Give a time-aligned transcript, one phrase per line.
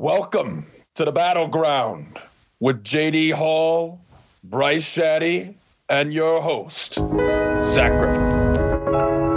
[0.00, 0.64] Welcome
[0.94, 2.18] to the battleground
[2.58, 4.00] with JD Hall,
[4.42, 5.52] Bryce Shadday,
[5.90, 9.29] and your host, Zach Griffith.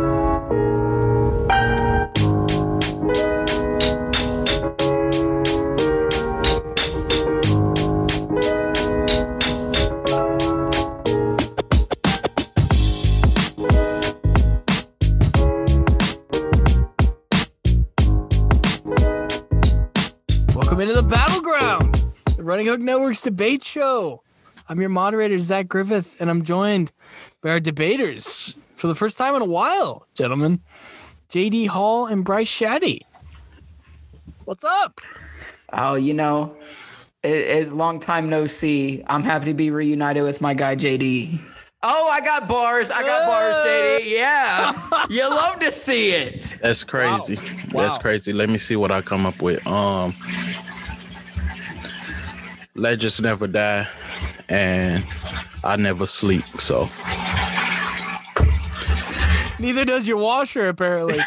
[22.74, 24.24] The Running Hook Network's debate show.
[24.68, 26.92] I'm your moderator, Zach Griffith, and I'm joined
[27.44, 30.60] by our debaters for the first time in a while, gentlemen,
[31.30, 33.02] JD Hall and Bryce Shadday.
[34.46, 35.02] What's up?
[35.72, 36.58] Oh, you know,
[37.24, 39.04] it's long time no see.
[39.06, 41.40] I'm happy to be reunited with my guy JD.
[41.84, 42.90] Oh, I got bars.
[42.90, 44.10] I got bars, JD.
[44.10, 45.06] Yeah.
[45.12, 46.58] you love to see it.
[46.60, 47.36] That's crazy.
[47.72, 47.84] Wow.
[47.84, 48.34] That's crazy.
[48.34, 49.66] Let me see what I come up with.
[49.68, 50.16] Um
[52.76, 53.88] Legends never die
[54.50, 55.06] and
[55.64, 56.44] I never sleep.
[56.60, 56.90] So
[59.60, 61.20] Neither does your washer, apparently.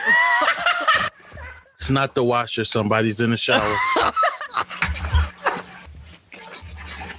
[1.77, 2.65] it's not the washer.
[2.65, 3.73] Somebody's in the shower.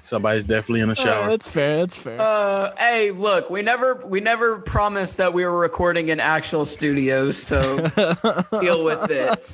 [0.03, 1.27] Somebody's definitely in the Oh, shower.
[1.29, 1.77] that's fair.
[1.77, 2.21] That's fair.
[2.21, 7.37] Uh, hey, look, we never we never promised that we were recording in actual studios,
[7.37, 7.77] so
[8.61, 9.53] deal with it.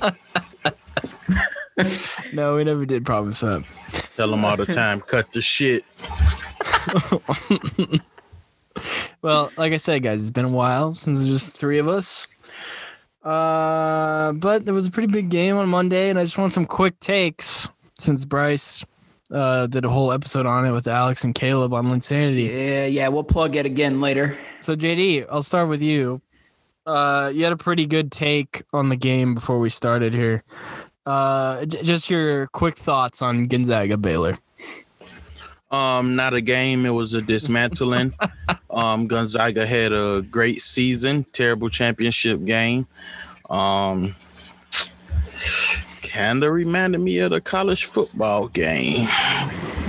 [2.32, 3.64] no, we never did promise that.
[4.16, 5.84] Tell them all the time, cut the shit.
[9.22, 12.26] Well, like I said, guys, it's been a while since there's just three of us.
[13.22, 16.66] Uh, but there was a pretty big game on Monday, and I just want some
[16.66, 18.84] quick takes since Bryce
[19.30, 22.48] uh, did a whole episode on it with Alex and Caleb on Linsanity.
[22.48, 24.36] Yeah, yeah, we'll plug it again later.
[24.60, 26.20] So, JD, I'll start with you.
[26.84, 30.44] Uh, you had a pretty good take on the game before we started here.
[31.06, 34.38] Uh, j- just your quick thoughts on Gonzaga Baylor.
[35.70, 36.86] Um, not a game.
[36.86, 38.14] It was a dismantling.
[38.70, 42.86] um, Gonzaga had a great season, terrible championship game.
[43.50, 44.14] Um,
[46.02, 49.06] kind of reminded me of the college football game.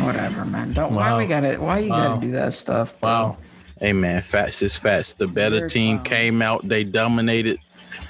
[0.03, 0.73] Whatever, man.
[0.73, 2.15] Don't why we gotta why you Wow.
[2.15, 2.99] gotta do that stuff?
[2.99, 3.09] bro?
[3.09, 3.37] Wow.
[3.79, 5.13] Hey man, facts is facts.
[5.13, 6.05] The better You're team clown.
[6.05, 7.59] came out, they dominated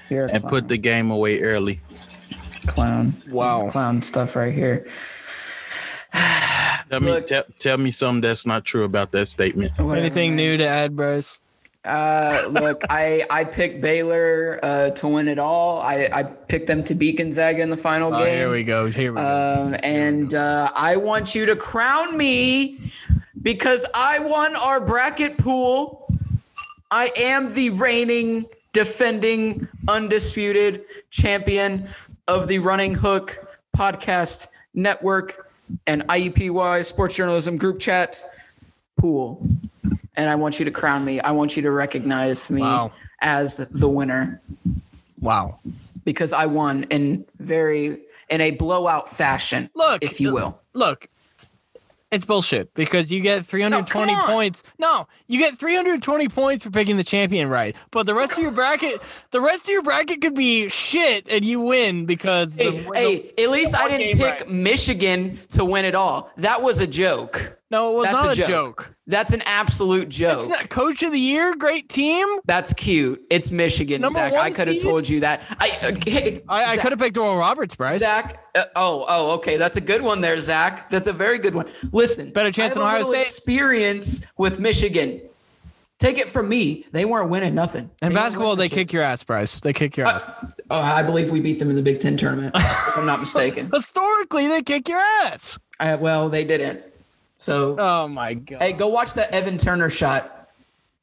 [0.10, 0.50] You're and clown.
[0.50, 1.82] put the game away early.
[2.68, 3.14] Clown.
[3.30, 3.70] Wow.
[3.72, 4.86] clown stuff right here.
[6.90, 7.26] Tell me, Look.
[7.28, 9.72] tell, tell me something that's not true about that statement.
[9.78, 10.36] Whatever, Anything man.
[10.38, 11.40] new to add, Bryce?
[11.84, 15.82] Uh, look, I I picked Baylor uh, to win it all.
[15.82, 18.34] I I picked them to beat Gonzaga in the final Oh, game.
[18.36, 18.88] here we go.
[18.88, 19.66] Here we go.
[19.68, 22.92] Um, and uh, I want you to crown me
[23.42, 26.08] because I won our bracket pool.
[26.92, 31.88] I am the reigning, defending, undisputed champion
[32.28, 35.52] of the Running Hook podcast network
[35.88, 38.22] and IEPY Sports Journalism group chat
[38.98, 39.46] pool.
[40.16, 41.20] And I want you to crown me.
[41.20, 42.92] I want you to recognize me Wow.
[43.22, 44.42] as the winner
[45.20, 45.60] Wow.
[46.04, 48.00] because I won in very
[48.30, 50.60] in a blowout fashion, Look, if you uh, will.
[50.74, 51.08] Look,
[52.16, 54.64] it's bullshit because you get 320 No, points.
[54.80, 57.76] No, you get 320 points for picking the champion right.
[57.92, 61.46] But the rest of your bracket, the rest of your bracket could be shit and
[61.46, 64.50] you win because Hey, the, hey, at least I didn't pick right.
[64.50, 66.32] Michigan to win it all.
[66.38, 67.60] That was a joke.
[67.72, 68.48] No, it was That's not a joke.
[68.48, 68.96] joke.
[69.08, 70.40] That's an absolute joke.
[70.40, 72.28] It's not coach of the year, great team.
[72.46, 73.22] That's cute.
[73.30, 74.34] It's Michigan, Number Zach.
[74.34, 75.44] I could have told you that.
[75.60, 78.00] I, uh, hey, I, I could have picked Oral Roberts, Bryce.
[78.02, 78.44] Zach.
[78.56, 79.58] Uh, oh, oh, okay.
[79.58, 80.90] That's a good one there, Zach.
[80.90, 81.68] That's a very good one.
[81.92, 83.22] Listen, Better chance than Ohio State.
[83.22, 85.22] Experience with Michigan.
[85.98, 86.86] Take it from me.
[86.92, 87.90] They weren't winning nothing.
[88.02, 89.62] In They basketball, they kick your ass, Bryce.
[89.62, 90.30] They kick your ass.
[90.70, 93.70] Oh, I believe we beat them in the Big Ten tournament, if I'm not mistaken.
[93.74, 95.58] Historically, they kick your ass.
[95.80, 96.84] Uh, well, they didn't.
[97.46, 98.60] So, Oh my god.
[98.64, 100.50] hey, go watch that Evan Turner shot.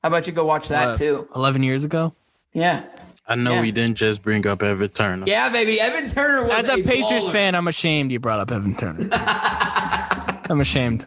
[0.03, 1.29] How about you go watch that Uh, too?
[1.37, 2.13] 11 years ago.
[2.53, 2.83] Yeah.
[3.29, 3.61] I know Yeah.
[3.61, 5.25] we didn't just bring up Evan Turner.
[5.29, 5.81] Yeah, baby.
[5.81, 7.33] Evan Turner was As a Pacers baller.
[7.33, 9.09] fan, I'm ashamed you brought up Evan Turner.
[9.13, 11.07] I'm ashamed.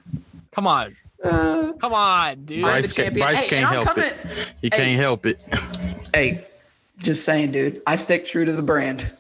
[0.54, 0.96] Come on.
[1.22, 2.62] Come on, dude.
[2.64, 4.16] Bryce the can't- Bryce Hey, can't help coming- it.
[4.62, 4.78] He Hey.
[4.78, 5.38] can't help it.
[6.14, 6.46] Hey,
[7.00, 7.82] just saying, dude.
[7.86, 9.12] I stick true to the brand.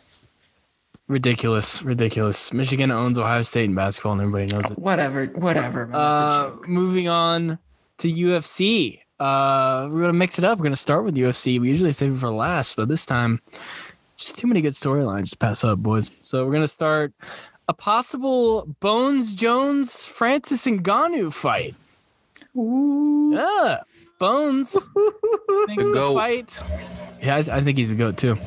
[1.07, 1.83] Ridiculous.
[1.83, 2.51] Ridiculous.
[2.51, 4.79] Michigan owns Ohio State in basketball and everybody knows it.
[4.79, 5.85] Whatever, whatever.
[5.87, 5.95] Man.
[5.95, 7.59] Uh, moving on
[7.99, 8.99] to UFC.
[9.19, 10.57] Uh, we're going to mix it up.
[10.57, 11.59] We're going to start with UFC.
[11.61, 13.39] We usually save it for last, but this time,
[14.17, 16.09] just too many good storylines to pass up, boys.
[16.23, 17.13] So we're going to start
[17.67, 21.75] a possible Bones Jones Francis Ngannou fight.
[22.57, 23.31] Ooh.
[23.33, 23.81] Yeah.
[24.17, 24.71] Bones
[25.67, 26.13] thinks the goat.
[26.15, 26.63] fight.
[27.21, 28.37] Yeah, I, I think he's a goat too.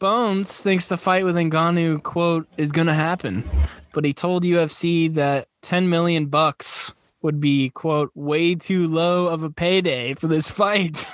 [0.00, 3.48] Bones thinks the fight with Ngannou, quote, is going to happen.
[3.92, 6.92] but he told UFC that 10 million bucks
[7.22, 10.94] would be quote way too low of a payday for this fight.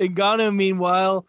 [0.00, 1.26] Ngannou, meanwhile,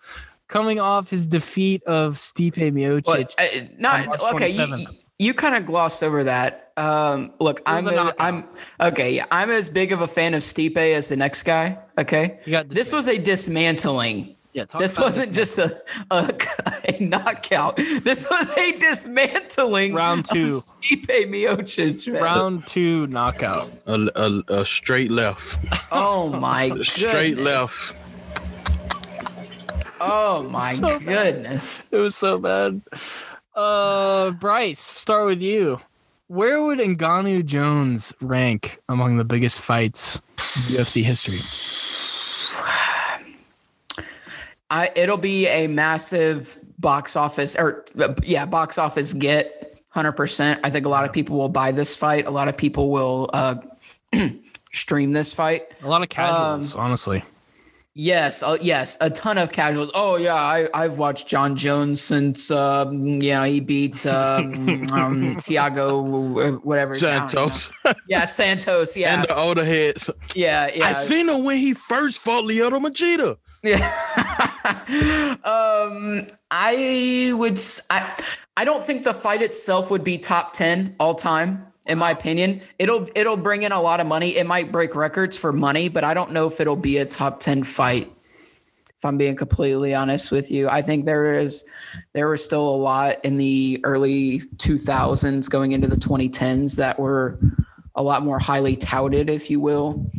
[0.47, 3.03] coming off his defeat of Stipe Miocic.
[3.05, 4.49] But uh, not okay.
[4.49, 4.85] You,
[5.19, 6.71] you kind of glossed over that.
[6.77, 8.13] Um, look, I'm a.
[8.17, 8.47] I'm
[8.79, 9.13] okay.
[9.13, 11.77] Yeah, I'm as big of a fan of Stipe as the next guy.
[11.97, 14.37] Okay, this was a dismantling.
[14.53, 16.33] Yeah, talk This about wasn't just a, a
[16.87, 17.75] a knockout.
[17.77, 19.93] This was a dismantling.
[19.93, 20.47] Round two.
[20.47, 22.11] Of Stipe Miocic.
[22.11, 22.21] man.
[22.23, 23.71] round two knockout.
[23.87, 25.59] A, a, a straight left,
[25.91, 27.95] Oh my A straight left.
[30.01, 31.35] Oh my So bad.
[31.35, 31.91] goodness.
[31.91, 32.81] It was so bad.
[33.55, 35.79] Uh, Bryce, start with you.
[36.27, 40.21] Where would Ngannou Jones rank among the biggest fights
[40.55, 41.41] in UFC history?
[44.73, 50.59] I it'll be a massive box office or uh, yeah, box office get 100%.
[50.63, 52.25] I think a lot of people will buy this fight.
[52.25, 53.55] A lot of people will uh
[54.73, 55.67] stream this fight.
[55.83, 57.23] A lot of casuals, honestly.
[57.95, 59.91] Yes, uh, yes, a ton of casuals.
[59.93, 64.53] Oh yeah, I I've watched Jon Jones since um yeah, he beat um,
[64.91, 67.31] um Thiago whatever his name is.
[67.31, 67.71] Santos
[68.09, 69.13] Yeah, Santos, yeah.
[69.13, 70.09] and the older heads.
[70.33, 70.87] yeah, yeah.
[70.87, 73.37] I seen him when he first fought Lyoto Machida.
[73.63, 75.37] Yeah.
[75.43, 77.59] um, I would.
[77.89, 78.23] I,
[78.57, 81.65] I don't think the fight itself would be top ten all time.
[81.85, 84.37] In my opinion, it'll it'll bring in a lot of money.
[84.37, 87.39] It might break records for money, but I don't know if it'll be a top
[87.39, 88.11] ten fight.
[89.03, 91.65] If I'm being completely honest with you, I think there is
[92.13, 97.37] there was still a lot in the early 2000s going into the 2010s that were
[97.95, 100.09] a lot more highly touted, if you will.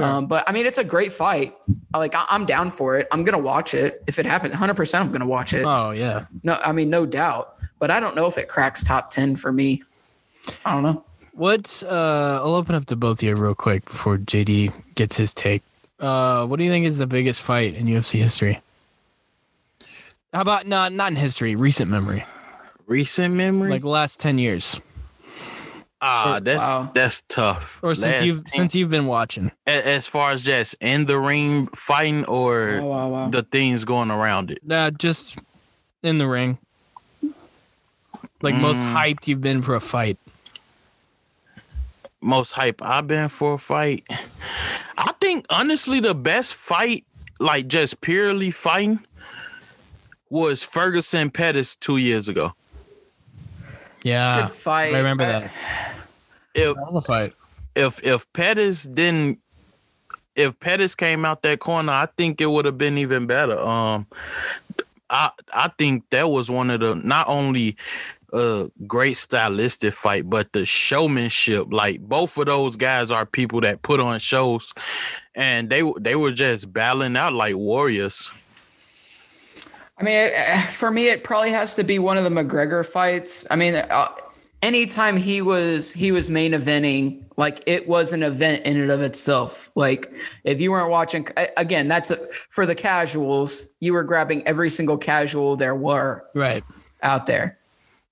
[0.00, 1.54] Um, but I mean, it's a great fight.
[1.92, 3.08] Like I- I'm down for it.
[3.10, 4.52] I'm gonna watch it if it happens.
[4.52, 4.74] 100.
[4.74, 5.64] percent I'm gonna watch it.
[5.64, 6.26] Oh yeah.
[6.44, 7.56] No, I mean no doubt.
[7.80, 9.82] But I don't know if it cracks top 10 for me.
[10.64, 11.04] I don't know.
[11.32, 11.82] What?
[11.84, 15.62] Uh, I'll open up to both of you real quick before JD gets his take.
[15.98, 18.60] Uh, what do you think is the biggest fight in UFC history?
[20.32, 22.24] How about not not in history, recent memory,
[22.86, 23.70] Recent memory.
[23.70, 24.80] like the last ten years,
[26.00, 26.90] ah, that's Wow.
[26.94, 27.78] that's tough.
[27.82, 29.50] or since Last you've since you've been watching?
[29.66, 33.28] as far as just in the ring fighting or Oh, wow, wow.
[33.30, 34.58] the things going around it.
[34.64, 35.38] Nah, just
[36.02, 36.58] in the ring.
[38.42, 38.92] Like most Mm.
[38.94, 40.18] hyped you've been for a fight.
[42.20, 44.06] Most hype I've been for a fight.
[44.98, 47.04] I think honestly the best fight,
[47.38, 49.04] like just purely fighting,
[50.30, 52.54] was Ferguson Pettis two years ago.
[54.04, 54.94] Yeah, Good fight.
[54.94, 55.50] I remember that.
[56.54, 57.34] If a fight.
[57.74, 59.40] if if Pettis didn't
[60.36, 63.58] if Pettis came out that corner, I think it would have been even better.
[63.58, 64.06] Um
[65.10, 67.76] I I think that was one of the not only
[68.32, 71.68] a great stylistic fight, but the showmanship.
[71.70, 74.72] Like both of those guys are people that put on shows,
[75.34, 78.32] and they they were just battling out like warriors.
[79.98, 83.46] I mean, uh, for me, it probably has to be one of the McGregor fights.
[83.50, 84.08] I mean, uh,
[84.62, 89.02] anytime he was he was main eventing, like it was an event in and of
[89.02, 89.70] itself.
[89.76, 90.12] Like
[90.42, 92.16] if you weren't watching, again, that's a,
[92.50, 93.70] for the casuals.
[93.80, 96.64] You were grabbing every single casual there were Right.
[97.02, 97.58] out there,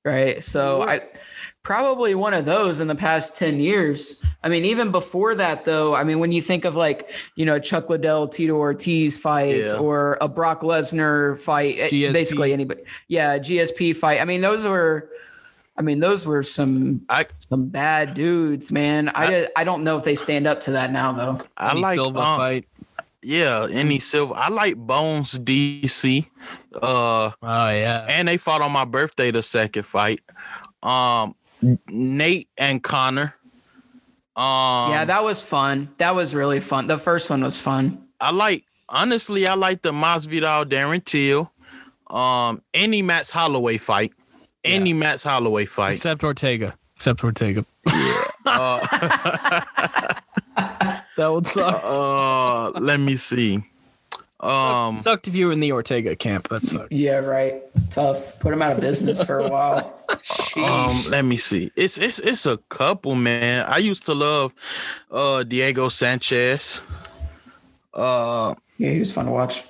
[0.04, 0.42] right?
[0.42, 1.00] So I
[1.62, 4.24] probably one of those in the past 10 years.
[4.42, 7.58] I mean, even before that, though, I mean, when you think of like, you know,
[7.58, 9.74] Chuck Liddell, Tito Ortiz fight Yeah.
[9.76, 12.12] or a Brock Lesnar fight, eh, GSP.
[12.12, 12.82] basically anybody.
[13.08, 14.20] Yeah, GSP fight.
[14.20, 15.10] I mean, those were.
[15.78, 19.08] I mean, those were some I some bad dudes, man.
[19.08, 21.40] I I, I don't know if they stand up to that now, though.
[21.56, 22.68] I Any like Silva um, fight.
[23.22, 24.34] Yeah, any Silva.
[24.34, 26.26] I like Bones DC.
[26.74, 28.04] Uh Oh yeah.
[28.06, 30.20] and they fought on my birthday the second fight.
[30.82, 31.34] Um
[31.88, 33.34] Nate and Conor.
[34.36, 35.88] Um yeah, that was fun.
[35.98, 36.86] That was really fun.
[36.86, 38.02] The first one was fun.
[38.20, 41.50] I like honestly I like the Masvidal Darren Till.
[42.08, 44.12] Um any Max Holloway fight.
[44.64, 45.92] Any Max Holloway fight.
[45.94, 46.74] Except Ortega.
[46.96, 47.64] Except Ortega.
[48.46, 48.78] Uh,
[51.16, 51.84] That one sucked.
[51.84, 53.62] uh let me see.
[54.42, 56.48] Um sucked if you were in the Ortega camp.
[56.48, 56.92] That sucked.
[56.92, 57.62] Yeah, right.
[57.90, 58.38] Tough.
[58.40, 59.98] Put him out of business for a while.
[60.56, 61.72] Um, let me see.
[61.74, 63.64] It's it's it's a couple, man.
[63.66, 64.54] I used to love
[65.10, 66.82] uh Diego Sanchez.
[67.94, 69.64] Uh yeah, he was fun to watch.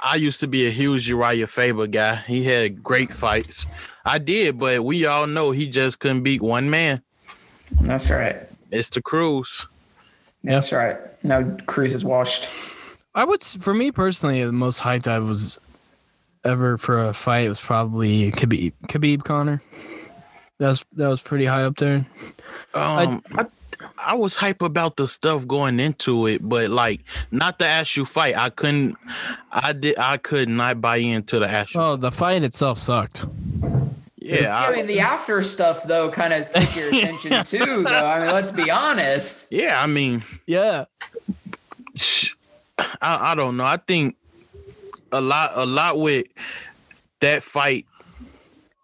[0.00, 2.16] I used to be a huge Uriah Faber guy.
[2.16, 3.66] He had great fights.
[4.04, 7.02] I did, but we all know he just couldn't beat one man.
[7.80, 8.36] That's right.
[8.70, 9.02] Mr.
[9.02, 9.66] Cruz.
[10.44, 10.96] That's right.
[11.24, 12.48] No, Cruz is washed.
[13.14, 15.58] I would, for me personally, the most hyped I was
[16.44, 19.62] ever for a fight was probably Khabib, Khabib Conor.
[20.58, 22.06] That was that was pretty high up there.
[22.74, 23.46] Um, I,
[23.98, 28.36] I was hype about the stuff going into it, but like not the actual fight.
[28.36, 28.96] I couldn't.
[29.50, 29.98] I did.
[29.98, 31.80] I could not buy into the actual.
[31.80, 33.26] Oh, the fight itself sucked.
[34.16, 37.82] yeah, I, I, mean, the after stuff though kind of took your attention too.
[37.82, 39.48] Though I mean, let's be honest.
[39.50, 39.82] yeah.
[39.82, 40.84] I mean, Yeah.
[43.00, 43.64] I, I don't know.
[43.64, 44.16] I think
[45.12, 46.26] a lot a lot with
[47.20, 47.86] that fight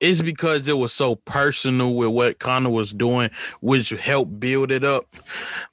[0.01, 4.85] is because it was so personal with what Conor was doing, which helped build it
[4.85, 5.07] up.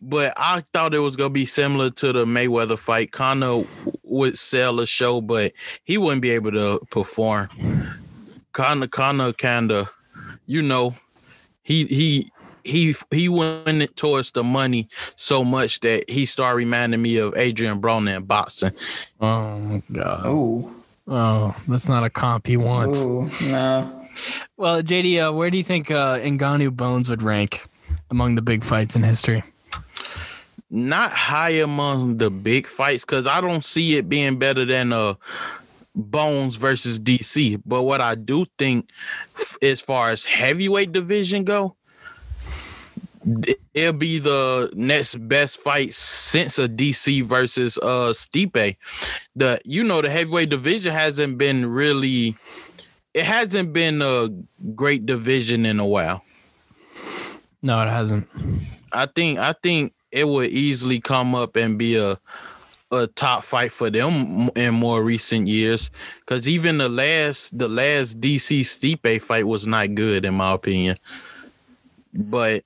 [0.02, 3.12] But I thought it was gonna be similar to the Mayweather fight.
[3.12, 3.66] Conor
[4.04, 5.54] would sell a show, but
[5.84, 7.50] he wouldn't be able to perform.
[8.54, 9.90] Conor Conor kinda,
[10.46, 10.96] you know,
[11.62, 12.32] he he
[12.66, 17.36] he he went it towards the money so much that he started reminding me of
[17.38, 18.72] Adrian Broner in boxing.
[19.22, 20.22] Oh my god.
[20.26, 20.76] Oh,
[21.08, 22.98] Oh, that's not a comp he wants.
[23.00, 24.08] oh no.
[24.58, 27.68] Well, JD, uh, where do you think uh, Ngannou Bones would rank
[28.10, 29.44] among the big fights in history?
[30.72, 35.14] Not high among the big fights because I don't see it being better than uh
[35.94, 37.62] Bones versus DC.
[37.66, 38.90] But what I do think,
[39.38, 41.72] f- as far as heavyweight division go, th-
[43.74, 48.76] it'll be the next best fight since a DC versus uh Stipe.
[49.36, 52.36] The you know the heavyweight division hasn't been really,
[53.14, 54.30] it hasn't been a
[54.76, 56.24] great division in a while.
[57.62, 58.28] No, it hasn't.
[58.92, 62.20] I think I think it would easily come up and be a
[62.92, 65.90] a top fight for them in more recent years.
[66.28, 70.98] Cause even the last the last DC Stipe fight was not good in my opinion.
[72.14, 72.64] But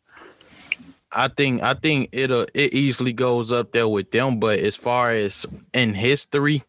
[1.11, 4.39] I think I think it'll it easily goes up there with them.
[4.39, 6.63] But as far as in history,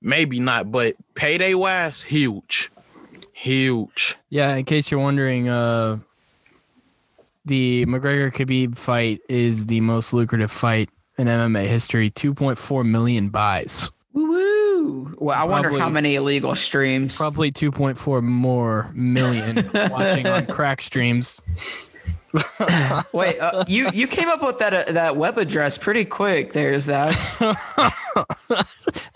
[0.00, 0.70] maybe not.
[0.70, 2.70] But payday wise, huge.
[3.32, 4.16] Huge.
[4.30, 5.98] Yeah, in case you're wondering, uh,
[7.44, 10.88] the McGregor Khabib fight is the most lucrative fight
[11.18, 12.10] in MMA history.
[12.10, 13.90] 2.4 million buys.
[14.14, 15.14] Woo woo.
[15.18, 17.16] Well, I wonder how many illegal streams.
[17.16, 21.40] Probably 2.4 more million watching on crack streams.
[23.12, 26.52] Wait, uh, you you came up with that uh, that web address pretty quick.
[26.52, 27.14] There's that.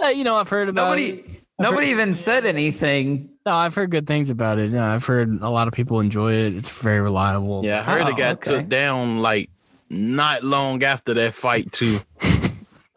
[0.03, 1.15] Uh, you know, I've heard about it.
[1.17, 3.29] Nobody nobody even said anything.
[3.47, 4.71] No, I've heard good things about it.
[4.71, 6.55] Yeah, I've heard a lot of people enjoy it.
[6.55, 7.65] It's very reliable.
[7.65, 8.59] Yeah, I heard Oh, it got okay.
[8.59, 9.51] took down like
[9.89, 12.01] not long after that fight too.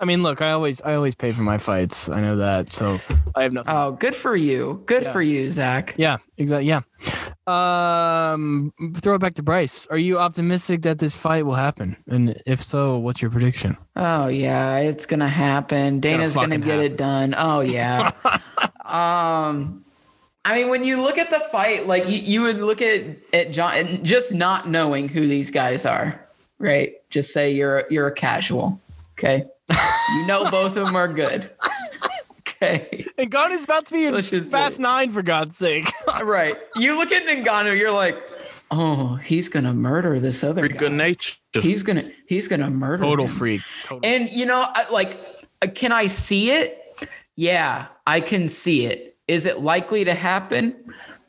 [0.04, 2.10] I mean, look, I always I always pay for my fights.
[2.10, 3.00] I know that, so
[3.36, 3.74] I have nothing.
[3.74, 4.84] Oh, good for you.
[4.86, 5.14] Good Yeah.
[5.14, 5.96] for you, Zach.
[5.98, 6.68] Yeah, exactly.
[6.68, 6.82] Yeah.
[7.48, 9.88] Um, throw it back to Bryce.
[9.90, 11.96] Are you optimistic that this fight will happen?
[12.10, 13.78] And if so, what's your prediction?
[13.96, 16.02] Oh yeah, it's gonna happen.
[16.02, 17.34] Dana's gonna, fucking get it done.
[17.38, 18.12] Oh yeah.
[18.84, 19.86] um,
[20.44, 23.54] I mean, when you look at the fight, like you, you would look at at
[23.54, 26.20] Jon, just not knowing who these guys are,
[26.60, 26.96] right?
[27.10, 28.82] Just say you're you're a casual,
[29.18, 29.46] okay?
[29.70, 31.50] You know both of them are good.
[32.40, 33.06] Okay.
[33.18, 35.90] And Ngannou's about to be in Let's Fast Nine for God's sake.
[36.24, 36.56] right.
[36.76, 38.18] You look at Ngannou, you're like,
[38.72, 40.96] oh, he's gonna murder this other Freak of guy.
[40.96, 41.38] nature.
[41.54, 43.32] He's gonna he's gonna murder Total him.
[43.32, 43.62] freak.
[43.84, 44.10] Total.
[44.10, 45.20] And you know, I- like,
[45.62, 46.80] uh, can I see it?
[47.36, 49.18] Yeah, I can see it.
[49.28, 50.76] Is it likely to happen?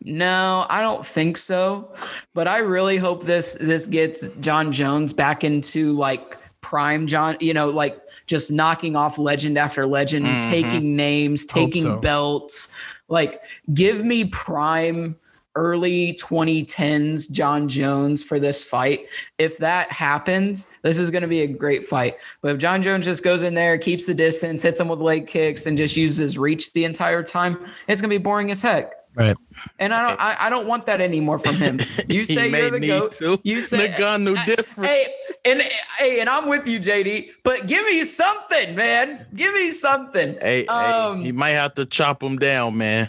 [0.03, 1.95] No, I don't think so.
[2.35, 7.37] But I really hope this this gets Jon Jones back into like prime Jon.
[7.41, 10.51] You know, like just knocking off legend after legend, Mhm.
[10.51, 11.97] taking names, taking so.
[11.99, 12.75] belts.
[13.09, 13.41] Like,
[13.73, 15.17] give me prime
[15.57, 19.07] early 2010s Jon Jones for this fight.
[19.39, 22.17] If that happens, this is going to be a great fight.
[22.43, 25.29] But if Jon Jones just goes in there, keeps the distance, hits him with leg
[25.29, 28.95] kicks, and just uses reach the entire time, it's going to be boring as heck.
[29.17, 29.37] Right.
[29.79, 31.81] And I don't, I, I don't want that anymore from him.
[32.09, 33.13] You say you're the goat.
[33.13, 33.41] to.
[33.45, 34.89] You say Ngannou I- different.
[34.91, 35.07] Hey,
[35.45, 35.63] and
[35.99, 37.31] hey, and I'm with you, JD.
[37.45, 39.27] But give me something, man.
[39.35, 40.37] Give me something.
[40.41, 43.09] Hey, Um, hey, you might have to chop him down, man.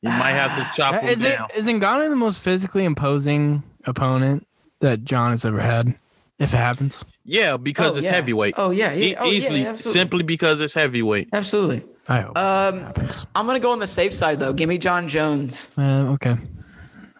[0.00, 1.48] You might have to chop him Is it down.
[1.56, 4.46] is Ngannou the most physically imposing opponent
[4.80, 5.94] that Jon has ever had?
[6.38, 8.12] If it happens, Yeah, because Oh, it's yeah.
[8.14, 8.54] heavyweight.
[8.56, 9.14] Oh yeah, yeah.
[9.20, 10.00] Oh, easily, absolutely.
[10.00, 11.28] simply because it's heavyweight.
[11.32, 11.84] absolutely.
[12.08, 13.26] I hope Um, it happens.
[13.34, 14.52] I'm gonna go on the safe side though.
[14.52, 15.70] Give me Jon Jones.
[15.78, 16.36] Uh, okay.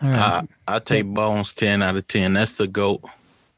[0.03, 0.19] All right.
[0.19, 2.33] I I take Bones ten out of ten.
[2.33, 3.03] That's the goat.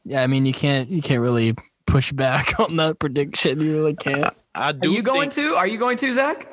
[0.03, 1.55] yeah, I mean you can't you can't really
[1.87, 3.59] push back on that prediction.
[3.59, 4.33] You really can't.
[4.53, 4.91] I Are do.
[4.91, 5.55] you going to?
[5.55, 6.47] Are you going to, Zach?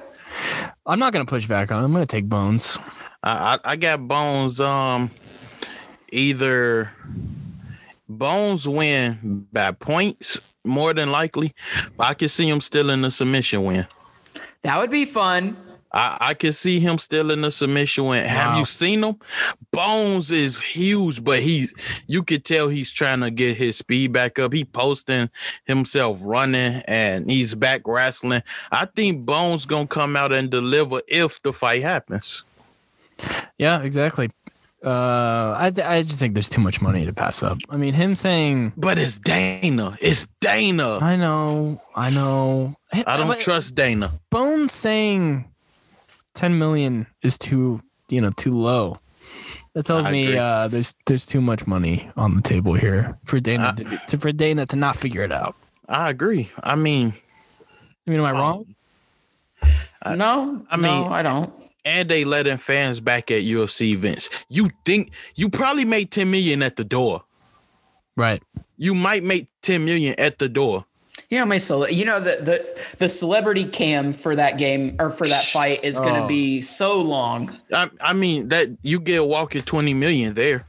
[0.86, 1.82] I'm not gonna push back on.
[1.82, 1.84] it.
[1.84, 2.78] I'm gonna take Bones.
[3.22, 4.60] I, I I got Bones.
[4.60, 5.10] Um,
[6.10, 6.90] either
[8.08, 11.54] Bones win by points more than likely,
[11.96, 13.86] but I can see him still in the submission win.
[14.62, 15.56] That would be fun.
[15.92, 18.24] I, I can see him still in the submission win.
[18.24, 19.16] Have you seen him?
[19.72, 21.74] Bones is huge, but he's
[22.06, 24.52] you could tell he's trying to get his speed back up.
[24.52, 25.28] He posting
[25.64, 28.42] himself running and he's back wrestling.
[28.70, 32.44] I think Bones gonna come out and deliver if the fight happens.
[33.58, 34.30] Yeah, exactly.
[34.84, 37.58] Uh, I I just think there's too much money to pass up.
[37.70, 39.96] I mean, him saying, But it's Dana.
[40.00, 40.98] It's Dana.
[41.00, 44.12] "I know, I know," I don't But trust Dana.
[44.30, 45.44] Bones saying
[46.34, 48.98] ten million is too, you know, too low.
[49.74, 50.38] That tells I me agree.
[50.38, 54.18] uh, there's there's too much money on the table here for Dana I- to, to
[54.18, 55.54] for Dana to not figure it out.
[55.88, 56.50] I agree.
[56.62, 57.14] I mean,
[58.06, 58.74] I mean, am I wrong?
[60.02, 61.52] I- no, I I mean- mean, no, I don't.
[61.84, 64.28] And they letting fans back at UFC events.
[64.48, 67.24] You think you probably made 10 million at the door.
[68.16, 68.42] Right.
[68.78, 70.84] You might make 10 million at the door.
[71.28, 75.10] You know, my cele- you know the the the celebrity cam for that game or
[75.10, 76.26] for that fight is going to Oh.
[76.28, 77.56] be so long.
[77.72, 80.66] I, I mean that you get a walking 20 million there.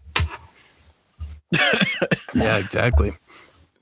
[2.34, 3.13] Yeah, exactly.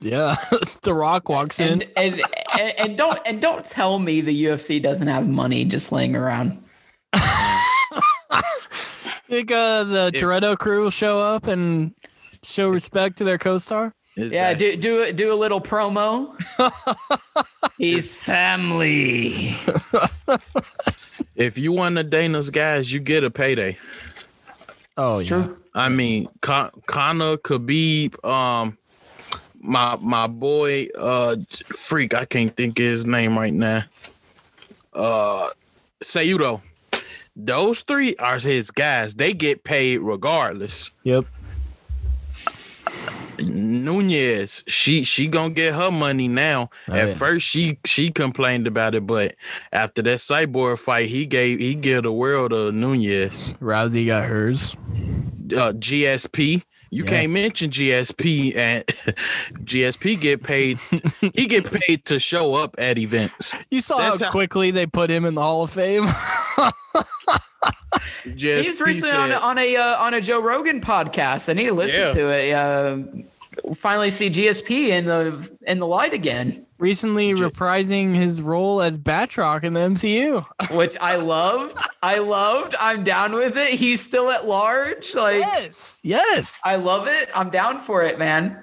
[0.00, 0.34] Yeah,
[0.82, 1.82] The Rock walks in.
[1.82, 2.22] And, and
[2.58, 6.62] and and don't and don't tell me the UFC doesn't have money just laying around.
[9.28, 11.94] Think uh, the If- Toretto crew will show up and
[12.42, 13.94] show respect to their co-star.
[14.14, 16.34] Yeah, do do do a little promo.
[17.78, 19.56] He's family.
[21.34, 23.78] If you one of Dana's guys, you get a payday.
[24.98, 25.44] Oh It's yeah.
[25.44, 25.58] true.
[25.74, 28.76] I mean, Con- Conor, Khabib, um,
[29.58, 31.36] my my boy, uh,
[31.74, 33.84] freak, I can't think of his name right now.
[34.92, 35.50] Uh,
[36.04, 36.60] Cejudo.
[37.34, 39.14] Those three are his guys.
[39.14, 40.90] They get paid regardless.
[41.04, 41.24] Yep.
[43.40, 46.70] Nunes, she she gonna get her money now.
[46.88, 47.14] Oh, At yeah.
[47.14, 49.34] first, she she complained about it, but
[49.72, 53.54] after that cyborg fight, he gave he gave the world to Nunes.
[53.54, 54.74] Rousey got hers.
[55.56, 56.62] uh, GSP.
[56.94, 57.10] You Yeah.
[57.10, 58.84] can't mention GSP and
[59.64, 60.78] GSP get paid.
[61.34, 63.56] he get paid to show up at events.
[63.70, 66.06] You saw That's how how- quickly they put him in the Hall of Fame.
[68.26, 71.48] GSP He was recently on a, said- on a uh, on a Joe Rogan podcast.
[71.48, 72.12] I need to listen Yeah.
[72.12, 72.52] to it.
[72.52, 72.98] Uh,
[73.74, 79.62] finally see GSP in the in the light again, Recently reprising his role as Batroc
[79.62, 80.44] in the MCU.
[80.76, 81.78] which I loved.
[82.02, 82.74] I loved.
[82.80, 83.68] I'm down with it.
[83.68, 85.14] He's still at large.
[85.14, 86.00] Like Yes.
[86.02, 86.60] Yes.
[86.64, 87.30] I love it.
[87.34, 88.58] I'm down for it, man.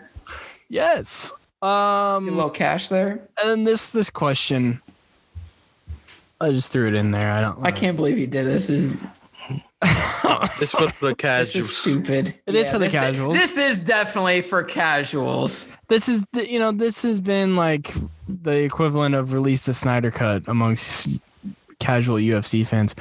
[0.68, 1.32] Yes.
[1.62, 3.12] Get a Um little cash there.
[3.12, 4.82] and then this this question
[6.42, 7.32] I just threw it in there.
[7.32, 8.68] I don't I can't believe you did this.
[8.68, 8.94] This is,
[10.62, 11.78] it's for the this is casuals.
[11.78, 12.36] stupid.
[12.46, 13.34] It is for the this casuals.
[13.34, 15.76] this is definitely for casuals.
[15.88, 17.94] this is the, you know this has been like
[18.28, 21.20] the equivalent of release the Snyder cut amongst
[21.80, 22.94] casual UFC fans.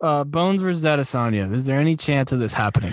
[0.00, 1.54] Uh, Bones versus Adesanya.
[1.54, 2.92] Is there any chance of this happening?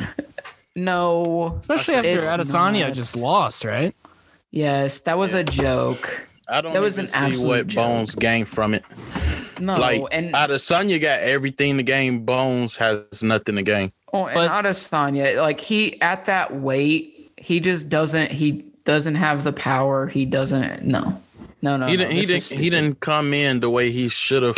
[0.75, 1.55] No.
[1.57, 2.93] Especially after It's Adesanya not.
[2.93, 3.95] just lost, right?
[4.51, 6.27] Yes, that was a joke.
[6.51, 7.83] I don't That was even an see what joke.
[7.85, 8.83] Bones gained from it.
[9.59, 12.25] No, like and Adesanya got everything to gain.
[12.25, 13.91] Bones has nothing to gain.
[14.13, 18.31] Oh, and But- Adesanya, like he at that weight, he just doesn't.
[18.31, 20.07] He doesn't have the power.
[20.07, 20.83] He doesn't.
[20.83, 21.21] No,
[21.61, 21.87] no, no.
[21.87, 22.13] he no, didn't.
[22.13, 22.43] He didn't.
[22.49, 24.57] He didn't come in the way he should have.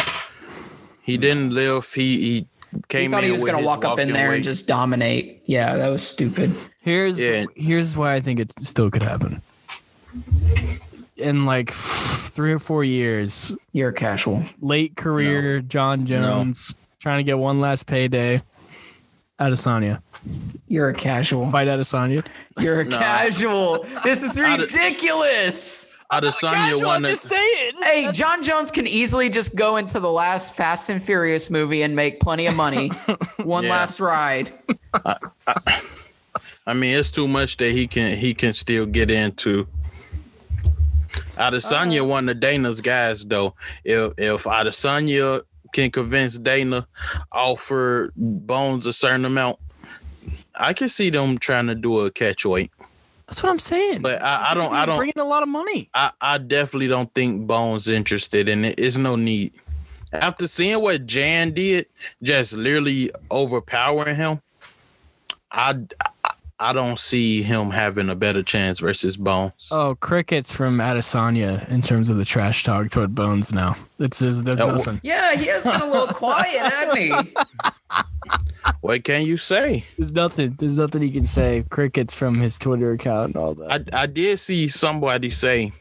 [1.01, 1.91] He didn't live.
[1.93, 4.35] He he He came thought in he was gonna walk up in there weight.
[4.37, 5.43] and just dominate.
[5.45, 6.55] Yeah, that was stupid.
[6.79, 7.45] Here's Yeah.
[7.55, 9.41] here's why I think it still could happen.
[11.15, 14.41] In like three or four years, You're casual.
[14.61, 18.41] late career Jon Jones trying to get one last payday.
[19.39, 20.01] Adesanya,
[20.67, 21.49] You're a casual.
[21.51, 22.25] fight Adesanya.
[22.59, 22.97] You're a No.
[22.97, 23.85] casual.
[24.03, 25.93] This is Ade- ridiculous.
[26.11, 27.17] Adesanya won it.
[27.17, 27.73] saying.
[27.81, 31.95] Hey, Jon Jones can easily just go into the last Fast and Furious movie and
[31.95, 32.87] make plenty of money.
[33.37, 33.71] One Yeah.
[33.71, 34.51] last ride.
[36.65, 39.67] I mean, it's too much that he can he can still get into.
[41.37, 42.05] Adesanya Uh.
[42.05, 43.55] one of Dana's guys though.
[43.83, 45.41] If if Adesanya
[45.73, 46.87] can convince Dana
[47.31, 49.57] offer Bones a certain amount,
[50.55, 52.71] I can see them trying to do a catch weight.
[53.27, 54.01] That's what I'm saying.
[54.01, 55.89] But I, I don't I don't bringing a lot of money.
[55.93, 58.75] I, I definitely don't think Bones interested in it.
[58.77, 59.53] It's no need.
[60.11, 61.87] After seeing what Jan did,
[62.21, 64.39] just literally overpowering him,
[65.51, 65.79] I,
[66.63, 69.67] I, I don't see him having a better chance versus Bones.
[69.71, 73.51] Oh, crickets from Adesanya in terms of the trash talk toward Bones.
[73.53, 74.99] Now it's just there's Uh, nothing.
[75.03, 77.13] Yeah, he has been a little quiet, hasn't he?
[78.81, 79.85] What can you say?
[79.97, 80.55] There's nothing.
[80.57, 81.65] There's nothing he can say.
[81.69, 83.89] Crickets from his Twitter account and all that.
[83.93, 85.73] I, I did see somebody say,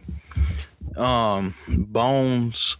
[0.96, 2.76] um, Bones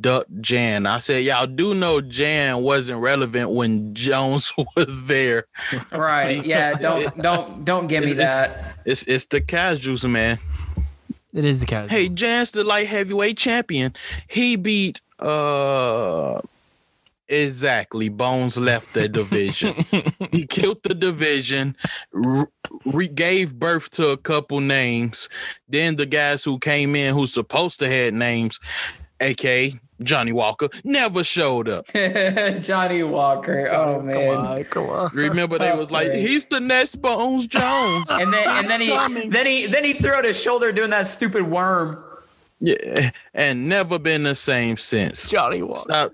[0.00, 0.86] duck Jan.
[0.86, 5.46] I said, y'all do know Jan wasn't relevant when Jones was there.
[5.92, 6.44] Right.
[6.44, 6.74] Yeah.
[6.80, 8.76] Don't don't don't give me It's- that.
[8.84, 10.38] It's it's the casuals, man.
[11.32, 11.88] It is the casual.
[11.90, 13.94] Hey, Jan's the light heavyweight champion.
[14.28, 16.40] He beat uh
[17.28, 19.84] exactly Bones left the division.
[20.32, 21.76] he killed the division,
[22.12, 22.46] re-
[22.84, 25.28] re- gave birth to a couple names.
[25.68, 28.58] Then the guys who came in who's supposed to had names,
[29.20, 31.86] aka Johnny Walker, never showed up.
[32.62, 33.68] Johnny Walker.
[33.70, 34.36] Oh come man.
[34.38, 35.10] on, come on.
[35.12, 38.06] Remember they was like, he's the next Bones Jones.
[38.10, 41.06] And then and then he then he then he threw out his shoulder doing that
[41.06, 42.02] stupid worm.
[42.60, 45.28] yeah, and never been the same since.
[45.28, 45.80] Johnny Walker.
[45.80, 46.12] Stop.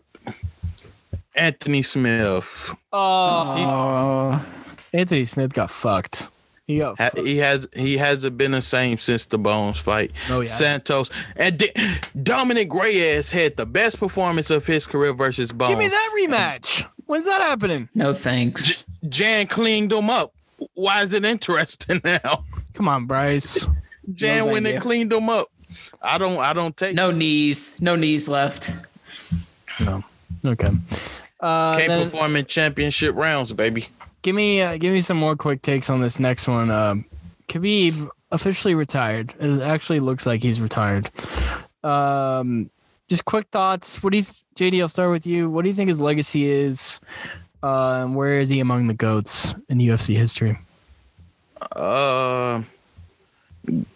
[1.34, 2.70] Anthony Smith.
[2.92, 4.46] Oh, Oh.
[4.92, 6.28] Anthony Smith got fucked.
[6.66, 6.98] He got.
[6.98, 10.10] Ha- He has he hasn't been the same since the Bones fight.
[10.28, 10.58] No, he hasn't.
[10.88, 11.72] Santos and D-
[12.20, 15.70] Dominick Reyes had the best performance of his career versus Bones.
[15.70, 16.86] Give me that rematch.
[17.06, 17.88] When's that happening?
[17.94, 18.84] No thanks.
[19.08, 20.32] Jan cleaned him up.
[20.74, 22.44] Why is it interesting now?
[22.74, 23.66] Come on, Bryce.
[24.12, 24.72] Jan thank went you.
[24.72, 25.48] and cleaned him up.
[26.02, 27.74] I don't I don't take No knees.
[27.80, 28.70] No knees left.
[29.78, 30.02] No.
[30.44, 30.68] Okay.
[31.38, 33.86] Uh, can't then perform in championship rounds, baby.
[34.22, 36.70] Give me uh, give me some more quick takes on this next one.
[36.70, 37.04] Um,
[37.48, 39.34] Khabib officially retired.
[39.38, 41.10] It actually looks like he's retired.
[41.84, 42.70] Um,
[43.08, 44.02] just quick thoughts.
[44.02, 44.24] What do you,
[44.56, 44.80] JD?
[44.80, 45.48] I'll start with you.
[45.48, 47.00] What do you think his legacy is?
[47.62, 50.58] Uh, and where is he among the goats in UFC history?
[51.72, 52.62] Uh,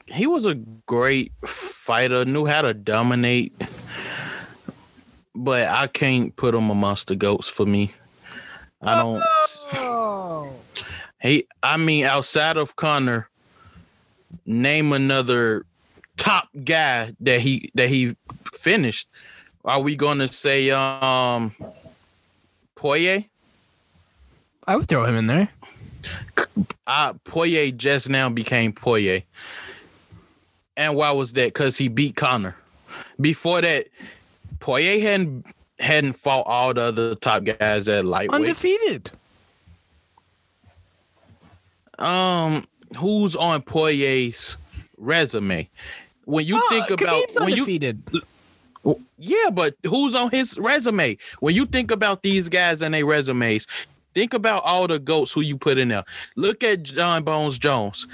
[0.06, 0.54] he was a
[0.86, 3.52] great fighter, knew how to dominate,
[5.34, 7.92] but I can't put him amongst the goats for me.
[8.82, 9.22] I don't.
[11.20, 13.28] He, I mean, outside of Conor,
[14.46, 15.66] name another
[16.16, 18.16] top guy that he that he
[18.52, 19.08] finished.
[19.64, 21.54] Are we going to say um
[22.74, 23.24] Poirier?
[24.66, 25.48] I would throw him in there.
[26.86, 29.22] uh Poirier just now became Poirier.
[30.76, 31.48] And why was that?
[31.48, 32.56] Because he beat Conor.
[33.20, 33.88] Before that,
[34.60, 35.46] Poirier hadn't
[35.78, 38.40] hadn't fought all the other top guys at lightweight.
[38.40, 39.10] Undefeated.
[42.00, 44.56] Um, who's on Poirier's
[44.96, 45.68] resume?
[46.24, 48.02] When you Oh, think about Khabib's when you undefeated.
[49.18, 51.16] yeah, but who's on his resume?
[51.40, 53.66] When you think about these guys and their resumes,
[54.14, 56.04] think about all the goats who you put in there.
[56.36, 58.06] Look at Jon Bones Jones.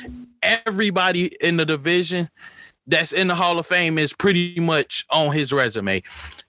[0.42, 2.28] Everybody in the division
[2.86, 6.02] that's in the Hall of Fame is pretty much on his resume.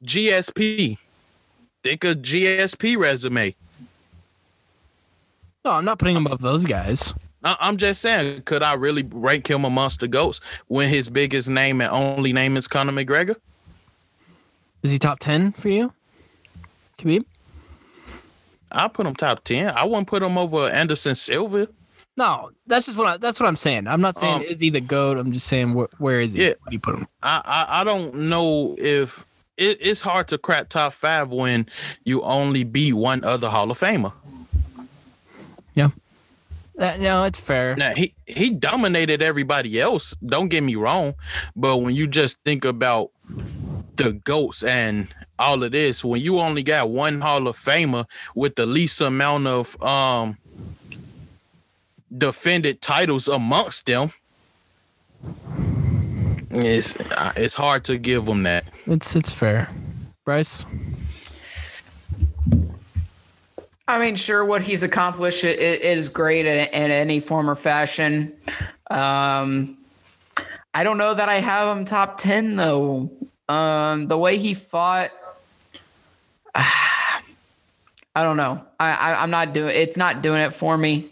[0.04, 0.98] GSP.
[1.84, 3.56] Think of GSP resume.
[5.66, 7.14] No, I'm not putting him above those guys.
[7.48, 11.48] I- I'm just saying, could I really rank him amongst the goats when his biggest
[11.50, 13.36] name and only name is Conor McGregor?
[14.84, 15.94] Is he top ten for you?
[16.98, 17.26] Khabib?
[18.72, 19.74] I put him top ten.
[19.76, 21.68] I wouldn't put him over Anderson Silva.
[22.18, 23.88] No, that's just what I, that's what I'm saying.
[23.88, 25.18] I'm not saying Um, is he the goat.
[25.18, 26.48] I'm just saying where, where is he?
[26.48, 26.54] Yeah.
[26.72, 27.08] You put him?
[27.22, 29.24] I, I I don't know if
[29.56, 31.68] it, it's hard to crack top five when
[32.06, 34.12] you only beat one other Hall of Famer.
[35.78, 35.90] Uh,
[36.78, 37.76] no, it's fair.
[37.76, 40.16] Now he he dominated everybody else.
[40.26, 41.16] Don't get me wrong,
[41.56, 43.12] but when you just think about
[43.96, 45.08] the goats and
[45.40, 49.48] all of this, when you only got one Hall of Famer with the least amount
[49.48, 50.38] of um
[52.16, 54.12] defended titles amongst them,
[56.52, 58.66] it's uh, it's hard to give them that.
[58.86, 59.70] It's it's fair.
[60.26, 60.66] Bryce,
[63.88, 68.34] I mean, sure, what he's accomplished is great in, in any form or fashion.
[68.90, 69.78] Um,
[70.74, 73.10] I don't know that I have him top 10, though.
[73.48, 75.12] Um, the way he fought,
[76.56, 78.62] I don't know.
[78.80, 81.10] I, I, I'm not doing it's not doing it for me.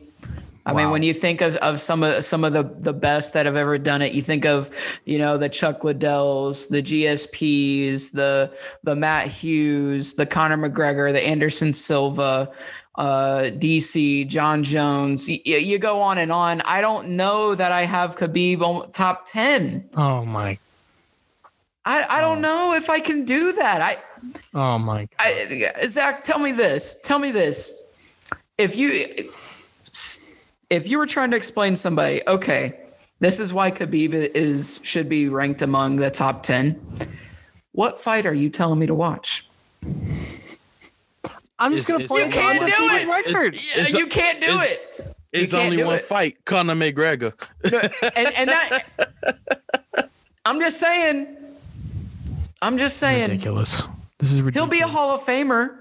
[0.68, 3.46] I mean, when you think of, of some of some of the, the best that
[3.46, 4.70] have ever done it, you think of,
[5.06, 8.52] you know, the Chuck Liddells, the GSPs, the
[8.84, 12.52] the Matt Hughes, the Conor McGregor, the Anderson Silva,
[12.96, 15.30] uh, DC, Jon Jones.
[15.30, 16.62] You, you go on and on.
[16.62, 19.88] I don't know that I have Khabib on top ten.
[19.96, 20.58] oh my,
[21.86, 23.82] I, I don't know if I can do that.
[23.82, 23.98] I
[24.56, 25.08] oh my.
[25.20, 26.98] I, Zach, tell me this.
[27.04, 27.84] Tell me this.
[28.58, 29.30] If you
[30.70, 32.80] if you were trying to explain somebody, okay,
[33.20, 36.80] this is why Khabib is should be ranked among the top ten.
[37.72, 39.48] What fight are you telling me to watch?
[41.58, 43.56] I'm just gonna point only to one- undefeated it's- record.
[43.56, 45.12] It's- you can't do it's- it.
[45.32, 46.02] It's only one it.
[46.06, 47.34] fight, Conor McGregor.
[47.64, 48.84] And and that
[50.46, 51.28] I'm just saying.
[52.62, 53.86] I'm just saying ridiculous.
[54.20, 54.72] This is ridiculous.
[54.74, 55.76] he'll be a Hall of Famer.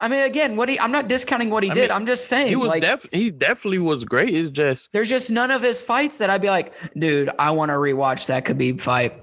[0.00, 1.80] I mean, again, what he I'm not discounting what he I did.
[1.82, 4.32] mean, I'm just saying He was like def he definitely was great.
[4.32, 7.70] It's just there's just none of his fights that I'd be like, dude, I want
[7.70, 9.14] to rewatch that Khabib fight.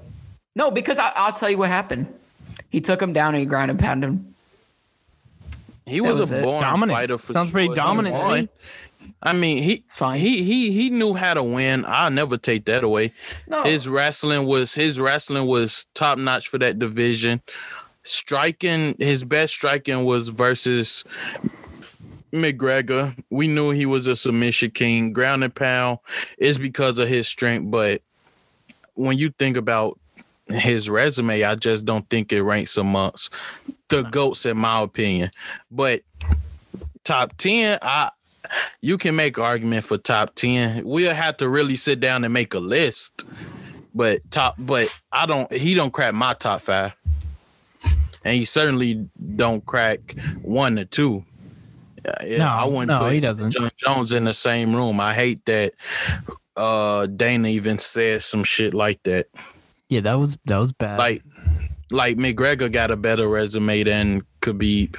[0.55, 2.13] No, because I, I'll tell you what happened.
[2.69, 4.35] He took him down and he ground and pounded him.
[5.85, 6.43] he was, was a it.
[6.43, 6.97] born Dominant.
[6.97, 7.73] fighter for Sounds pretty sure.
[7.75, 8.49] He dominant to me.
[9.21, 10.19] I mean, he fine.
[10.19, 11.85] he he he knew how to win.
[11.87, 13.13] I'll never take that away.
[13.47, 17.41] No, His wrestling was his wrestling was top notch for that division.
[18.05, 21.03] Striking, his best striking was versus
[22.31, 23.15] McGregor.
[23.29, 25.11] We knew he was a submission king.
[25.11, 25.99] Ground and pound
[26.37, 28.01] is because of his strength, but
[28.93, 29.99] when you think about
[30.47, 33.33] his resume, I just don't think it ranks amongst
[33.89, 35.31] the goats, in my opinion.
[35.71, 36.03] But
[37.03, 38.11] top ten, I
[38.81, 40.85] you can make argument for top ten.
[40.85, 43.25] We'll have to really sit down and make a list.
[43.93, 45.51] But top, but I don't.
[45.51, 46.93] He don't crack my top five,
[48.25, 51.23] and he certainly don't crack one or two.
[52.23, 53.51] Yeah, No, I wouldn't no, he doesn't.
[53.51, 54.99] Jon Jones in the same room.
[54.99, 55.73] I hate that.
[56.57, 59.27] Uh, Dana even said some shit like that.
[59.89, 60.97] Yeah, that was that was bad.
[60.97, 61.23] Like,
[61.91, 64.97] like McGregor got a better resume than Khabib,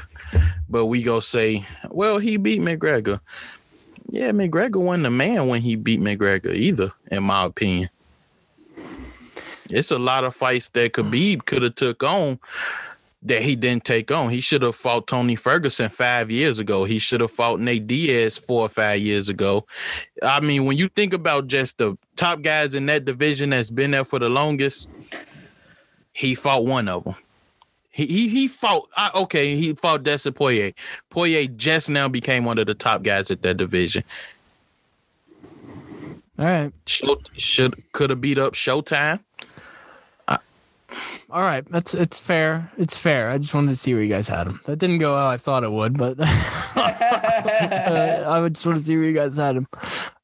[0.68, 3.20] but we go say, well, he beat McGregor.
[4.08, 7.90] Yeah, McGregor wasn't the man when he beat McGregor either, in my opinion.
[9.70, 12.38] It's a lot of fights that Khabib could have took on
[13.26, 14.30] that he didn't take on.
[14.30, 16.84] He should have fought Tony Ferguson five years ago.
[16.84, 19.66] He should have fought Nate Diaz four or five years ago.
[20.22, 23.90] I mean, when you think about just the top guys in that division that's been
[23.90, 24.88] there for the longest,
[26.12, 27.14] he fought one of them.
[27.90, 28.88] He he, he fought.
[28.96, 30.72] I, okay, he fought Dustin Poirier.
[31.10, 34.04] Poirier just now became one of the top guys at that division.
[36.38, 36.72] All right.
[36.86, 39.20] Show, should could have beat up Showtime.
[41.30, 42.70] All right, that's it's fair.
[42.78, 43.30] It's fair.
[43.30, 44.60] I just wanted to see where you guys had him.
[44.64, 46.24] That didn't go how I thought it would, but uh,
[48.28, 49.66] I would just want to see where you guys had him.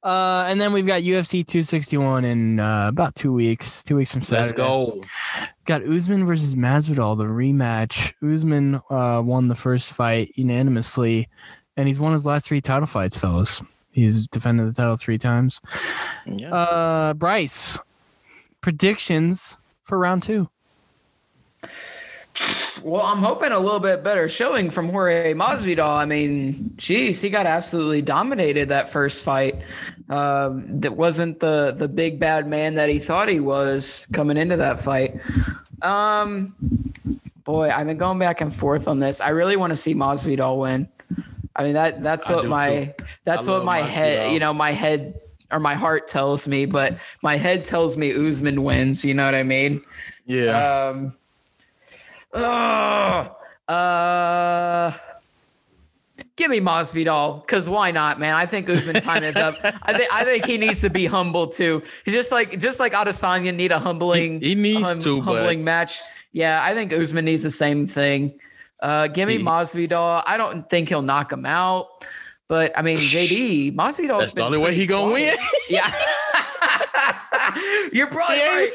[0.03, 3.83] Uh, and then we've got UFC 261 in uh, about two weeks.
[3.85, 4.43] Two weeks from Saturday.
[4.43, 5.01] Let's go.
[5.65, 8.13] Got Usman versus Masvidal, the rematch.
[8.23, 11.29] Usman uh, won the first fight unanimously,
[11.77, 13.63] and he's won his last three title fights, fellas.
[13.93, 15.61] He's defended the title three times.
[16.27, 16.53] Yeah.
[16.53, 17.79] Uh, Bryce,
[18.61, 20.49] predictions for round two.
[22.83, 25.97] Well, I'm hoping a little bit better showing from Jorge Masvidal.
[25.97, 29.63] I mean, geez, he got absolutely dominated that first fight.
[30.09, 34.57] Um, that wasn't the the big bad man that he thought he was coming into
[34.57, 35.21] that fight.
[35.83, 36.55] Um,
[37.45, 39.21] boy, I've been going back and forth on this.
[39.21, 40.89] I really want to see Masvidal win.
[41.55, 42.95] I mean that that's what my
[43.25, 45.21] that's I what my head, you know, my head
[45.51, 49.05] or my heart tells me, but my head tells me Usman wins.
[49.05, 49.83] You know what I mean?
[50.27, 50.89] Yeah.
[50.89, 51.15] Um,
[52.33, 53.31] ugh,
[53.69, 54.93] uh,
[56.37, 58.35] give me Masvidal because why not, man?
[58.35, 59.55] I think Usman time is up.
[59.83, 61.83] I think I think he needs to be humble too.
[62.05, 64.41] He's just like just like Adesanya need a humbling.
[64.41, 66.01] He- he needs hum- to, but- humbling match.
[66.33, 68.39] Yeah, I think Usman needs the same thing.
[68.81, 70.23] Uh, give me He- Masvidal.
[70.27, 71.89] I don't think he'll knock him out,
[72.49, 74.21] but I mean JD Masvidal.
[74.21, 75.37] That's the only way he gonna win.
[75.71, 75.91] Yeah,
[77.93, 78.73] you're probably right.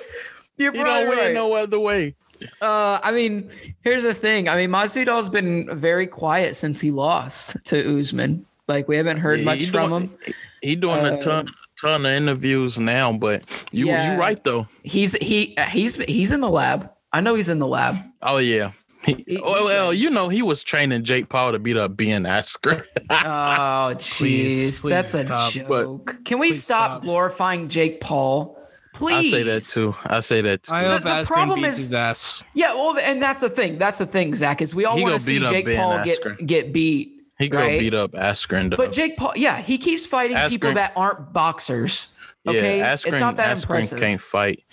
[0.58, 2.16] You're probably don't win no other way.
[2.62, 3.50] Uh, I mean,
[3.82, 4.48] here's the thing.
[4.50, 8.46] I mean, Masvidal's been very quiet since he lost to Usman.
[8.68, 10.18] Like we haven't heard Yeah, much from doing- him.
[10.62, 11.48] He doing Uh, a ton
[11.80, 14.14] ton of interviews now, but you Yeah.
[14.14, 14.68] you right though.
[14.84, 16.90] He's he he's he's in the lab.
[17.14, 17.96] I know he's in the lab.
[18.22, 18.72] Oh yeah.
[19.06, 22.84] He, He- well, you know he was training Jake Paul to beat up Ben Askren.
[23.10, 25.54] Oh, Please, jeez, that's a stop.
[25.54, 26.18] joke.
[26.26, 27.02] Can we stop, stop.
[27.04, 28.57] glorifying Jake Paul?
[28.98, 29.34] Please.
[29.34, 29.96] I say that too.
[30.06, 30.74] I say that too.
[30.74, 32.44] I The- hope the Askren problem beats is- his ass.
[32.54, 33.78] Yeah, well, and that's the thing.
[33.78, 34.62] That's the thing, Zach.
[34.62, 36.38] Is we all want gonna see Jake Ben Paul Askren.
[36.40, 37.14] get get beat.
[37.40, 37.80] he gonna right?
[37.80, 38.78] beat up Askren though.
[38.78, 42.10] But Jake Paul, yeah, he keeps fighting people that aren't boxers.
[42.48, 44.00] Okay, yeah, Askren, it's not that Askren impressive.
[44.00, 44.64] can't fight.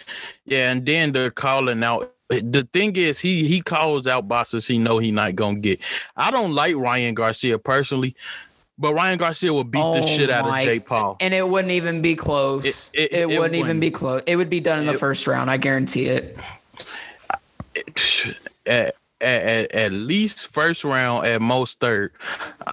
[0.46, 2.10] Yeah, and then they're calling out.
[2.30, 5.80] The thing is, he he calls out boxers he know he not gonna get.
[6.16, 8.16] I don't like Ryan Garcia personally,
[8.78, 11.16] but Ryan Garcia will beat the Oh shit out of Jake Paul.
[11.20, 12.64] and it wouldn't even be close.
[12.64, 13.80] It- It, it- it wouldn't even wouldn't.
[13.80, 14.22] be close.
[14.26, 15.50] It would be done in the first round.
[15.50, 16.36] I guarantee it.
[18.66, 22.12] at, at, at least first round, at most third.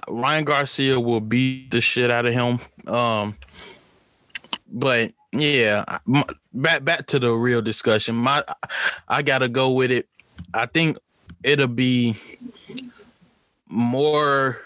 [0.08, 2.60] Ryan Garcia will beat the shit out of him.
[2.92, 3.36] Um,
[4.70, 5.98] but yeah,
[6.52, 8.14] back back to the real discussion.
[8.14, 8.44] My,
[9.08, 10.08] I gotta go with it.
[10.54, 10.98] I think
[11.42, 12.16] it'll be
[13.68, 14.58] more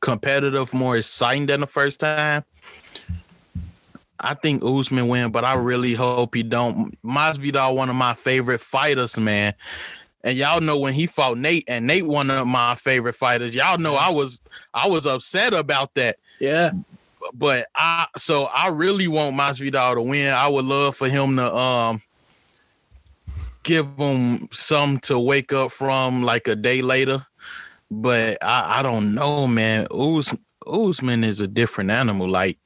[0.00, 2.44] competitive, more exciting than the first time.
[4.18, 7.00] I think Usman win, but I really hope he don't.
[7.02, 9.54] Masvidal, one of my favorite fighters, man.
[10.24, 13.54] And y'all know when he fought Nate, and Nate one of my favorite fighters.
[13.54, 14.40] Y'all know I was
[14.74, 16.18] I was upset about that.
[16.40, 16.72] Yeah.
[17.32, 20.32] But I so I really want Masvidal to win.
[20.32, 22.02] I would love for him to um
[23.62, 27.26] give him some to wake up from like a day later.
[27.90, 29.86] But I, I don't know, man.
[29.92, 30.34] Uz,
[30.66, 32.28] Usman is a different animal.
[32.28, 32.58] Like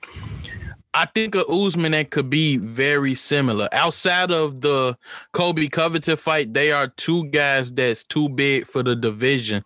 [0.93, 3.69] I think a Usman that could be very similar.
[3.71, 4.97] Outside of the
[5.33, 9.65] Colby Covington fight, they are two guys that's too big for the division.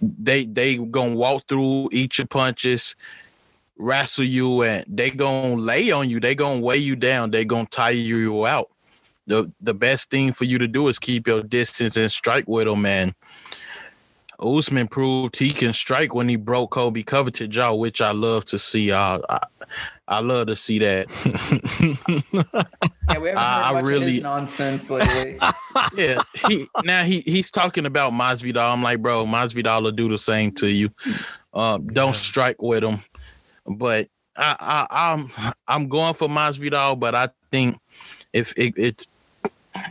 [0.00, 2.96] They they gonna walk through each your punches,
[3.76, 6.20] wrestle you, and they gonna lay on you.
[6.20, 7.32] They gonna weigh you down.
[7.32, 8.70] They gonna tire you out.
[9.26, 12.66] The the best thing for you to do is keep your distance and strike with
[12.66, 13.14] them, man.
[14.42, 18.58] Usman proved he can strike when he broke Colby Covington jaw, which I love to
[18.58, 18.90] see.
[18.92, 19.38] I, I,
[20.08, 21.06] I love to see that.
[23.08, 25.38] Yeah, we haven't heard I- I much of really- his nonsense lately.
[25.96, 28.72] yeah, he now he he's talking about Masvidal.
[28.72, 30.90] I'm like, bro, Masvidal will do the same to you.
[31.54, 32.12] Um, don't Yeah.
[32.12, 32.98] strike with him.
[33.66, 34.56] But I,
[34.90, 35.30] I I'm
[35.68, 37.78] I'm going for Masvidal, but I think
[38.32, 39.06] if it, it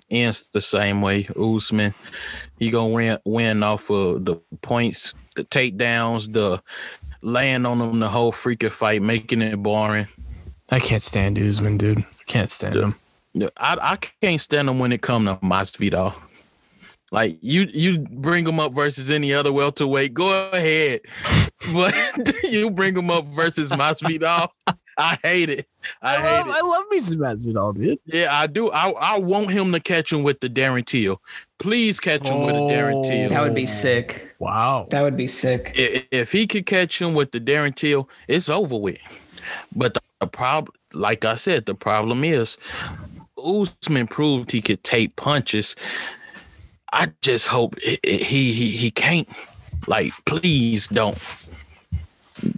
[0.10, 1.94] ends the same way, Usman,
[2.60, 6.62] he gonna win win off of the points, the takedowns, the
[7.22, 10.08] laying on him the whole freaking fight, making it boring.
[10.72, 12.00] I can't stand Usman, dude.
[12.00, 12.96] I can't stand him.
[13.58, 16.14] I I can't stand him when it come to Masvidal.
[17.12, 21.02] Like you you bring him up versus any other welterweight, go ahead.
[21.72, 21.94] But
[22.44, 24.50] you bring him up versus Masvidal,
[24.98, 25.68] I hate it.
[26.02, 26.56] I, I, hate love, it.
[26.58, 28.00] I love me some Masvidal, dude.
[28.06, 28.72] Yeah, I do.
[28.72, 31.22] I I want him to catch him with the Darren Till.
[31.60, 33.30] Please catch him with a Darren Till.
[33.30, 34.34] that would be sick.
[34.40, 34.88] Wow.
[34.90, 35.74] That would be sick.
[35.78, 38.98] I- If he could catch him with the Darren Till, it's over with.
[39.76, 42.58] But the, the problem, like I said, the problem is
[43.38, 45.76] Usman proved he could take punches.
[46.94, 49.28] I just hope i- i- he he he can't.
[49.88, 51.18] Like, please don't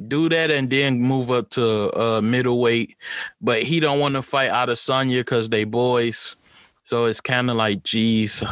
[0.07, 2.95] do that and then move up to uh middleweight.
[3.41, 6.35] But he don't want to fight Adesanya because they boys.
[6.83, 8.43] So it's kind of like, geez,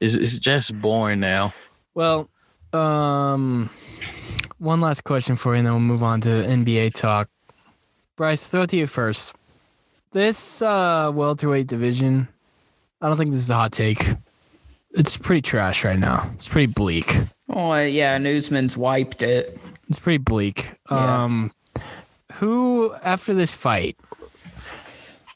[0.00, 1.52] it's it's just boring now.
[1.94, 2.28] Well,
[2.72, 3.70] um,
[4.58, 7.28] one last question for you, and then we'll move on to NBA talk.
[8.16, 9.34] Bryce, throw it to you first.
[10.12, 12.28] This uh, welterweight division,
[13.00, 14.04] I don't think this is a hot take.
[14.98, 16.28] It's pretty trash right now.
[16.34, 17.16] It's pretty bleak.
[17.48, 19.58] Oh yeah, Usman's wiped it.
[19.88, 20.72] It's pretty bleak.
[20.90, 21.22] Yeah.
[21.24, 21.52] Um,
[22.34, 23.96] who after this fight?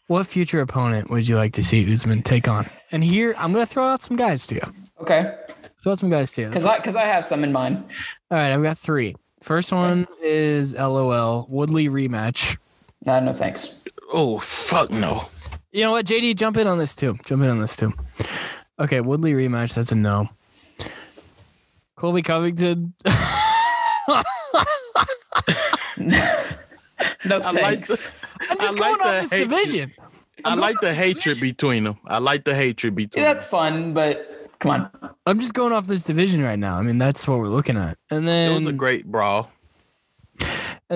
[0.08, 2.66] What future opponent would you like to see Usman take on?
[2.90, 4.74] And here, I'm gonna throw out some guys to you.
[5.00, 5.34] Okay,
[5.82, 6.48] Throw out some guys to you.
[6.48, 7.76] because I because I have some in mind.
[8.30, 9.14] All right, I've got three.
[9.42, 12.56] First one is LOL Woodley rematch.
[13.06, 13.80] No, no thanks.
[14.12, 15.28] Oh fuck no.
[15.72, 17.16] You know what, JD, jump in on this too.
[17.24, 17.92] Jump in on this too.
[18.80, 19.74] Okay, Woodley rematch.
[19.74, 20.28] That's a no.
[21.96, 22.94] Colby Covington.
[27.24, 27.54] No I like
[27.84, 28.20] thanks.
[28.50, 29.92] I'm just I going like the off this hate- division.
[30.44, 31.98] I like the hatred between them.
[32.06, 35.14] I like the hatred between Yeah, that's fun, but come on.
[35.26, 36.76] I'm just going off this division right now.
[36.76, 37.96] I mean, that's what we're looking at.
[38.10, 39.50] And then It then was a great brawl.
[40.40, 40.48] and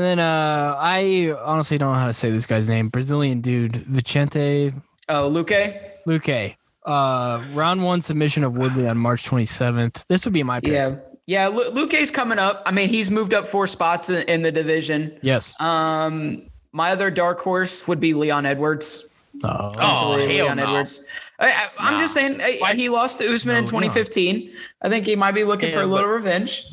[0.05, 2.89] then uh I honestly don't know how to say this guy's name.
[2.89, 4.73] Brazilian dude, Vicente
[5.09, 5.79] Oh, Luque.
[6.09, 6.57] Luque.
[6.87, 10.05] Uh round one submission of Woodley on March 27th.
[10.09, 10.72] This would be my pick.
[10.72, 10.96] Yeah,
[11.27, 11.49] yeah.
[11.49, 12.62] Lu- Luque's coming up.
[12.64, 15.18] I mean, he's moved up four spots in, in the division.
[15.20, 15.55] Yes.
[15.61, 16.38] Um,
[16.72, 19.09] my other dark horse would be Leon Edwards.
[19.42, 19.72] Oh.
[19.79, 20.62] Oh, Leon no.
[20.64, 21.05] Edwards.
[21.38, 22.01] I, I, I'm Nah.
[22.01, 24.53] just saying hey, Why- he lost to Usman in No, 2015.
[24.83, 26.66] I think he might be looking for a little but- revenge.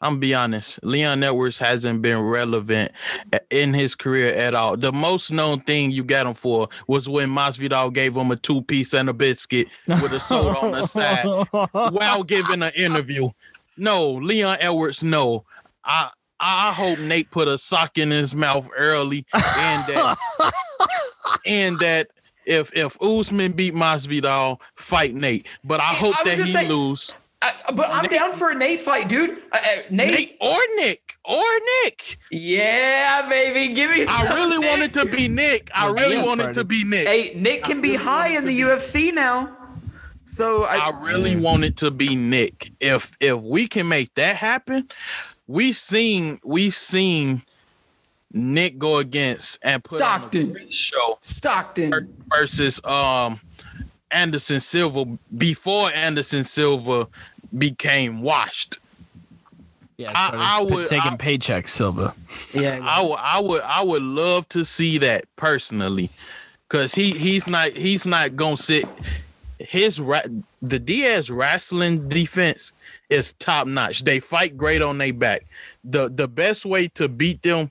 [0.00, 0.78] I'm gonna be honest.
[0.82, 2.92] Leon Edwards hasn't been relevant
[3.32, 4.76] eh, in his career at all.
[4.76, 8.60] The most known thing you got him for was when Masvidal gave him a two
[8.62, 11.24] piece and a biscuit with a soda on the side
[11.72, 13.30] while giving an interview.
[13.78, 15.02] No, Leon Edwards.
[15.02, 15.44] No,
[15.84, 20.18] I I hope Nate put a sock in his mouth early and that
[21.46, 22.08] and that.
[22.44, 25.48] If if Usman beat Masvidal, fight Nate.
[25.64, 27.12] But I hope I that he say- lose.
[27.42, 29.30] Uh, but I'm down for a Nate fight, dude.
[29.30, 29.58] Uh, uh,
[29.90, 31.42] Nate, Nate or Nick or
[31.84, 32.18] Nick.
[32.30, 34.06] yeah, baby, give me.
[34.08, 34.68] I really Nick.
[34.70, 35.70] want it to be Nick.
[35.74, 37.06] I really yes, want it to be Nick.
[37.06, 39.54] Hey, Nick can be high in the UFC now.
[40.24, 42.72] So I, I really want it to be Nick.
[42.80, 44.88] If if we can make that happen,
[45.46, 47.42] we've seen we've seen
[48.32, 50.52] Nick go against and put on a Stockton.
[50.52, 52.12] great show Stockton.
[52.28, 53.40] versus um
[54.10, 55.04] Anderson Silva
[55.36, 57.06] before Anderson Silva
[57.56, 58.78] became washed.
[59.98, 62.14] Yeah, I- started I p- would- taking I- paychecks, Silva.
[62.52, 66.10] Yeah, I would I would I would love to see that personally.
[66.68, 68.84] Cause he he's not he's not gonna sit
[69.58, 70.20] his ra-
[70.60, 72.72] the Diaz wrestling defense
[73.08, 74.02] is top notch.
[74.04, 75.46] They fight great on their back.
[75.84, 77.70] the The best way to beat them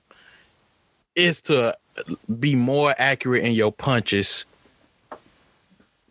[1.14, 1.76] is to
[2.40, 4.44] be more accurate in your punches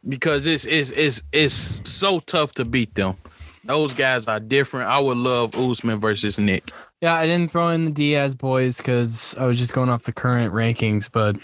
[0.07, 3.15] because it's it's it's it's so tough to beat them.
[3.63, 4.89] Those guys are different.
[4.89, 6.71] I would love Usman versus Nick.
[7.01, 10.13] Yeah, I didn't throw in the Diaz boys because I was just going off the
[10.13, 11.35] current rankings, but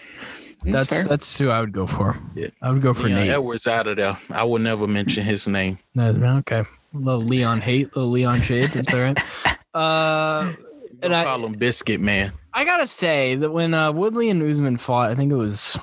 [0.64, 1.04] that's fair.
[1.06, 2.18] that's, who I would go for.
[2.36, 2.50] Yeah.
[2.62, 3.30] I would go for Leon Nate.
[3.32, 4.16] Edwards out of there.
[4.30, 5.80] I would never mention his name.
[5.96, 6.10] No,
[6.40, 6.66] okay, a
[6.98, 8.70] little Leon hate, little Leon shade.
[8.70, 9.20] That's all right.
[9.74, 10.52] Uh,
[10.92, 12.34] And And I- call him Biscuit Man.
[12.54, 15.80] I gotta say that when uh, Woodley and Usman fought, I think it was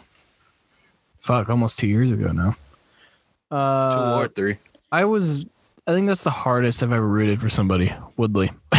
[1.20, 2.55] fuck almost two years ago now.
[3.51, 4.59] Two Uh, or three.
[4.92, 5.44] I was.
[5.86, 7.92] I think that's the hardest I've ever rooted for somebody.
[8.16, 8.51] Woodley.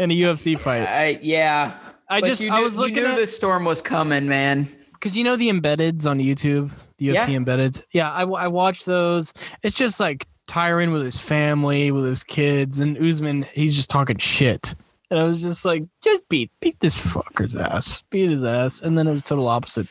[0.00, 1.76] In a UFC fight, I, yeah.
[2.08, 4.68] I just you I was looking you knew at this storm was coming, man.
[4.92, 7.28] because you know the embeds on YouTube, the UFC Yeah.
[7.30, 7.82] embedded.
[7.92, 9.32] Yeah, I, I watch those.
[9.64, 13.44] It's just like Tyron with his family, with his kids, and Usman.
[13.52, 14.74] He's just talking shit,
[15.10, 18.96] and I was just like, just beat beat this fucker's ass, beat his ass, and
[18.98, 19.86] then it was total opposite.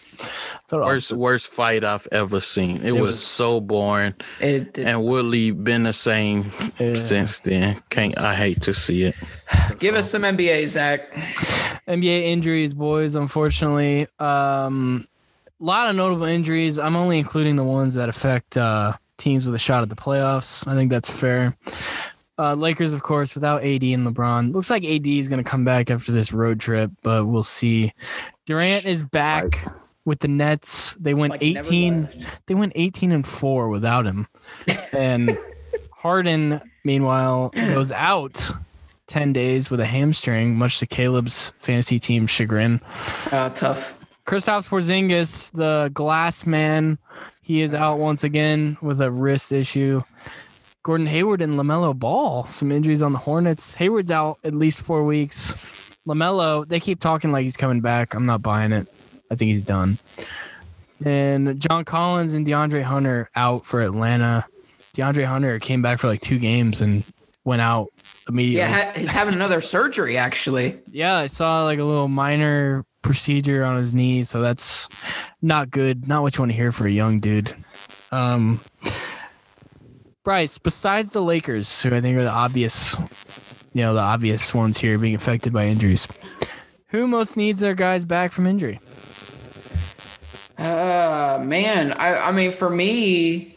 [0.68, 1.18] Total Worst opposite.
[1.18, 2.78] worst fight I've ever seen.
[2.78, 4.13] It, It was, was- so boring.
[4.39, 6.93] It, it's- And Woodley been the same Yeah.
[6.95, 7.82] since then.
[7.89, 9.15] Can't I hate to see it.
[9.80, 11.11] give us some NBA, Zach.
[11.88, 13.15] NBA injuries, boys.
[13.15, 15.05] Unfortunately, um,
[15.59, 16.78] a lot of notable injuries.
[16.78, 20.68] I'm only including the ones that affect uh, teams with a shot at the playoffs.
[20.68, 21.55] I think that's fair.
[22.40, 24.54] Uh, Lakers, of course, without AD and LeBron.
[24.54, 27.94] Looks like AD is going to come back after this road trip, but we'll see.
[28.46, 29.68] Durant is back
[30.06, 30.96] with the Nets.
[31.00, 32.08] They went Like, 18.
[32.46, 34.28] They went 18 and four without him,
[34.94, 35.36] and
[35.92, 38.52] Harden, meanwhile, goes out.
[39.08, 42.82] 10 days with a hamstring, much to Caleb's fantasy team chagrin.
[43.32, 43.98] Oh, tough.
[44.26, 46.98] Kristaps Porzingis, the glass man,
[47.42, 50.04] he is out once again with a wrist issue.
[50.88, 53.76] Gordon Hayward and LaMelo Ball, some injuries on the Hornets.
[53.76, 55.54] Hayward's out at least four weeks.
[56.08, 58.14] LaMelo, they keep talking like he's coming back.
[58.14, 58.88] I'm not buying it.
[59.30, 59.98] I think he's done.
[61.04, 64.46] And John Collins and DeAndre Hunter out for Atlanta.
[64.94, 67.04] DeAndre Hunter came back for like two games and
[67.44, 67.90] went out
[68.30, 68.60] immediately.
[68.60, 70.80] Yeah, he's having another surgery, actually.
[70.90, 74.88] Yeah, I saw like a little minor procedure on his knee, so that's
[75.42, 76.08] not good.
[76.08, 77.54] Not what you want to hear for a young dude.
[78.14, 78.62] Um,
[80.28, 82.98] Bryce, besides the Lakers, who I think are the obvious,
[83.72, 86.06] you know, the obvious ones here being affected by injuries,
[86.88, 88.82] who most needs their guys back from injury?
[90.58, 93.56] Uh, man, I, I mean, for me,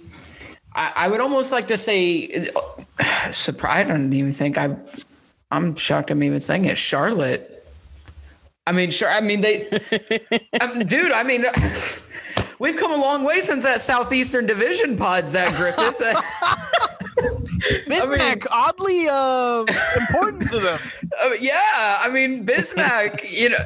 [0.73, 2.53] I, I would almost like to say,
[3.33, 3.87] surprise.
[3.87, 4.77] I don't even think I.
[5.51, 6.13] I'm shocked.
[6.13, 6.79] I'm even saying it.
[6.79, 7.67] Charlotte.
[8.69, 9.11] I mean, sure.
[9.11, 9.69] I mean, they,
[10.61, 11.11] um, dude.
[11.11, 11.47] I mean,
[12.61, 16.01] we've come a long way since that Southeastern Division pod, Zach Griffith.
[17.87, 19.65] Bismack, oddly uh,
[19.99, 20.79] important to them.
[21.23, 23.37] Uh, yeah, I mean Bismack.
[23.39, 23.59] you know,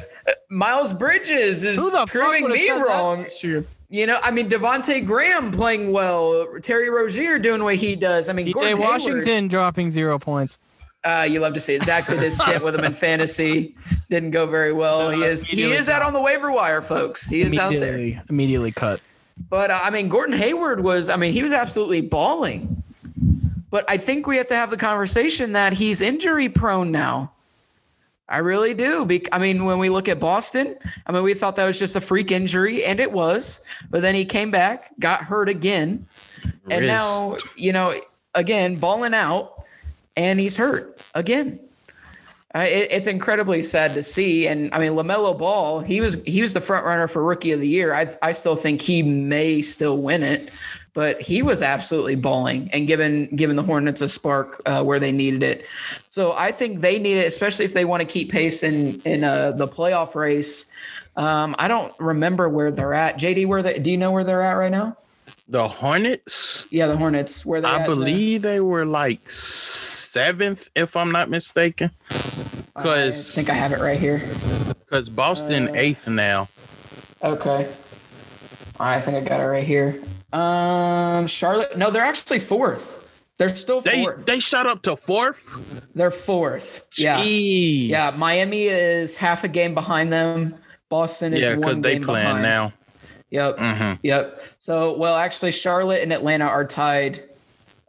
[0.49, 3.23] Miles Bridges is Who the fuck proving me wrong.
[3.23, 3.43] last?
[3.43, 8.27] You know, I mean Devonte Graham playing well, Terry Rozier doing what he does.
[8.27, 10.57] I mean, DJ Gordon Hayward, Washington dropping zero points.
[11.05, 11.83] uh, you love to see it.
[11.83, 13.75] Zach did his stint with him in fantasy,
[14.09, 15.11] didn't go very well.
[15.11, 17.27] He is he immediately is out on the waiver wire, folks.
[17.27, 17.95] He is out there.
[17.95, 19.01] Immediately, immediately cut.
[19.49, 22.83] But uh, I mean, Gordon Hayward was, I mean, he was absolutely balling.
[23.69, 27.31] But I think we have to have the conversation that he's injury prone now.
[28.27, 29.05] I really do.
[29.05, 31.95] Bec- I mean, when we look at Boston, I mean, we thought that was just
[31.95, 33.61] a freak injury, and it was.
[33.89, 36.07] But then he came back, got hurt again,
[36.69, 36.87] and Wrist.
[36.87, 37.99] now, you know,
[38.33, 39.63] again, balling out,
[40.15, 41.59] and he's hurt again.
[42.63, 45.81] It, it's incredibly sad to see, and I mean Lamelo Ball.
[45.81, 47.93] He was he was the front runner for Rookie of the Year.
[47.93, 50.51] I I still think he may still win it,
[50.93, 55.11] but he was absolutely balling and given given the Hornets a spark uh, where they
[55.11, 55.65] needed it.
[56.09, 59.23] So I think they need it, especially if they want to keep pace in in
[59.23, 60.71] uh, the playoff race.
[61.17, 63.17] Um, I don't remember where they're at.
[63.17, 63.79] JD, where they?
[63.79, 64.97] Do you know where they're at right now?
[65.47, 67.45] The Hornets, Yeah, the Hornets.
[67.45, 67.67] Where they?
[67.67, 69.29] I believe they were like
[70.25, 71.91] seventh, if I'm not mistaken.
[72.07, 74.21] Because I think I have it right here.
[74.79, 76.47] because Boston Uh, eighth now.
[77.21, 77.67] Okay.
[78.79, 80.01] I think I got it right here.
[80.31, 81.77] Um, Charlotte.
[81.77, 83.01] No, they're actually fourth.
[83.37, 84.25] They're still They fourth.
[84.25, 85.43] they shot up to fourth.
[85.95, 86.87] They're fourth.
[86.97, 87.19] Yeah.
[87.21, 87.89] Jeez.
[87.89, 88.11] Yeah.
[88.17, 90.55] Miami is half a game behind them.
[90.89, 91.43] Boston is one.
[91.43, 92.43] yeah, because one they game playing behind.
[92.43, 92.73] now.
[93.31, 93.57] Yep.
[93.59, 94.41] hmm Yep.
[94.59, 97.23] So, well, actually, Charlotte and Atlanta are tied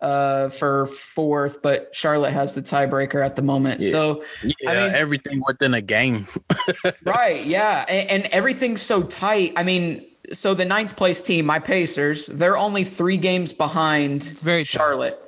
[0.06, 3.80] uh, for fourth, but Charlotte has the tiebreaker at the moment.
[3.80, 3.90] Yeah.
[3.90, 4.24] So,
[4.60, 6.26] Yeah, mean- everything within a game.
[7.04, 7.44] right.
[7.44, 7.84] Yeah.
[7.88, 9.52] And, and everything's so tight.
[9.56, 14.42] I mean, so the ninth place team, my Pacers, they're only three games behind It's
[14.42, 14.62] very.
[14.64, 15.18] Charlotte.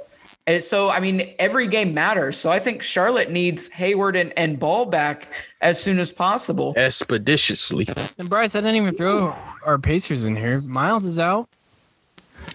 [0.47, 2.37] And so, I mean, every game matters.
[2.39, 5.29] So I think Charlotte needs Hayward and, and Ball back
[5.61, 6.73] as soon as possible.
[6.77, 7.87] expeditiously.
[8.19, 9.35] And Bryce, I didn't even throw
[9.67, 10.61] our Pacers in here.
[10.63, 11.49] Miles is out.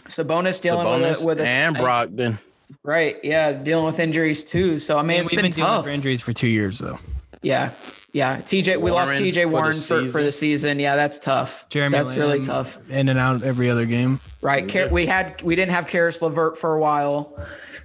[0.07, 2.37] Sabonis The dealing bonus with a, with a and Brogdon.
[2.83, 4.79] right, yeah, dealing with injuries too.
[4.79, 5.85] So I mean, And it's we've been, been dealing tough.
[5.85, 6.99] with injuries for two years though.
[7.41, 7.71] Yeah,
[8.13, 8.37] yeah.
[8.37, 10.23] TJ, we lost Warren TJ for the Warren for, for season.
[10.23, 10.79] the season.
[10.79, 11.67] Yeah, that's tough.
[11.69, 12.79] Jeremy that's really tough.
[12.89, 14.19] In and out every other game.
[14.41, 14.67] Right.
[14.71, 17.37] Car- we had we didn't have Caris LeVert for a while.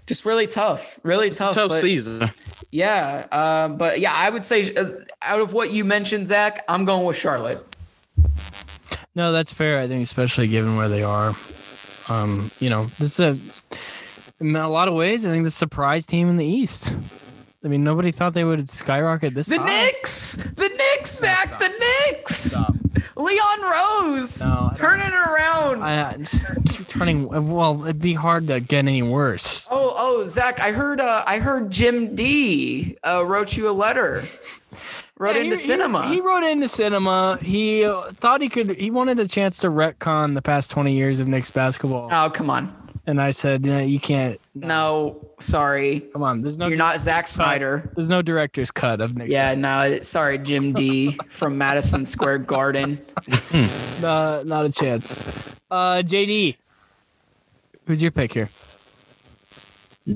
[0.06, 0.98] Just really tough.
[1.02, 1.54] Really It's a tough.
[1.54, 2.30] tough but- season.
[2.70, 3.26] Yeah.
[3.32, 4.90] Um, but yeah, I would say uh,
[5.22, 7.64] out of what you mentioned, Zach, I'm going with Charlotte.
[9.14, 9.80] No, that's fair.
[9.80, 11.34] I think, especially given where they are.
[12.08, 13.38] Um, you know, this is a
[14.40, 15.26] in a lot of ways.
[15.26, 16.94] I think the surprise team in the East.
[17.64, 19.48] I mean, nobody thought they would skyrocket this.
[19.48, 19.66] The high.
[19.68, 20.36] Knicks.
[20.36, 21.58] The Knicks, Zach.
[21.58, 22.36] The Knicks.
[22.52, 22.74] Stop.
[23.16, 24.40] Leon Rose.
[24.40, 25.82] No, I Turn it around.
[25.82, 27.26] I, just, just turning.
[27.26, 29.66] Well, it'd be hard to get any worse.
[29.70, 34.24] Oh, oh, Zach, I heard uh I heard Jim D uh, wrote you a letter.
[35.18, 36.08] Wrote Yeah, into he- he- cinema.
[36.08, 37.38] He, wrote into cinema.
[37.42, 38.76] He uh, thought he could.
[38.76, 42.50] He wanted a chance to retcon the past twenty years of Knicks basketball, oh, come
[42.50, 42.72] on.
[43.06, 44.40] and I said, "No, "You can't.
[44.54, 46.00] No, sorry.
[46.12, 46.42] Come on.
[46.42, 46.68] There's no.
[46.68, 47.90] You're not Zack Snyder.
[47.96, 49.32] There's no director's cut of Knicks.
[49.32, 53.00] Yeah, no, sorry, Jim D from Madison Square Garden.
[54.00, 55.18] No, not a chance.
[55.68, 56.54] Uh, JD,
[57.86, 58.48] who's your pick here?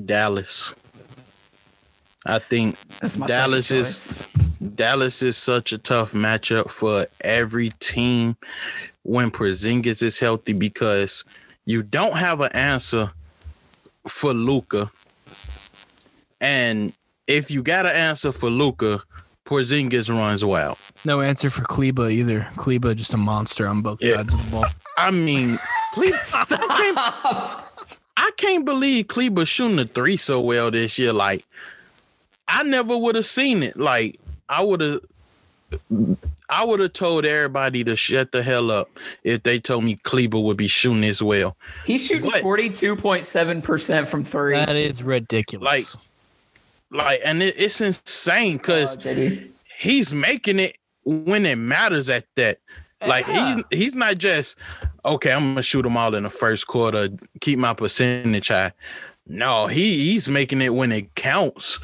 [0.05, 0.73] Dallas.
[2.25, 2.77] I think
[3.27, 4.33] Dallas is choice.
[4.75, 8.37] Dallas is such a tough matchup for every team
[9.03, 11.23] when Porzingis is healthy because
[11.65, 13.11] you don't have an answer
[14.07, 14.91] for Luka,
[16.41, 16.93] and
[17.27, 19.01] if you got an answer for Luka,
[19.45, 20.77] Porzingis runs wild.
[21.05, 22.49] No answer for Kleber either.
[22.57, 24.17] Kleber just a monster on both Yeah.
[24.17, 24.65] sides of the ball.
[24.97, 25.57] I mean,
[25.93, 31.13] Cle- I, can't, I can't believe Kleber shooting the three so well this year.
[31.13, 31.45] Like,
[32.47, 33.77] I never would have seen it.
[33.77, 34.19] Like,
[34.49, 35.01] I would have,
[36.49, 38.89] I would have told everybody to shut the hell up
[39.23, 41.55] if they told me Kleber would be shooting as well.
[41.85, 42.43] He's shooting What?
[42.43, 44.55] 42.7% from three.
[44.57, 45.65] That is ridiculous.
[45.65, 45.85] Like,
[46.91, 49.37] Like, and it, it's insane because Oh,
[49.79, 52.59] he's making it when it matters at that.
[53.05, 53.55] Like Yeah.
[53.55, 54.55] he's he's not just
[55.03, 55.31] okay.
[55.31, 57.09] I'm gonna shoot them all in the first quarter,
[57.41, 58.71] keep my percentage high.
[59.27, 61.79] No, he he's making it when it counts.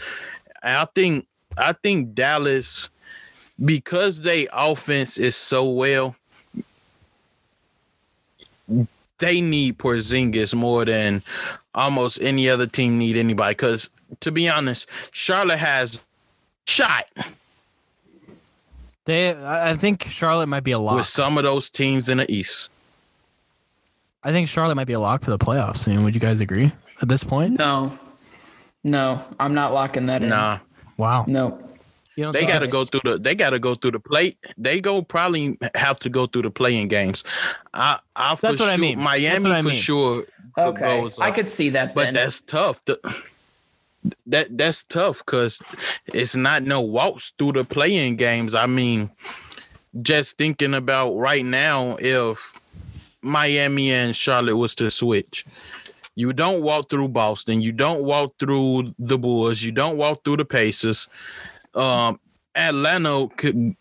[0.64, 1.26] I think
[1.58, 2.90] I think Dallas
[3.64, 6.16] because they offense is so well.
[9.18, 11.22] They need Porzingis more than
[11.76, 13.52] almost any other team need anybody.
[13.52, 13.90] Because
[14.22, 16.06] to be honest, Charlotte has
[16.66, 17.06] shot
[19.06, 20.96] They, I I think Charlotte might be a lock.
[20.98, 22.70] with some of those teams in the East.
[24.24, 25.88] I think Charlotte might be a lock for the playoffs.
[25.88, 26.72] I mean, would you guys agree
[27.02, 27.58] at this point?
[27.58, 27.98] No.
[28.84, 30.30] No, I'm not locking that in.
[30.30, 30.60] Nah,
[31.00, 31.24] Wow.
[31.28, 31.58] No.
[32.16, 33.18] They got to go through the.
[33.18, 34.36] They got to go through the play.
[34.58, 37.24] They go probably have to go through the play-in games.
[37.74, 38.98] I, I for That's what I mean.
[38.98, 40.26] That's Miami what I for sure.
[40.58, 41.02] Okay.
[41.02, 42.16] goes I could see that but then.
[42.16, 42.84] that's tough.
[42.86, 43.00] To,
[44.28, 45.62] that that's tough because
[46.08, 48.54] it's not no walks through the play-in games.
[48.54, 49.10] I mean,
[50.02, 52.60] just thinking about right now, if
[53.22, 55.46] Miami and Charlotte was to switch,
[56.20, 60.36] you don't walk through Boston, you don't walk through the Bulls, you don't walk through
[60.38, 61.08] the Pacers.
[61.74, 62.20] Um,
[62.56, 63.76] Atlanta could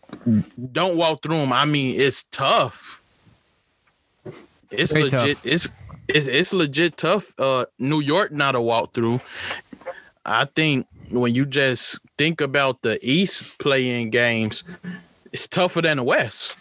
[0.71, 1.51] don't walk through them.
[1.51, 3.01] I mean, it's tough.
[4.71, 5.37] It's Very legit.
[5.37, 5.45] tough.
[5.45, 5.69] It's
[6.07, 7.33] it's it's legit tough.
[7.37, 9.19] Uh, New York not a walk through.
[10.25, 14.63] I think when you just think about the East play-in games,
[15.33, 16.55] it's tougher than the West.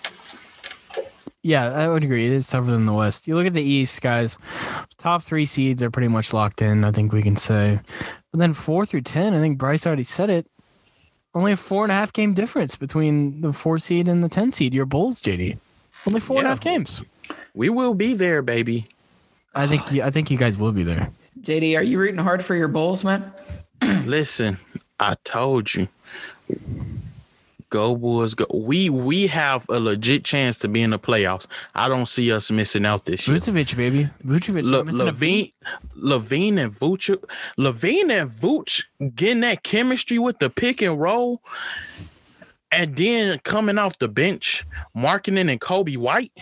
[1.49, 2.26] Yeah, I would agree.
[2.26, 3.26] It is tougher than the West.
[3.26, 4.36] You look at the East, guys.
[4.99, 6.84] Top three seeds are pretty much locked in.
[6.84, 7.80] I think we can say.
[8.30, 10.46] But then four through ten, I think Bryce already said it.
[11.34, 14.53] Only a four and a half game difference between the four seed and the ten
[14.53, 14.74] seed.
[14.74, 15.57] Your Bulls, JD.
[16.07, 17.03] Only four and a half games.
[17.55, 18.86] We will be there, baby.
[19.55, 19.90] I think.
[19.90, 21.11] You, I think you guys will be there.
[21.40, 23.32] JD, are you rooting hard for your Bulls, man?
[24.05, 24.59] Listen,
[25.01, 25.88] I told you.
[27.71, 28.47] Go Bulls, go.
[28.53, 31.47] We we have a legit chance to be in the playoffs.
[31.75, 33.37] I don't see us missing out this year.
[33.37, 34.09] Vucevic, baby.
[34.25, 34.64] Vucevic.
[34.64, 35.53] Le, LaVine.
[35.97, 37.14] LaVine and Vooch,
[37.59, 41.43] LaVine and Vooch getting that chemistry with the pick and roll,
[42.71, 44.64] and then coming off the bench,
[44.97, 46.33] Markkanen and Coby White,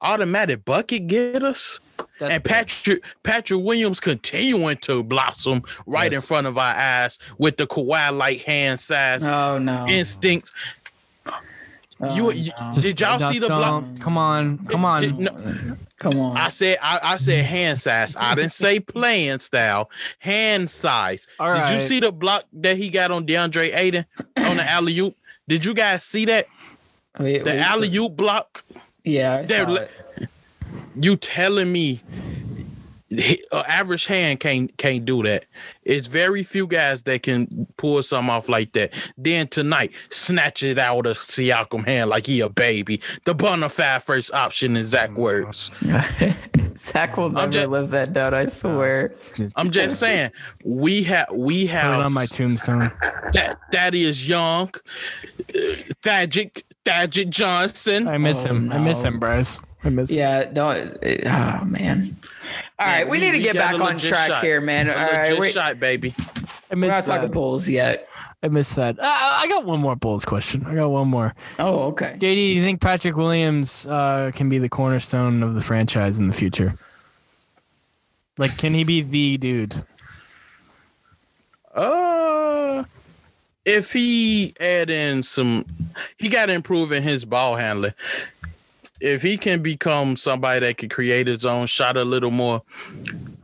[0.00, 1.80] automatic bucket get us,
[2.18, 2.50] That's and big.
[2.52, 8.16] Patrick Patrick Williams continuing to blossom right in front of our eyes with the Kawhi
[8.16, 9.86] like hand size Oh no.
[9.88, 10.52] instincts.
[12.04, 12.72] Oh, you, Oh, you- no.
[12.80, 13.84] did y'all see the block?
[14.00, 15.02] Come on, come on.
[15.02, 16.36] Did- no, Come on.
[16.36, 18.16] I said I, I said hand size.
[18.18, 19.88] I didn't say playing style.
[20.18, 21.28] Hand size.
[21.38, 24.04] All Did you see the block that he got on Deandre Ayton
[24.36, 25.14] on the alley oop?
[25.46, 26.48] Did you guys see that?
[27.20, 28.64] Wait, The wait, alley oop block.
[29.04, 29.90] Yeah, I They're saw it.
[30.94, 32.02] You telling me
[33.10, 33.20] an
[33.52, 35.44] average hand can't can't do that?
[35.84, 38.94] It's very few guys that can pull something off like that.
[39.18, 43.00] Then tonight, snatch it out of Siakam hand like he a baby.
[43.24, 45.70] The bona fide first option is Zach Words.
[46.76, 48.32] Zach will never just- live that down.
[48.32, 49.12] I swear.
[49.56, 50.30] I'm just saying,
[50.64, 52.92] we have we Put it have on my tombstone.
[53.34, 54.70] that Thaddeus Young,
[55.54, 56.32] uh,
[56.84, 58.08] Thaddeus Thaddeus Johnson.
[58.08, 58.72] I miss Oh, him.
[58.72, 59.58] I miss him, Bryce.
[59.84, 60.18] I miss him.
[60.18, 60.98] Yeah, don't.
[61.04, 62.16] Oh man.
[62.78, 64.42] All right, we, we- need to get back on track shot.
[64.44, 64.88] here, man.
[64.90, 66.14] All A right, legit shot, baby.
[66.18, 67.32] I we're miss not talking that.
[67.32, 68.08] Bulls yet.
[68.44, 68.98] I miss that.
[68.98, 70.64] Uh, I got one more Bulls question.
[70.66, 71.32] I got one more.
[71.60, 72.14] Oh, okay.
[72.16, 76.26] JD, do you think Patrick Williams uh, can be the cornerstone of the franchise in
[76.26, 76.76] the future?
[78.38, 79.84] Like, can he be the dude?
[81.74, 81.82] Uh,
[83.64, 85.64] if he add in some,
[86.18, 87.94] he got to improve in his ball handling.
[89.00, 92.62] If he can become somebody that can create his own shot a little more,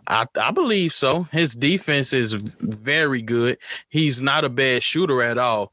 [0.06, 1.24] I, I believe so.
[1.32, 3.58] His defense is very good.
[3.88, 5.72] He's not a bad shooter at all.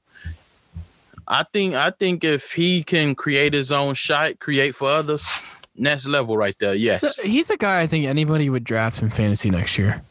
[1.28, 5.28] I think I think if he can create his own shot, create for others,
[5.76, 6.76] next level right there.
[6.76, 7.20] Yes.
[7.20, 10.02] He's a guy I think anybody would draft in fantasy next year.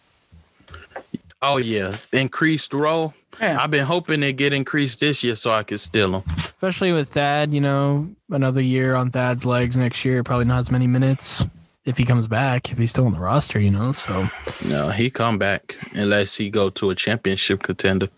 [1.47, 3.13] Oh yeah, increased role.
[3.39, 3.59] Yeah.
[3.61, 6.23] I've been hoping to get increased this year so I could steal him.
[6.39, 10.71] Especially with Thad, you know, another year on Thad's legs next year, probably not as
[10.71, 11.45] many minutes
[11.85, 13.93] if he comes back, if he's still on the roster, you know.
[13.93, 14.27] So
[14.69, 18.09] No, he come back unless he go to a championship contender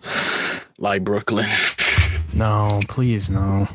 [0.78, 1.48] like Brooklyn.
[2.32, 3.66] no, please no.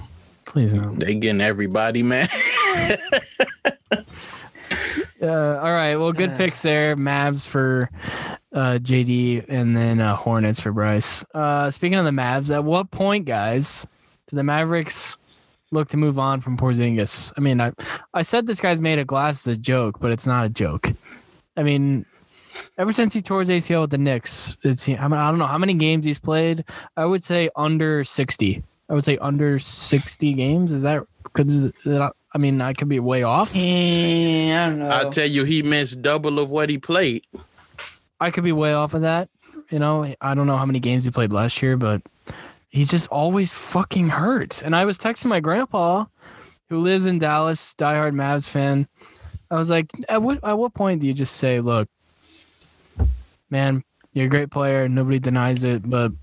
[0.45, 0.93] Please no.
[0.95, 2.29] They getting everybody, man.
[5.21, 5.95] Uh, all right.
[5.97, 6.95] Well, good picks there.
[6.95, 7.89] Mavs for
[8.53, 11.23] uh, JD and then uh, Hornets for Bryce.
[11.33, 13.85] Uh, speaking of the Mavs, at what point, guys,
[14.27, 15.17] do the Mavericks
[15.71, 17.31] look to move on from Porzingis?
[17.37, 17.71] I mean, I,
[18.13, 20.91] I said this guy's made of glass as a joke, but it's not a joke.
[21.55, 22.05] I mean,
[22.79, 25.45] ever since he tore his ACL with the Knicks, it's I, mean, I don't know
[25.45, 26.65] how many games he's played.
[26.97, 28.63] I would say under 60.
[28.89, 30.71] I would say under 60 games.
[30.71, 31.71] Is that because
[32.33, 33.53] I mean, I could be way off.
[33.55, 34.89] Yeah, I don't know.
[34.89, 37.25] I tell you, he missed double of what he played.
[38.19, 39.29] I could be way off of that.
[39.69, 42.01] You know, I don't know how many games he played last year, but
[42.69, 44.61] he's just always fucking hurt.
[44.61, 46.05] And I was texting my grandpa,
[46.69, 48.87] who lives in Dallas, diehard Mavs fan.
[49.49, 51.89] I was like, at what at what point do you just say, look,
[53.49, 56.13] man, you're a great player, nobody denies it, but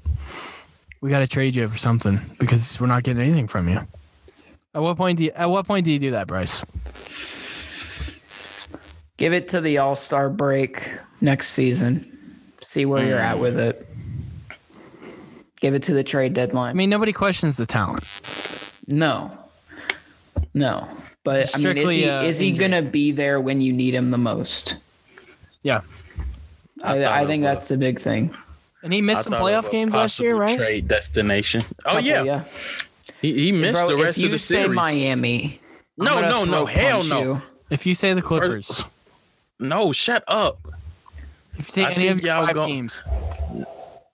[1.02, 3.80] we got to trade you for something because we're not getting anything from you.
[4.78, 6.64] At what point do you, at what point do you do that, Bryce?
[9.16, 10.88] Give it to the All Star break
[11.20, 12.16] next season.
[12.60, 13.88] See where you're at with it.
[15.60, 16.70] Give it to the trade deadline.
[16.70, 18.04] I mean, nobody questions the talent.
[18.86, 19.36] no,
[20.54, 20.88] no.
[21.24, 23.94] But I mean, is strictly, he uh, is he gonna be there when you need
[23.94, 24.76] him the most?
[25.64, 25.80] Yeah.
[26.84, 28.32] I, thought I, think that's the big thing.
[28.84, 30.56] And he I missed some playoff games last year, right?
[30.56, 31.64] Trade destination.
[31.80, 32.44] Oh Couple, yeah,
[33.20, 34.76] he, he missed Bro, the if rest you of the say series.
[34.76, 35.60] Miami,
[35.98, 37.20] I'm No, no, no, hell no.
[37.22, 37.42] you.
[37.70, 38.94] If you say the Clippers,
[39.58, 40.58] No, shut up.
[41.58, 43.02] if you say I any of y'all five go- teams,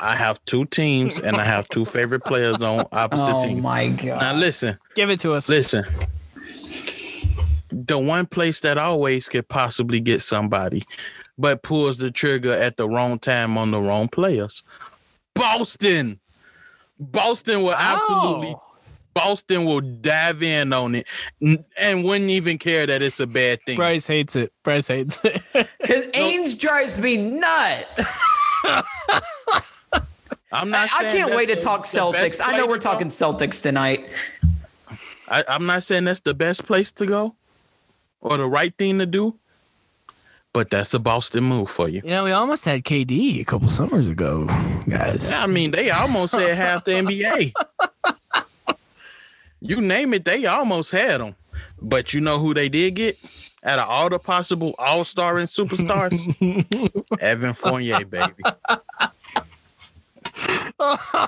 [0.00, 3.60] I have two teams and I have two favorite players on opposite Oh teams.
[3.60, 4.20] Oh my god!
[4.20, 5.48] Now listen, give it to us.
[5.48, 5.84] listen.
[7.70, 10.84] The one place that always could possibly get somebody,
[11.38, 14.62] but pulls the trigger at the wrong time on the wrong players.
[15.34, 16.20] Boston.
[16.98, 17.76] Boston will oh.
[17.76, 18.62] absolutely Oh.
[19.14, 21.06] Boston will dive in on it
[21.78, 23.76] and wouldn't even care that it's a bad thing.
[23.76, 24.52] Bryce hates it.
[24.62, 25.40] Bryce hates it.
[25.80, 28.22] Because Ainge drives me nuts.
[30.52, 30.88] I'm not.
[30.92, 32.40] I saying can't that's wait to talk Celtics.
[32.42, 32.90] I know we're to go.
[32.92, 34.08] talking Celtics tonight.
[35.28, 37.34] I, I'm not saying that's the best place to go
[38.20, 39.38] or the right thing to do,
[40.52, 42.00] but that's a Boston move for you.
[42.04, 44.46] you know, we almost had KD a couple summers ago,
[44.88, 45.32] guys.
[45.32, 47.52] I mean, they almost had half the NBA.
[49.64, 51.34] You name it, they almost had them.
[51.80, 53.18] But you know who they did get?
[53.64, 56.20] Out of all the possible all star and superstars,
[57.20, 58.42] Evan Fournier, baby.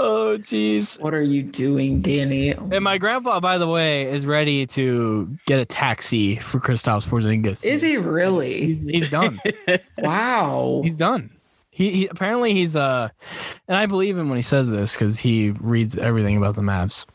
[0.00, 1.00] Oh, jeez.
[1.00, 2.50] What are you doing, Danny?
[2.50, 7.64] And my grandpa, by the way, is ready to get a taxi for Kristaps Porzingis.
[7.64, 8.66] Is he really?
[8.66, 9.40] He's, he's done.
[9.98, 10.82] Wow.
[10.84, 11.30] he's done.
[11.78, 13.08] He, he apparently he's uh,
[13.68, 17.06] and I believe him when he says this because he reads everything about the Mavs,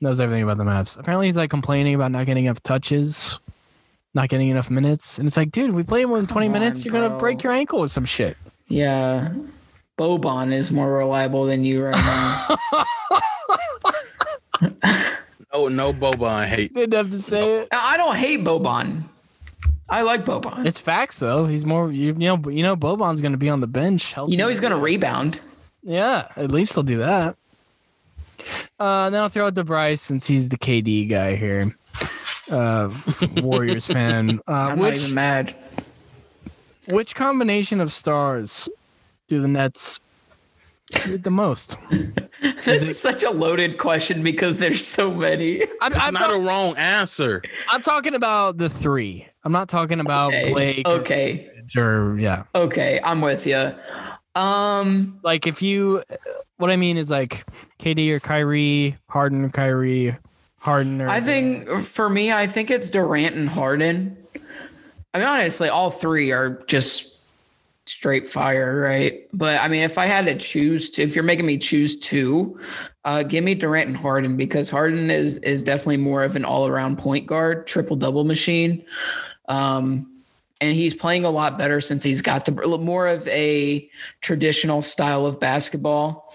[0.00, 0.96] knows everything about the Mavs.
[0.96, 3.40] Apparently he's like complaining about not getting enough touches,
[4.14, 6.84] not getting enough minutes, and it's like, dude, we play more than twenty Come minutes,
[6.84, 8.36] you're gonna break your ankle with some shit.
[8.68, 9.34] Yeah.
[9.98, 12.84] Boban is more reliable than you right now.
[15.52, 16.72] No, no Boban hate.
[16.72, 17.68] Didn't have to say it.
[17.72, 19.02] I don't hate Boban.
[19.92, 20.64] I like Boban.
[20.66, 21.46] It's facts though.
[21.46, 24.14] He's more you, you know you know Boban's gonna be on the bench.
[24.26, 25.38] You know he's gonna rebound.
[25.82, 27.36] Yeah, at least he'll do that.
[28.80, 31.76] Uh, then I'll throw out to Bryce since he's the KD guy here.
[32.50, 32.90] Uh,
[33.36, 34.40] Warriors fan.
[34.48, 35.54] Uh, I'm which not even mad.
[36.88, 38.68] which combination of stars
[39.28, 40.00] do the Nets
[41.06, 41.76] need the most?
[42.64, 45.62] This is such a loaded question because there's so many.
[45.80, 47.42] I'm, It's I'm, not talk- a wrong answer.
[47.70, 49.26] I'm talking about the three.
[49.44, 50.52] I'm not talking about Okay.
[50.52, 51.50] Blake or Okay.
[51.76, 52.44] or yeah.
[52.54, 53.00] Okay.
[53.02, 53.74] I'm with you.
[54.34, 55.18] Um.
[55.22, 56.02] Like if you,
[56.56, 57.44] what I mean is like
[57.78, 60.16] KD or Kyrie, Harden or Kyrie,
[60.58, 64.16] Harden or I think for me, I think it's Durant and Harden.
[65.14, 67.18] I mean, honestly, all three are just
[67.86, 69.28] straight fire, right?
[69.34, 72.58] But I mean, if I had to choose, to, if you're making me choose two,
[73.04, 76.66] uh, give me Durant and Harden because Harden is is definitely more of an all
[76.66, 78.82] around point guard, triple double machine.
[79.48, 80.08] Um,
[80.62, 83.90] and he's playing a lot better since he's got the more of a
[84.20, 86.32] traditional style of basketball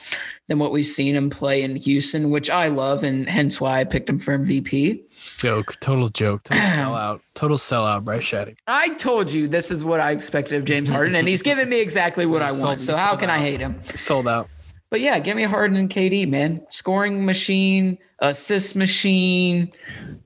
[0.48, 3.84] than what we've seen him play in Houston, which I love, and hence why I
[3.86, 5.38] picked him for MVP.
[5.38, 8.58] joke, total joke, total sellout, total sellout, Bryce Shadday.
[8.68, 11.80] I told you this is what I expected of James Harden, and he's giving me
[11.80, 12.82] exactly what I want.
[12.82, 13.82] So how can I hate him?
[13.96, 14.50] Sold out.
[14.90, 16.66] But yeah, give me Harden and KD, man.
[16.70, 19.72] Scoring machine, assist machine.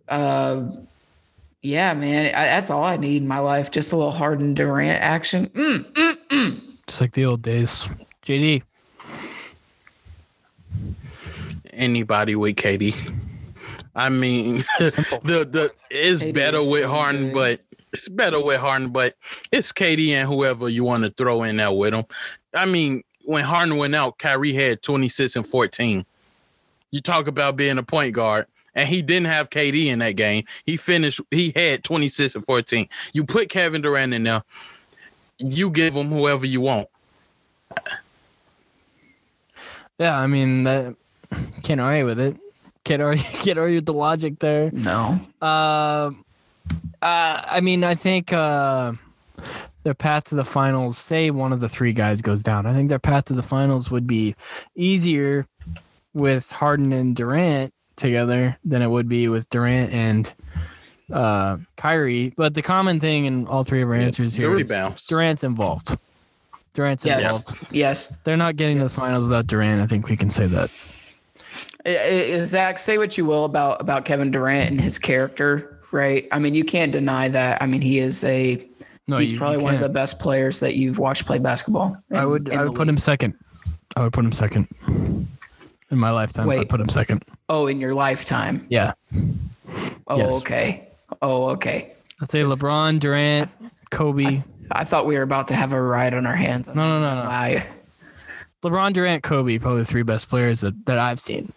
[0.08, 0.72] Uh,
[1.62, 2.28] yeah, man.
[2.34, 3.72] I, that's all I need in my life.
[3.72, 5.48] Just a little Harden Durant action.
[5.48, 6.62] Mm, mm, mm.
[6.88, 7.88] Just like the old days.
[8.26, 8.64] JD.
[11.74, 12.96] Anybody with KD.
[13.96, 17.34] I mean, the the it's KD better is with so Harden, good.
[17.34, 17.62] but
[17.94, 19.16] it's better with Harden, but
[19.52, 22.06] it's KD and whoever you want to throw in there with him.
[22.54, 26.06] I mean, when Harden went out, Kyrie had 26 and 14.
[26.92, 30.44] You talk about being a point guard, and he didn't have KD in that game.
[30.66, 32.88] He finished, he had 26 and 14.
[33.14, 34.44] You put Kevin Durant in there,
[35.40, 36.88] you give him whoever you want.
[39.98, 40.96] Yeah, I mean, that,
[41.62, 42.38] can't argue with it.
[42.84, 44.72] Can't argue, can't argue with the logic there.
[44.72, 45.20] No.
[45.42, 46.12] Uh,
[47.02, 48.94] uh, I mean, I think uh,
[49.84, 52.90] their path to the finals, say one of the three guys goes down, I think
[52.90, 54.36] their path to the finals would be
[54.76, 55.48] easier
[56.14, 60.34] with Harden and Durant together than it would be with Durant and
[61.14, 62.34] uh, Kyrie.
[62.36, 65.06] But the common thing in all three of our answers The here is rebounds.
[65.08, 65.98] Durant's involved.
[66.74, 67.24] Durant's Yes.
[67.24, 67.68] involved.
[67.72, 68.16] Yes.
[68.24, 69.82] They're not getting to the finals without Durant.
[69.82, 70.70] I think we can say that.
[71.86, 71.98] I-
[72.42, 76.28] I- Zach, say what you will about about Kevin Durant and his character, right?
[76.32, 77.62] I mean, you can't deny that.
[77.62, 78.66] I mean, he is a
[79.08, 81.98] No, he's you- probably you one of the best players that you've watched play basketball.
[82.14, 82.90] I would I would put league.
[82.90, 83.34] him second.
[83.98, 84.68] I would put him second.
[85.92, 86.70] In my lifetime, Wait.
[86.70, 87.24] put him second.
[87.50, 88.66] Oh, in your lifetime.
[88.70, 88.94] Yeah.
[90.08, 90.34] Oh, Yes.
[90.34, 90.88] okay.
[91.22, 91.92] Oh, okay.
[92.22, 93.50] I'd say LeBron, Durant,
[93.90, 94.42] Kobe.
[94.72, 96.68] I thought we were about to have a ride on our hands.
[96.70, 97.62] No, no, no, no.
[98.64, 101.52] LeBron, Durant, Kobe, probably the three best players that, that I've seen.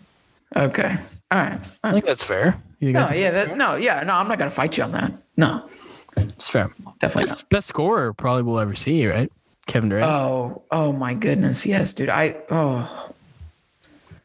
[0.56, 0.96] Okay.
[1.30, 1.60] All right.
[1.82, 2.60] I think that's fair.
[2.80, 4.14] You No, yeah, that, no, yeah, no.
[4.14, 5.12] I'm not gonna fight you on that.
[5.36, 5.68] No,
[6.16, 6.70] it's fair.
[6.98, 7.28] definitely not.
[7.30, 9.32] Best, best scorer probably we'll ever see, right?
[9.66, 10.06] Kevin Durant.
[10.10, 12.10] Oh, oh my goodness, yes, dude.
[12.10, 13.10] I oh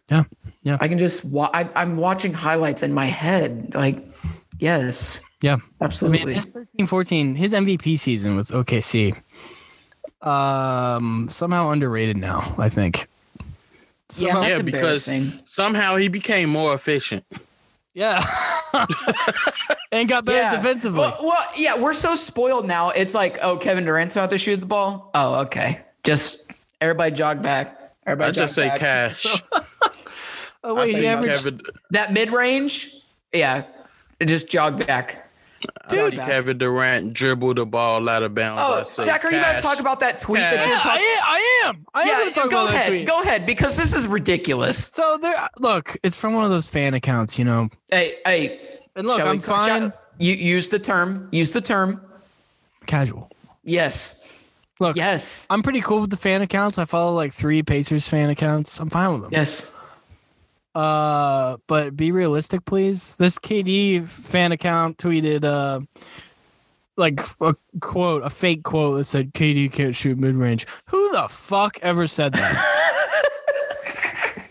[0.09, 0.23] yeah.
[0.63, 0.77] Yeah.
[0.81, 3.73] I can just wa- I, I'm watching highlights in my head.
[3.73, 4.05] Like,
[4.59, 5.57] yes, yeah.
[5.79, 6.25] I absolutely.
[6.25, 9.15] mean, his 13 14, his MVP season with OKC,
[10.21, 13.07] um, somehow underrated now, I think.
[13.39, 13.45] yeah,
[14.09, 15.09] Somehow- that's Yeah, because-
[15.45, 17.23] Somehow he became more efficient.
[17.93, 18.25] yeah.
[19.91, 20.55] and got better Yeah.
[20.55, 20.99] defensively.
[20.99, 22.89] Well, well, yeah, we're so spoiled now.
[22.89, 25.09] It's like, oh, Kevin Durant's about to shoot the ball.
[25.13, 25.79] Oh, okay.
[26.03, 26.51] Just
[26.81, 27.93] everybody jog back.
[28.05, 28.79] Everybody I just say back.
[28.79, 29.41] cash.
[30.63, 32.93] oh, wait, see he averaged Kevin, That mid range,
[33.33, 33.63] yeah,
[34.25, 35.25] just jog back.
[35.89, 38.61] I see Kevin Durant dribbled the ball out of bounds.
[38.65, 41.01] Oh, say Zach, are you about to talk about that tweet that you're Yeah, talking?
[41.03, 41.19] I,
[41.65, 41.85] I am.
[41.93, 42.87] I am Yeah, going to talk go about that ahead.
[42.89, 43.07] tweet.
[43.07, 44.89] Go ahead, because this is ridiculous.
[44.95, 47.69] So there, look, it's from one of those fan accounts, you know.
[47.89, 48.59] Hey, hey.
[48.95, 49.67] And look, I'm co- fine.
[49.81, 51.27] shall- you use the term.
[51.31, 52.01] Use the term.
[52.85, 53.29] Casual.
[53.63, 54.27] Yes.
[54.79, 55.45] Look, Yes.
[55.49, 56.77] I'm pretty cool with the fan accounts.
[56.77, 58.79] I follow like three Pacers fan accounts.
[58.79, 59.31] I'm fine with them.
[59.33, 59.73] Yes.
[60.75, 63.15] Uh, but be realistic, please.
[63.15, 65.81] This KD fan account tweeted, uh,
[66.95, 70.67] like a quote, a fake quote that said KD can't shoot mid range.
[70.87, 72.75] Who the fuck ever said that?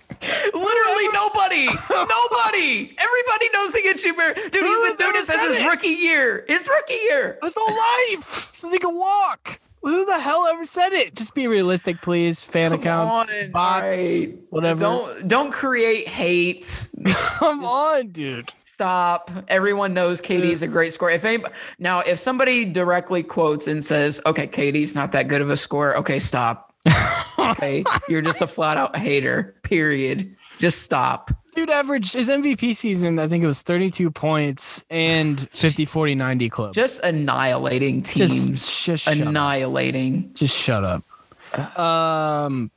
[0.55, 1.67] Literally nobody.
[1.91, 2.97] nobody.
[2.99, 4.35] Everybody knows he can shoot better.
[4.35, 5.67] Dude, Who he's has been doing ever this since his it?
[5.67, 6.45] rookie year.
[6.49, 7.39] His rookie year.
[7.43, 9.61] His whole life since he can walk.
[9.83, 11.15] Who the hell ever said it?
[11.15, 12.43] Just be realistic, please.
[12.43, 14.35] Fan Come accounts, on, bots, alright.
[14.51, 14.81] whatever.
[14.81, 16.89] Don't don't create hate.
[17.05, 18.53] Come on, dude.
[18.63, 19.31] Stop.
[19.49, 21.13] Everyone knows KD's a great scorer.
[21.13, 25.51] If anybody, now, if somebody directly quotes and says, "Okay, KD's not that good of
[25.51, 26.73] a scorer," okay, stop.
[27.39, 29.57] okay, you're just a flat out hater.
[29.63, 30.35] Period.
[30.59, 31.31] Just stop.
[31.59, 36.49] Dude averaged his MVP season, I think it was 32 points and 50, 40, 90
[36.51, 36.75] club.
[36.75, 38.85] Just annihilating Just, teams.
[38.85, 39.27] just shut up.
[39.27, 40.31] annihilating.
[40.35, 41.79] Just shut up.
[41.79, 42.71] Um,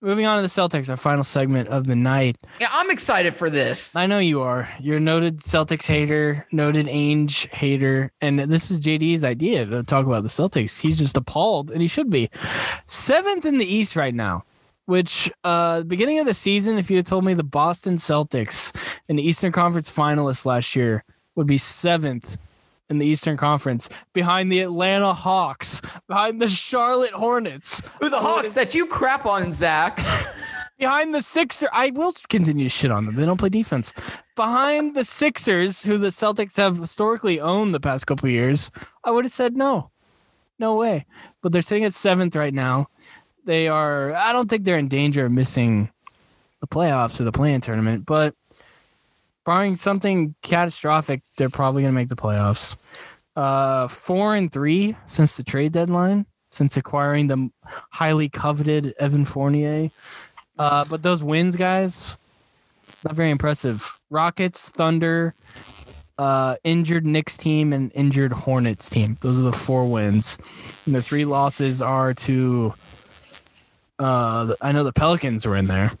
[0.00, 2.38] moving on to the Celtics, our final segment of the night.
[2.58, 3.94] Yeah, I'm excited for this.
[3.94, 4.66] I know you are.
[4.80, 10.06] You're a noted Celtics hater, noted Ainge hater, and this was JD's idea to talk
[10.06, 10.80] about the Celtics.
[10.80, 12.30] He's just appalled, and he should be.
[12.86, 14.44] Seventh in the East right now.
[14.92, 18.76] Which, uh, beginning of the season, if you had told me the Boston Celtics,
[19.08, 21.02] an Eastern Conference finalist last year,
[21.34, 22.36] would be seventh
[22.90, 28.52] in the Eastern Conference, behind the Atlanta Hawks, behind the Charlotte Hornets, Who the Hawks
[28.52, 29.98] that you crap on, Zach?
[30.78, 31.70] behind the Sixers.
[31.72, 33.14] I will continue to shit on them.
[33.14, 33.94] They don't play defense.
[34.36, 38.70] Behind the Sixers, who the Celtics have historically owned the past couple of years,
[39.04, 39.90] I would have said no.
[40.58, 41.06] No way.
[41.40, 42.88] But they're sitting at seventh right now.
[43.44, 45.90] They are, I don't think they're in danger of missing
[46.60, 48.34] the playoffs or the play-in tournament, but
[49.44, 52.76] barring something catastrophic, they're probably going to make the playoffs.
[53.34, 57.50] Uh, four and three since the trade deadline, since acquiring the
[57.90, 59.90] highly coveted Evan Fournier.
[60.58, 62.18] Uh, but those wins, guys,
[63.04, 63.98] not very impressive.
[64.10, 65.34] Rockets, Thunder,
[66.18, 69.16] uh, injured Knicks team, and injured Hornets team.
[69.22, 70.38] Those are the four wins.
[70.86, 72.74] And the three losses are to.
[74.02, 75.92] Uh, I know the Pelicans were in there.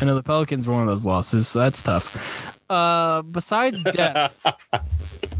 [0.00, 2.58] I know the Pelicans were one of those losses, so that's tough.
[2.68, 4.44] Uh, besides depth,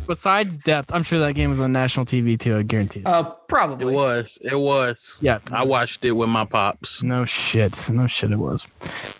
[0.06, 2.56] besides depth, I'm sure that game was on national TV too.
[2.58, 3.00] I guarantee.
[3.00, 3.06] It.
[3.06, 4.38] Uh, probably It was.
[4.42, 5.18] It was.
[5.22, 7.02] yeah, I watched it with my pops.
[7.02, 7.88] No shit.
[7.90, 8.66] No shit it was.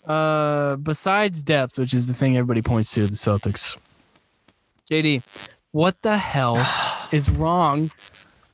[0.07, 3.77] Uh besides depth, which is the thing everybody points to, the Celtics.
[4.91, 5.23] JD,
[5.71, 6.65] what the hell
[7.13, 7.91] is wrong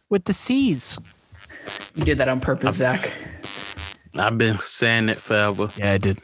[0.08, 0.98] with the C's?
[1.96, 3.12] You did that on purpose, Zach.
[4.18, 5.68] I've been saying it forever.
[5.76, 6.20] Yeah, I did.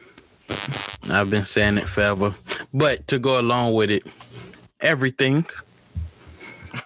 [1.09, 2.33] I've been saying it forever.
[2.73, 4.03] But to go along with it,
[4.79, 5.45] everything.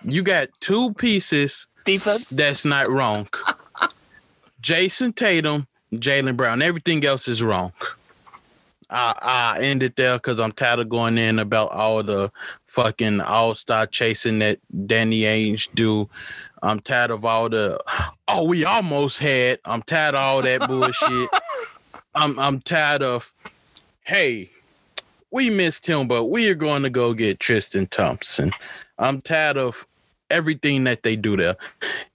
[0.03, 2.29] You got two pieces Defense?
[2.29, 3.27] that's not wrong.
[4.61, 6.61] Jayson Tatum, Jaylen Brown.
[6.61, 7.71] Everything else is wrong.
[8.89, 12.31] I I end it there because I'm tired of going in about all the
[12.65, 16.09] fucking all star chasing that Danny Ainge do.
[16.61, 17.79] I'm tired of all the
[18.27, 19.59] oh we almost had.
[19.65, 21.29] I'm tired of all that bullshit.
[22.15, 23.33] I'm I'm tired of
[24.03, 24.51] hey
[25.31, 28.51] we missed him, but we are going to go get Tristan Thompson.
[28.97, 29.85] I'm tired of
[30.29, 31.55] everything that they do there.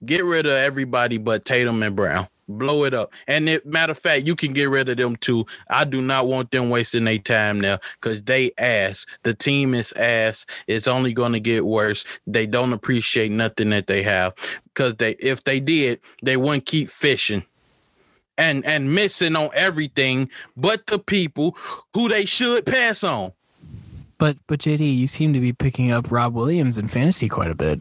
[0.05, 2.29] Get rid of everybody but Tatum and Brown.
[2.49, 3.13] Blow it up.
[3.27, 5.47] And it, matter of fact, you can get rid of them too.
[5.69, 9.07] I do not want them wasting their time now because they ass.
[9.23, 10.47] The team is ass.
[10.67, 12.05] It's only going to get worse.
[12.27, 14.35] They don't appreciate nothing that they have
[14.65, 17.45] because they, if they did, they wouldn't keep fishing
[18.37, 21.57] and and missing on everything but the people
[21.95, 23.33] who they should pass on.
[24.19, 27.55] But but JD, you seem to be picking up Rob Williams in fantasy quite a
[27.55, 27.81] bit.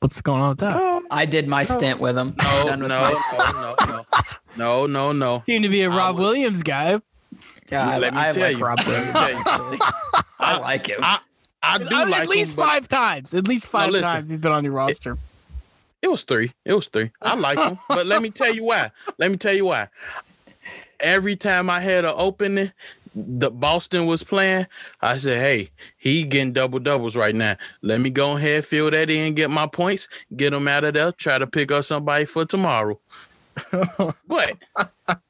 [0.00, 1.02] What's going on with that?
[1.10, 2.34] I did my stint with him.
[2.38, 3.00] No, Done no, with no,
[3.38, 4.04] my- no,
[4.56, 5.42] no, no, no, no.
[5.46, 7.00] Seem to be a I Rob would- Williams guy.
[7.70, 8.64] Yeah, I, Let me I tell like you.
[8.64, 9.14] Rob Williams.
[9.14, 9.78] Let me tell you.
[10.40, 10.98] I like him.
[11.02, 11.18] I,
[11.62, 13.34] I do Uh, like at least him, but five times.
[13.34, 14.08] At least five listen.
[14.08, 15.16] times he's been on your roster.
[16.02, 16.52] It was three.
[16.64, 17.10] It was three.
[17.20, 18.90] I like him, but let me tell you why.
[19.18, 19.88] Let me tell you why.
[20.98, 22.72] Every time I had an opening,
[23.14, 24.66] the Boston was playing.
[25.00, 27.56] I said, "Hey, he getting double doubles right now.
[27.82, 31.12] Let me go ahead, fill that in, get my points, get him out of there.
[31.12, 33.00] Try to pick up somebody for tomorrow."
[34.26, 34.56] but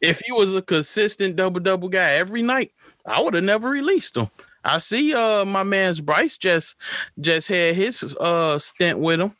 [0.00, 2.72] if he was a consistent double double guy every night,
[3.06, 4.28] I would have never released him.
[4.62, 6.76] I see, uh, my man's Bryce just
[7.18, 9.34] just had his uh stint with him.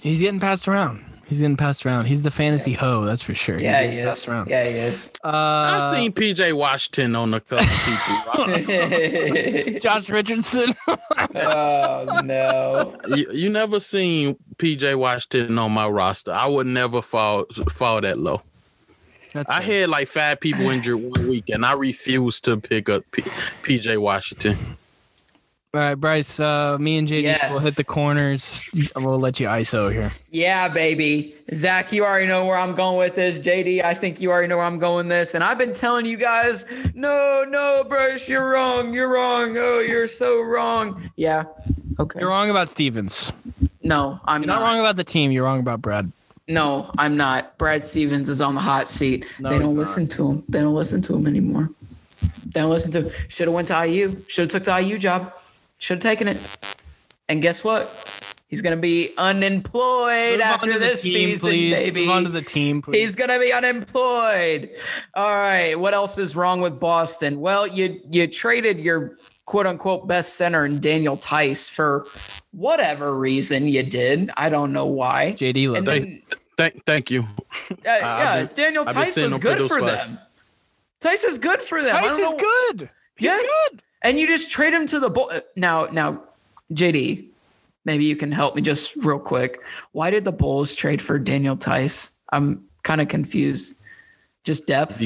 [0.00, 1.04] He's getting passed around.
[1.34, 2.04] He's getting passed around.
[2.04, 3.56] He's the fantasy hoe, that's for sure.
[3.56, 4.28] He's yeah, he getting is.
[4.28, 4.48] around.
[4.48, 5.12] Yeah, he is.
[5.24, 7.66] Uh, I've seen PJ Washington on the couple
[8.62, 9.80] people.
[9.80, 10.76] Josh Richardson.
[11.34, 12.96] oh no.
[13.16, 16.30] you, you never seen PJ Washington on my roster.
[16.30, 18.42] I would never fall fall that low.
[19.32, 19.80] That's I fair.
[19.80, 23.22] had like five people injured one week, and I refused to pick up P-
[23.64, 24.76] PJ Washington.
[25.74, 26.38] All right, Bryce.
[26.38, 28.70] Uh, me and JD will hit the corners.
[28.94, 30.12] We'll let you ISO here.
[30.30, 31.34] Yeah, baby.
[31.52, 33.40] Zach, you already know where I'm going with this.
[33.40, 35.34] JD, I think you already know where I'm going with this.
[35.34, 36.64] And I've been telling you guys,
[36.94, 38.94] no, no, Bryce, you're wrong.
[38.94, 39.56] You're wrong.
[39.58, 41.10] Oh, you're so wrong.
[41.16, 41.42] Yeah.
[41.98, 42.20] Okay.
[42.20, 43.32] You're wrong about Stevens.
[43.82, 45.32] No, I'm You're not wrong about the team.
[45.32, 46.12] You're wrong about Brad.
[46.46, 47.58] No, I'm not.
[47.58, 49.26] Brad Stevens is on the hot seat.
[49.40, 49.76] No, they don't not.
[49.76, 50.44] listen to him.
[50.48, 51.68] They don't listen to him anymore.
[52.46, 53.12] They don't listen to him.
[53.26, 54.22] Should have went to IU.
[54.28, 55.32] Should have took the IU job.
[55.78, 56.38] Should have taken it.
[57.28, 58.10] And guess what?
[58.48, 61.74] He's gonna be unemployed Move after to the this team, season, please.
[61.74, 62.02] baby.
[62.02, 62.98] Move on to the team, please.
[63.02, 64.70] He's gonna be unemployed.
[65.14, 65.74] All right.
[65.78, 67.40] What else is wrong with Boston?
[67.40, 69.16] Well, you you traded your
[69.46, 72.06] quote unquote best center in Daniel Theis for
[72.52, 74.30] whatever reason you did.
[74.36, 75.32] I don't know why.
[75.32, 75.86] JD And left.
[75.86, 76.22] then,
[76.56, 77.22] Thank, thank you.
[77.72, 80.18] uh, yeah, been- Daniel Theis was good for those them.
[81.00, 81.96] Theis is good for them.
[82.04, 82.90] Theis is good.
[83.16, 83.48] He's Yes.
[83.70, 83.82] good.
[84.04, 85.32] And you just trade him to the bull.
[85.56, 86.22] Now, now,
[86.72, 87.26] JD,
[87.84, 89.60] maybe you can help me just real quick.
[89.92, 92.12] Why did the Bulls trade for Daniel Theis?
[92.30, 93.78] I'm kind of confused.
[94.44, 95.00] Just depth.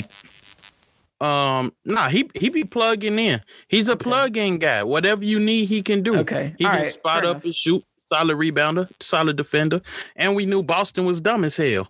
[1.21, 3.41] Um, nah, he he be plugging in.
[3.69, 4.83] He's a plug-in guy.
[4.85, 6.17] Whatever you need, he can do.
[6.19, 6.55] Okay.
[6.59, 6.93] He All can right.
[6.93, 7.45] spot Fair up enough.
[7.45, 7.85] and shoot.
[8.13, 9.83] Solid rebounder, solid defender,
[10.17, 11.89] and we knew Boston was dumb as hell.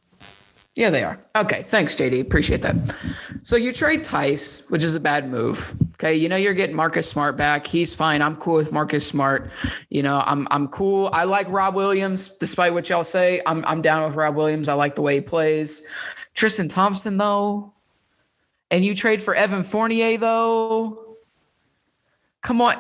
[0.74, 1.20] Yeah, they are.
[1.36, 1.64] Okay.
[1.68, 2.20] Thanks, JD.
[2.20, 2.74] Appreciate that.
[3.44, 5.76] So you trade Theis, which is a bad move.
[5.99, 6.14] Okay.
[6.14, 7.66] You know, you're getting Marcus Smart back.
[7.66, 8.22] He's fine.
[8.22, 9.51] I'm cool with Marcus Smart.
[9.90, 11.11] You know, I'm I'm cool.
[11.12, 13.42] I like Rob Williams, despite what y'all say.
[13.46, 14.68] I'm I'm down with Rob Williams.
[14.68, 15.86] I like the way he plays.
[16.34, 17.72] Tristan Thompson, though.
[18.70, 21.16] And you trade for Evan Fournier, though.
[22.42, 22.76] Come on.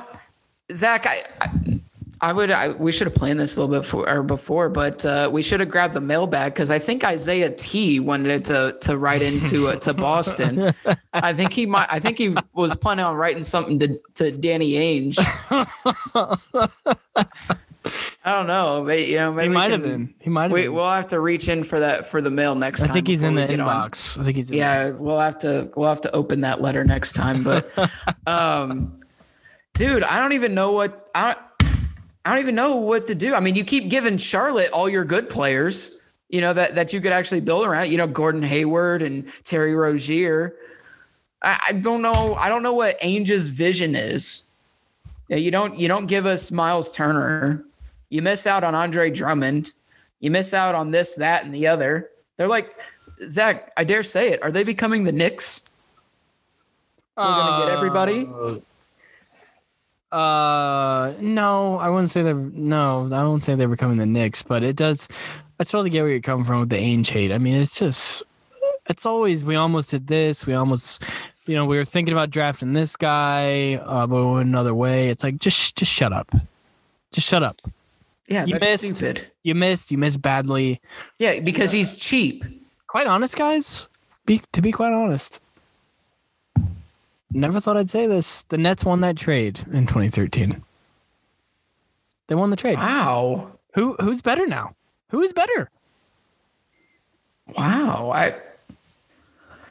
[0.72, 1.77] Zach, I, I
[2.20, 2.50] I would.
[2.50, 5.42] I, we should have planned this a little bit for, or before, but uh, we
[5.42, 9.68] should have grabbed the mailbag because I think Isaiah T wanted to to write into
[9.68, 10.72] uh, to Boston.
[11.12, 11.88] I think he might.
[11.90, 15.18] I think he was planning on writing something to to Danny Ainge.
[18.24, 18.82] I don't know.
[18.84, 20.12] But, you know, maybe He might have been.
[20.18, 20.74] He might have We, been.
[20.74, 22.90] we'll have to reach in for that for the mail next time.
[22.90, 23.90] I think he's in the get on.
[23.90, 24.18] inbox.
[24.18, 27.14] I think he's in Yeah, we'll have to we'll have to open that letter next
[27.14, 27.42] time.
[27.42, 27.70] But
[28.26, 29.00] um
[29.74, 31.38] dude, I don't even know what I don't
[32.28, 33.34] I don't even know what to do.
[33.34, 37.00] I mean, you keep giving Charlotte all your good players, you know, that that you
[37.00, 40.54] could actually build around, you know, Gordon Hayward and Terry Rozier.
[41.40, 42.34] I, I don't know.
[42.34, 44.50] I don't know what Ainge's vision is.
[45.30, 47.64] You don't you don't give us Miles Turner.
[48.10, 49.72] You miss out on Andre Drummond.
[50.20, 52.10] You miss out on this, that, and the other.
[52.36, 52.76] They're like,
[53.26, 54.42] Zach, I dare say it.
[54.42, 55.64] Are they becoming the Knicks?
[57.16, 58.28] We're gonna get everybody?
[58.30, 58.56] Uh,
[60.12, 64.76] no, I wouldn't say they're no, I won't say they're becoming the Knicks, but it
[64.76, 65.08] does.
[65.60, 67.32] I totally get where you're coming from with the Ainge hate.
[67.32, 68.22] I mean, it's just,
[68.88, 71.02] it's always we almost did this, we almost,
[71.46, 75.08] you know, we were thinking about drafting this guy, uh, but we went another way.
[75.08, 76.32] It's like just, just shut up,
[77.12, 77.60] just shut up.
[78.28, 78.96] Yeah, You that's missed.
[78.96, 79.30] stupid.
[79.42, 80.80] You missed, you missed badly.
[81.18, 82.44] Yeah, because he's cheap.
[82.86, 83.88] Quite honest, guys.
[84.26, 85.40] Be to be quite honest.
[87.30, 88.44] Never thought I'd say this.
[88.44, 90.62] The Nets won that trade in 2013.
[92.28, 92.78] They won the trade.
[92.78, 93.52] Wow.
[93.74, 94.74] Who who's better now?
[95.10, 95.70] Who is better?
[97.56, 98.10] Wow.
[98.14, 98.34] I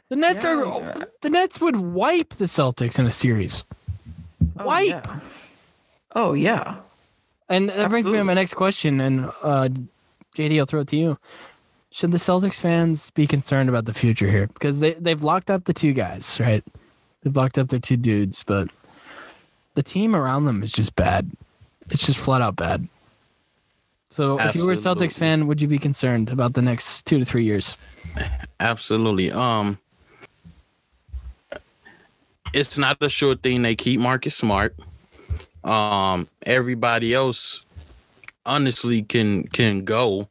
[0.08, 1.04] The Nets Yeah, are yeah.
[1.20, 3.64] the Nets would wipe the Celtics in a series.
[4.58, 4.88] oh, Wipe.
[5.06, 5.20] yeah.
[6.14, 6.76] Oh yeah.
[7.48, 9.00] And that brings me to my next question.
[9.00, 9.68] And uh,
[10.36, 11.18] JD, I'll throw it to you.
[11.90, 14.46] Should the Celtics fans be concerned about the future here?
[14.48, 16.62] Because they, they've locked up the two guys, right?
[17.22, 18.68] They've locked up their two dudes, but
[19.74, 21.30] the team around them is just bad.
[21.90, 22.88] It's just flat out bad.
[24.10, 27.18] So if you were a Celtics fan, would you be concerned about the next two
[27.18, 27.76] to three years?
[28.60, 29.30] Absolutely.
[29.30, 29.78] Um,
[32.52, 33.62] it's not a sure thing.
[33.62, 34.74] They keep Marcus Smart.
[35.62, 37.60] Um, everybody else,
[38.46, 40.28] honestly, can can go.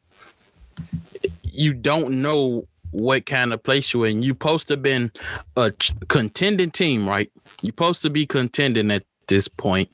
[1.43, 4.23] You don't know what kind of place you're in.
[4.23, 5.11] You supposed to been
[5.55, 5.71] a
[6.07, 7.31] contending team, right?
[7.61, 9.89] You supposed to be contending at this point,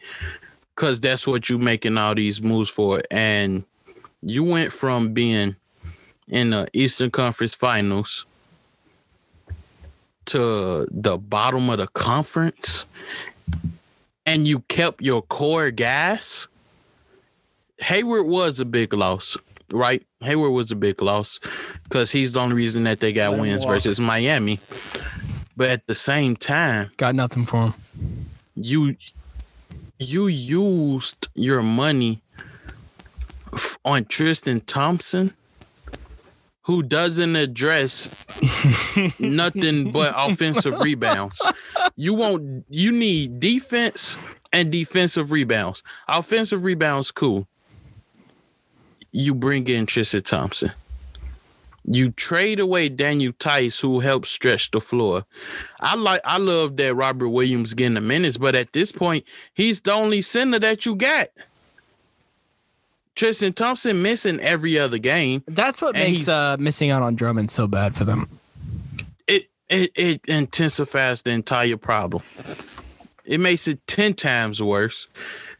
[0.76, 3.02] because that's what you making all these moves for.
[3.10, 3.66] And
[4.22, 5.56] you went from being
[6.28, 8.26] in the Eastern Conference Finals
[10.26, 12.86] to the bottom of the conference
[14.26, 16.48] and you kept your core guys.
[17.80, 19.36] Hayward was a big loss,
[19.74, 20.06] right?
[20.22, 21.40] Hayward was a big loss
[21.84, 23.74] because he's the only reason that they got wins walk.
[23.76, 24.60] versus Miami.
[25.58, 27.74] But at the same time, Got nothing for him.
[28.56, 28.96] you
[30.00, 32.22] you used your money
[33.54, 35.34] f- on Tristan Thompson,
[36.64, 38.10] who doesn't address
[39.20, 41.40] nothing but offensive rebounds.
[41.96, 44.18] You want you need defense
[44.52, 45.84] and defensive rebounds.
[46.08, 47.48] Offensive rebounds, cool.
[49.14, 50.74] You bring in Tristan Thompson.
[51.86, 55.26] You trade away Daniel Theis, who helps stretch the floor.
[55.80, 59.82] I like, I love that Robert Williams getting the minutes, but at this point, he's
[59.82, 61.28] the only center that you got.
[63.16, 65.44] Tristan Thompson missing every other game.
[65.48, 68.28] That's what makes uh, missing out on Drummond so bad for them.
[69.28, 72.24] It, it it intensifies the entire problem.
[73.24, 75.08] It makes it ten times worse.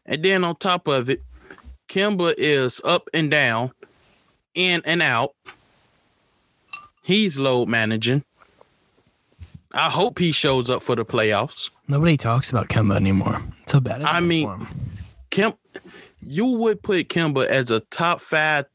[0.06, 1.22] And then on top of it,
[1.94, 3.72] Kemba is up and down,
[4.56, 5.36] in and out.
[7.04, 8.24] He's load managing.
[9.72, 11.70] I hope he shows up for the playoffs.
[11.88, 13.44] Nobody talks about Kemba anymore.
[13.68, 14.02] So bad.
[14.02, 14.90] I mean- for him.
[15.30, 15.54] Kim,
[16.24, 18.66] you would put Kemba as a top five,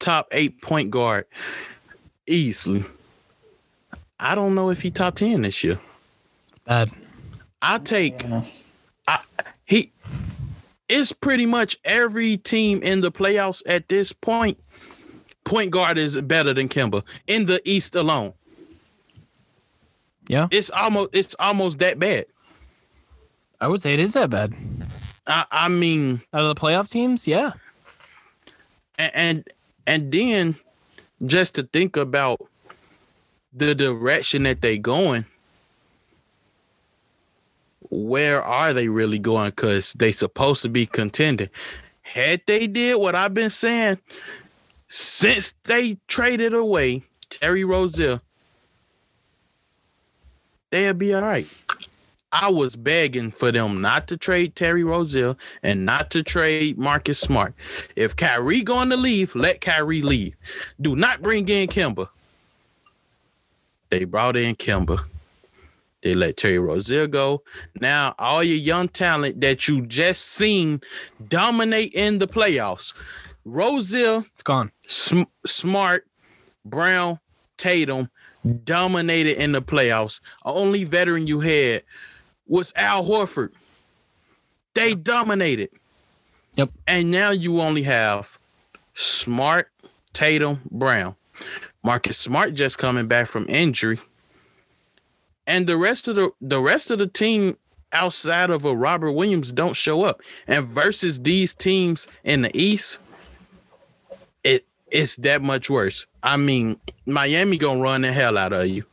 [0.00, 1.26] top eight point guard
[2.26, 2.84] easily.
[4.18, 5.78] I don't know if he top ten this year.
[6.48, 6.90] it's bad.
[7.62, 8.42] I take Yeah.
[10.88, 14.58] It's pretty much every team in the playoffs at this point.
[15.44, 18.32] Point guard is better than Kemba in the East alone.
[20.28, 22.26] Yeah, It's almost it's almost that bad.
[23.60, 24.54] I would say it is that bad.
[25.26, 27.52] I, I mean, Out of the playoff teams, yeah.
[28.98, 29.48] and, and
[29.86, 30.56] and then
[31.26, 32.40] just to think about
[33.52, 35.24] the direction that they going
[37.90, 41.48] where are they really going because they supposed to be contending
[42.02, 43.98] had they did what i've been saying
[44.88, 48.20] since they traded away terry rozier
[50.70, 51.48] they'll be all right
[52.32, 57.18] I was begging for them not to trade Terry Rozier and not to trade Marcus
[57.18, 57.54] Smart.
[57.94, 60.36] If Kyrie going to leave, let Kyrie leave.
[60.78, 62.08] Do not bring in Kemba.
[63.88, 65.02] They brought in Kemba.
[66.06, 67.42] They let Terry Rozier go.
[67.80, 70.80] Now all your young talent that you just seen
[71.26, 72.94] dominate in the playoffs.
[73.44, 74.70] Rozier, It's gone.
[74.86, 76.06] Sm- Smart,
[76.64, 77.18] Brown,
[77.58, 78.08] Tatum
[78.62, 80.20] dominated in the playoffs.
[80.44, 81.82] Only veteran you had
[82.46, 83.50] was Al Horford.
[84.74, 85.70] They dominated.
[86.54, 86.70] Yep.
[86.86, 88.38] And now you only have
[88.94, 89.72] Smart,
[90.12, 91.16] Tatum, Brown.
[91.82, 93.98] Marcus Smart just coming back from injury.
[95.46, 97.56] And the rest of the the rest of the team
[97.92, 100.20] outside of a Robert Williams don't show up.
[100.46, 102.98] And versus these teams in the East,
[104.44, 106.06] it it's that much worse.
[106.22, 108.84] I mean, Miami gonna run the hell out of you.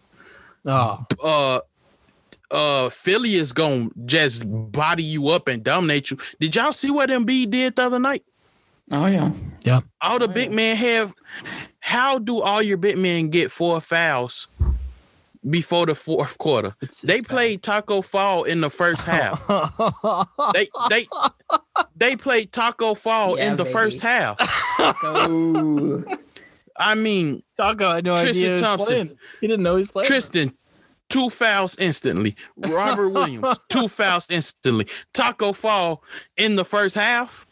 [0.65, 1.59] Oh, Uh
[2.51, 6.17] uh Philly is gonna just body you up and dominate you.
[6.39, 8.23] Did y'all see what Embiid did the other night?
[8.91, 9.31] Oh yeah.
[9.63, 9.81] Yeah.
[10.01, 11.13] All the big men have
[11.79, 14.47] how do all your big men get four fouls
[15.49, 16.75] before the fourth quarter?
[16.81, 19.45] it's, They it's played Taco Fall in the first half.
[20.53, 21.07] they they
[21.95, 23.73] they played Taco Fall Yeah, in the baby.
[23.73, 24.37] first half.
[25.03, 26.03] Oh.
[26.77, 28.87] I mean, Taco had no Tristan idea he Thompson.
[28.87, 29.17] playing.
[29.41, 30.07] He didn't know he's playing.
[30.07, 30.53] Tristan,
[31.09, 32.35] two fouls instantly.
[32.57, 34.87] Robert Williams, two fouls instantly.
[35.13, 36.03] Taco Fall
[36.35, 37.45] in the first half.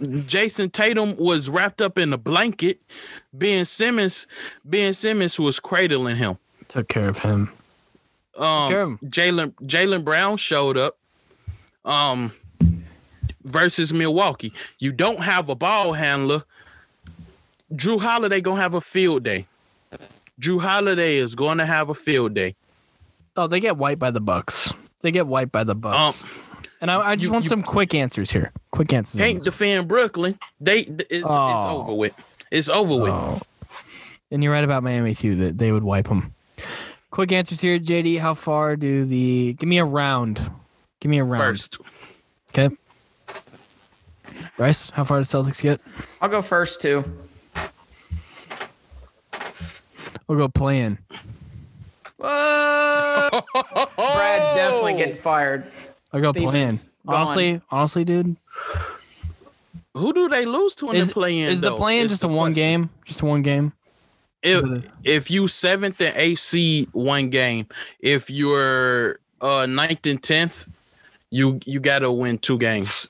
[0.00, 2.80] Jayson Tatum was wrapped up in a blanket.
[3.32, 4.26] Ben Simmons,
[4.64, 6.38] Ben Simmons was cradling him.
[6.68, 7.50] Took care of him.
[8.36, 8.98] Um, care of him.
[9.08, 10.96] Jaylen Jaylen Brown showed up.
[11.84, 12.32] Um,
[13.44, 16.42] versus Milwaukee, you don't have a ball handler.
[17.72, 19.46] Jrue Holiday gonna have a field day.
[20.40, 22.54] Jrue Holiday is going to have a field day.
[23.36, 24.72] Oh, they get wiped by the Bucks.
[25.00, 26.24] They get wiped by the Bucks.
[26.80, 28.52] And I, I just you- want you- some quick answers here.
[28.70, 29.20] Quick answers.
[29.20, 30.38] Can't defend Brooklyn.
[30.60, 31.80] They it's, it's Oh.
[31.80, 32.14] over with.
[32.50, 33.10] It's over with.
[33.10, 33.40] Oh.
[34.30, 35.36] And you're right about Miami too.
[35.36, 36.34] That they would wipe them.
[37.10, 38.18] Quick answers here, JD.
[38.18, 39.54] How far do the?
[39.54, 40.40] Give me a round.
[41.00, 41.42] Give me a round.
[41.42, 41.78] First,
[42.50, 42.74] Okay.
[44.56, 45.80] Bryce, how far does Celtics get?
[46.20, 47.04] I'll go first too.
[50.26, 50.98] We'll go playing.
[52.16, 53.44] What?
[53.96, 55.66] Brad definitely getting fired.
[56.12, 57.20] I'll go Stevens, playing.
[57.20, 58.36] Honestly, honestly, dude,
[59.94, 61.48] Who do they lose to in is, the play-in?
[61.48, 61.76] is the though?
[61.76, 62.80] playing Is just the a one question.
[62.82, 62.90] game?
[63.04, 63.72] Just a one game?
[64.42, 67.66] If if you seventh and eighth seed one game,
[68.00, 70.68] if you're uh ninth and tenth,
[71.30, 73.08] you you gotta win two games.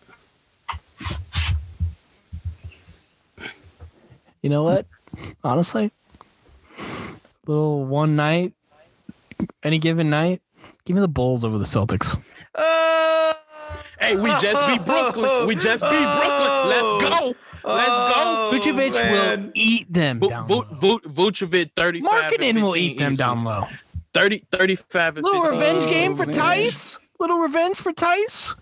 [4.43, 4.87] You know what?
[5.43, 5.91] Honestly,
[7.47, 8.53] little one night,
[9.63, 10.41] any given night,
[10.85, 12.17] give me the Bulls over the Celtics.
[12.57, 13.33] Uh,
[13.99, 15.47] Hey, we just beat Brooklyn.
[15.47, 16.69] We just beat Brooklyn.
[16.69, 17.35] Let's go.
[17.65, 18.15] Let's go.
[18.19, 20.67] Oh, Vucevic will eat them Vu- down Vu- low.
[20.81, 23.23] Vu- Vucevic 35 and Markkanen will eat them easy.
[23.23, 23.67] down low.
[24.15, 25.59] 30, 35 and Little 15.
[25.61, 26.35] revenge Oh, game for man.
[26.35, 26.99] Theis.
[27.19, 28.55] Little revenge for Theis.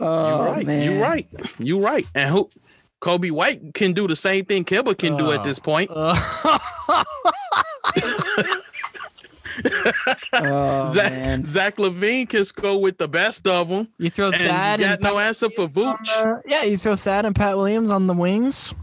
[0.00, 0.66] Oh, you right.
[0.66, 0.82] man.
[0.82, 1.28] You right.
[1.58, 2.06] You're right.
[2.14, 2.50] And who
[3.00, 5.44] Coby White can do the same thing Kemba can do at Oh.
[5.44, 5.90] this point.
[5.94, 6.14] Uh,
[10.32, 11.46] Oh, Zach, man.
[11.46, 13.88] Zach LaVine can score with the best of them.
[13.98, 16.42] you throw And Thad you got and no Pat answer for Williams on Vooch.
[16.44, 18.74] the- yeah, you throw Thad and Pat Williams on the wings.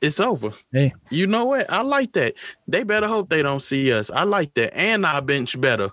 [0.00, 0.52] It's over.
[0.72, 0.94] Hey.
[1.10, 1.70] You know what?
[1.70, 2.34] I like that.
[2.66, 4.10] They better hope they don't see us.
[4.10, 4.74] I like that.
[4.74, 5.90] And our bench better.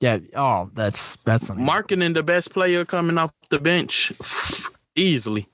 [0.00, 0.18] Yeah.
[0.36, 4.12] Oh, that's that's not Markkanen the best player coming off the bench
[4.96, 5.48] easily.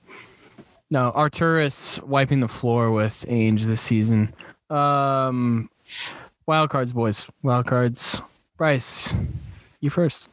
[0.91, 4.33] No, Arturas wiping the floor with Ainge this season.
[4.69, 5.69] Um,
[6.47, 7.29] wild cards, boys.
[7.43, 8.21] Wild cards.
[8.57, 9.13] Bryce,
[9.81, 10.29] you first.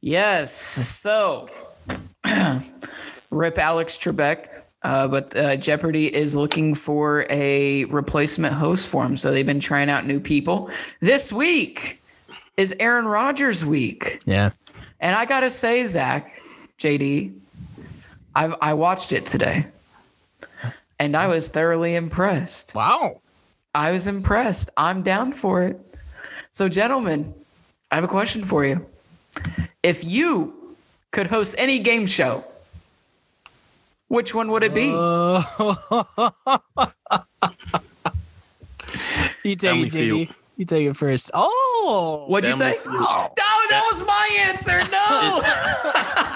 [0.00, 0.52] Yes.
[0.54, 1.48] So,
[3.30, 4.48] rip Alex Trebek.
[4.82, 9.16] Uh, but uh, Jeopardy is looking for a replacement host for him.
[9.16, 10.70] So they've been trying out new people.
[11.00, 12.00] This week
[12.56, 14.20] is Aaron Rodgers week.
[14.26, 14.50] Yeah.
[15.00, 16.40] And I got to say, Zach,
[16.78, 17.34] JD,
[18.34, 19.66] I've, I watched it today
[20.98, 22.74] and I was thoroughly impressed.
[22.74, 23.20] Wow.
[23.76, 24.70] I was impressed.
[24.74, 25.78] I'm down for it.
[26.50, 27.34] So, gentlemen,
[27.92, 28.86] I have a question for you.
[29.82, 30.74] If you
[31.10, 32.42] could host any game show,
[34.08, 34.90] which one would it be?
[34.96, 35.42] Uh,
[39.44, 40.34] you take Family it, JD.
[40.56, 41.30] You take it first.
[41.34, 42.24] Oh.
[42.28, 42.78] What'd you say?
[42.78, 42.94] Feud.
[42.94, 44.78] No, that was my answer.
[44.90, 45.42] No.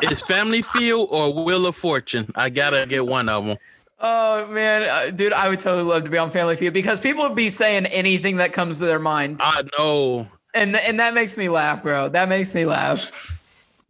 [0.03, 2.31] It's Family Feud or Wheel of Fortune.
[2.35, 3.57] I gotta get one of them.
[4.01, 7.23] Oh man, uh, dude, I would totally love to be on Family Feud because people
[7.25, 10.29] would be saying anything that comes to their mind, I know.
[10.55, 12.09] and and that makes me laugh, bro.
[12.09, 13.11] That makes me laugh.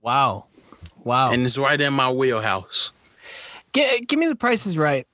[0.03, 0.47] Wow.
[1.05, 1.31] Wow.
[1.32, 2.93] And it's right in my wheelhouse.
[3.73, 5.07] Gi- give me the prices right.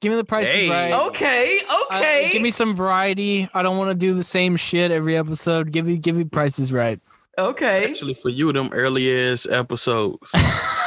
[0.00, 0.68] Give me the prices Hey.
[0.68, 0.92] right.
[1.08, 2.28] Okay, Uh, okay.
[2.32, 3.48] give me some variety.
[3.54, 5.72] I don't want to do the same shit every episode.
[5.72, 7.00] Give me give me prices right.
[7.38, 7.90] okay.
[7.90, 10.30] Actually, for you, them early ass episodes.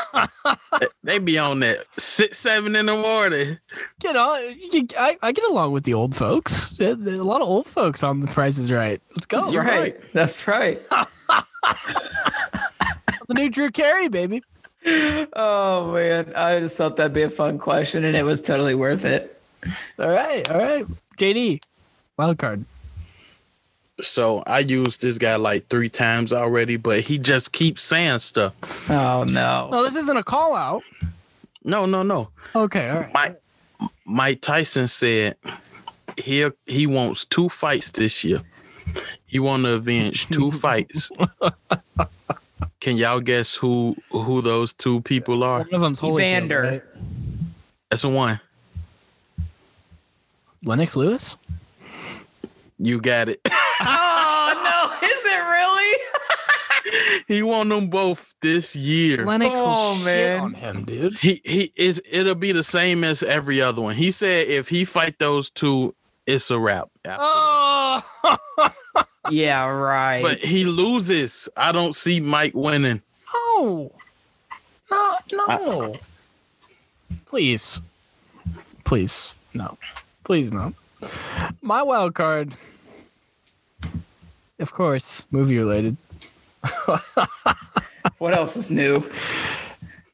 [0.79, 3.57] they- they be on that six, seven in the morning.
[3.99, 4.41] Get on.
[4.71, 6.71] you- I, I get along with the old folks.
[6.71, 9.01] There- there are A lot of old folks on the Price is right.
[9.11, 9.39] Let's go.
[9.41, 9.67] That's right.
[9.67, 10.13] right.
[10.13, 10.79] That's right.
[13.27, 14.41] The new Drew Carey, baby.
[14.85, 19.03] Oh man, I just thought that'd be a fun question, and it was totally worth
[19.03, 19.37] it.
[19.99, 20.49] All right.
[20.49, 20.85] All right.
[21.17, 21.61] JD,
[22.17, 22.63] wild card.
[24.01, 28.53] So I used this guy like three times already, but he just keeps saying stuff.
[28.89, 29.69] Oh no.
[29.71, 30.83] No, this isn't a call out.
[31.63, 32.29] No, no, no.
[32.55, 32.89] Okay.
[32.89, 33.13] All right.
[33.13, 33.41] Mike
[34.05, 35.35] Mike Tyson said
[36.15, 38.41] he he wants two fights this year.
[39.25, 41.11] He want to avenge two fights.
[42.79, 45.59] Can y'all guess who who those two people are?
[45.63, 46.61] One of them's Holyfield, Evander.
[46.61, 46.83] right?
[47.89, 48.39] That's the one.
[50.63, 51.35] Lennox Lewis.
[52.79, 53.41] You got it.
[53.79, 55.41] Oh no, is it
[56.89, 57.23] really?
[57.27, 59.25] he won them both this year.
[59.25, 60.39] Lennox Oh, will shit man.
[60.39, 61.15] on him, dude.
[61.17, 63.95] He he is it'll be the same as every other one.
[63.95, 65.93] He said if he fight those two,
[66.25, 66.89] it's a wrap.
[67.07, 68.03] Oh.
[69.29, 70.21] yeah, right.
[70.21, 71.47] But he loses.
[71.57, 73.01] I don't see Mike winning.
[73.59, 73.91] No.
[74.89, 75.95] No, no.
[77.25, 77.81] Please.
[78.85, 79.33] Please.
[79.53, 79.77] No.
[80.23, 80.73] Please no.
[81.61, 82.53] My wild card.
[84.59, 85.97] Of course, movie related.
[88.17, 89.07] what else is new?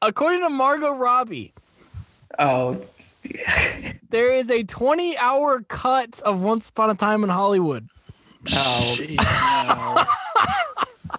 [0.02, 1.52] According to Margot Robbie,
[2.38, 2.82] Oh,
[4.10, 7.88] there is a 20 hour cut of Once Upon a Time in Hollywood.
[8.52, 8.94] Oh.
[8.96, 9.16] Shit.
[9.20, 10.06] Oh,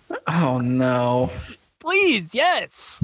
[0.10, 0.18] no.
[0.28, 1.32] oh no.
[1.80, 3.04] Please, yes.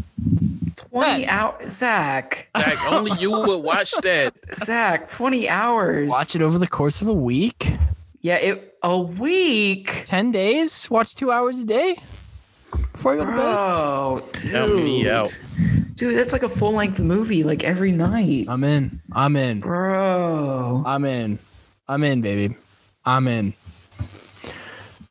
[0.75, 1.29] Twenty Yes.
[1.31, 2.47] hours, Zach.
[2.57, 4.33] Zach, only you would watch that.
[4.55, 6.09] Zach, twenty hours.
[6.09, 7.75] Watch it over the course of a week,
[8.21, 10.03] Yeah, it a week.
[10.05, 12.01] 10 days, watch two hours a day
[12.93, 13.55] before you go to bed.
[13.57, 14.51] Oh, dude.
[14.51, 15.41] Count me out.
[15.95, 18.45] Dude, that's like a full length movie, like every night.
[18.47, 19.01] I'm in.
[19.11, 19.59] I'm in.
[19.59, 20.83] Bro.
[20.85, 21.39] I'm in.
[21.87, 22.55] I'm in, baby.
[23.05, 23.53] I'm in.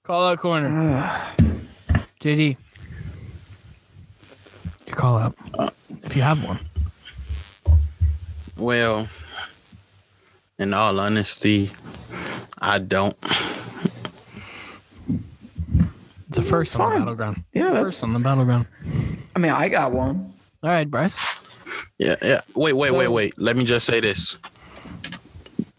[0.04, 0.68] Call out corner.
[0.68, 2.02] Ugh.
[2.20, 2.56] JD.
[4.86, 5.74] Your call out.
[6.04, 6.60] If you have one.
[8.56, 9.08] Well,
[10.58, 11.70] in all honesty,
[12.60, 13.16] I don't.
[16.28, 17.00] It's the first on the fine.
[17.00, 17.44] battleground.
[17.52, 18.66] Yeah, it's the that's- first on the battleground.
[19.34, 20.32] I mean, I got one.
[20.62, 21.18] All right, Bryce.
[21.98, 22.40] Yeah, yeah.
[22.54, 23.38] Wait, wait, wait, So- wait.
[23.38, 24.38] Let me just say this.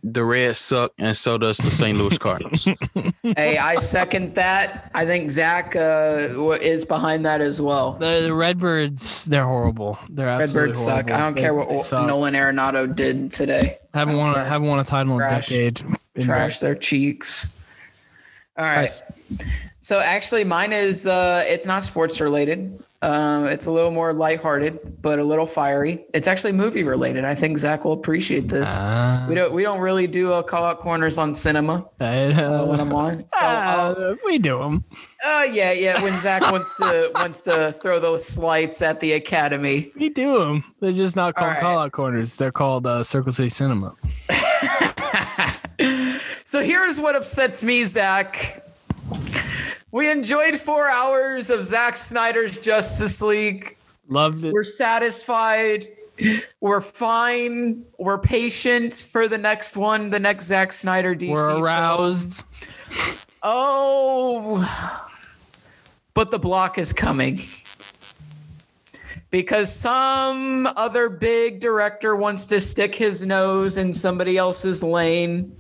[0.03, 1.95] The Reds suck, and so does the St.
[1.95, 2.67] Louis Cardinals.
[3.37, 4.89] hey, I second that.
[4.95, 7.93] I think Zach uh, w- is behind that as well.
[7.93, 9.99] The, the Redbirds, they're horrible.
[10.09, 10.87] They're absolutely Redbirds suck.
[11.09, 11.13] horrible.
[11.13, 12.07] I don't They- care what they suck.
[12.07, 13.77] Nolan Arenado did today.
[13.93, 15.49] haven't I won a, haven't won a title in a Trash.
[15.49, 15.83] decade.
[16.19, 17.55] Trash their cheeks.
[18.57, 18.89] All right.
[19.79, 22.83] So actually, mine is uh, it's not sports related.
[23.03, 26.05] Um, it's a little more lighthearted, but a little fiery.
[26.13, 27.25] It's actually movie related.
[27.25, 28.69] I think Zach will appreciate this.
[28.73, 29.25] Ah.
[29.27, 32.93] we don't we don't really do uh, call out corners on cinema uh, when I'm
[32.93, 33.19] on.
[33.25, 34.83] So I'll, Ah, we do them.
[35.25, 35.99] uh, yeah, yeah.
[36.03, 39.91] When Zach wants to wants to throw those slights at the Academy.
[39.95, 40.63] We do them.
[40.79, 41.61] They're just not called All right.
[41.61, 42.35] call out corners.
[42.35, 43.95] They're called uh, Circle City Cinema.
[46.51, 48.65] So here's what upsets me, Zach.
[49.91, 53.77] We enjoyed four hours of Zack Snyder's Justice League.
[54.09, 54.51] Loved it.
[54.51, 55.87] We're satisfied.
[56.59, 57.85] We're fine.
[57.97, 61.31] We're patient for the next one, the next Zack Snyder DC.
[61.31, 61.63] We're film.
[61.63, 62.43] aroused.
[63.41, 65.09] Oh,
[66.13, 67.39] but the block is coming
[69.31, 75.55] because some other big director wants to stick his nose in somebody else's lane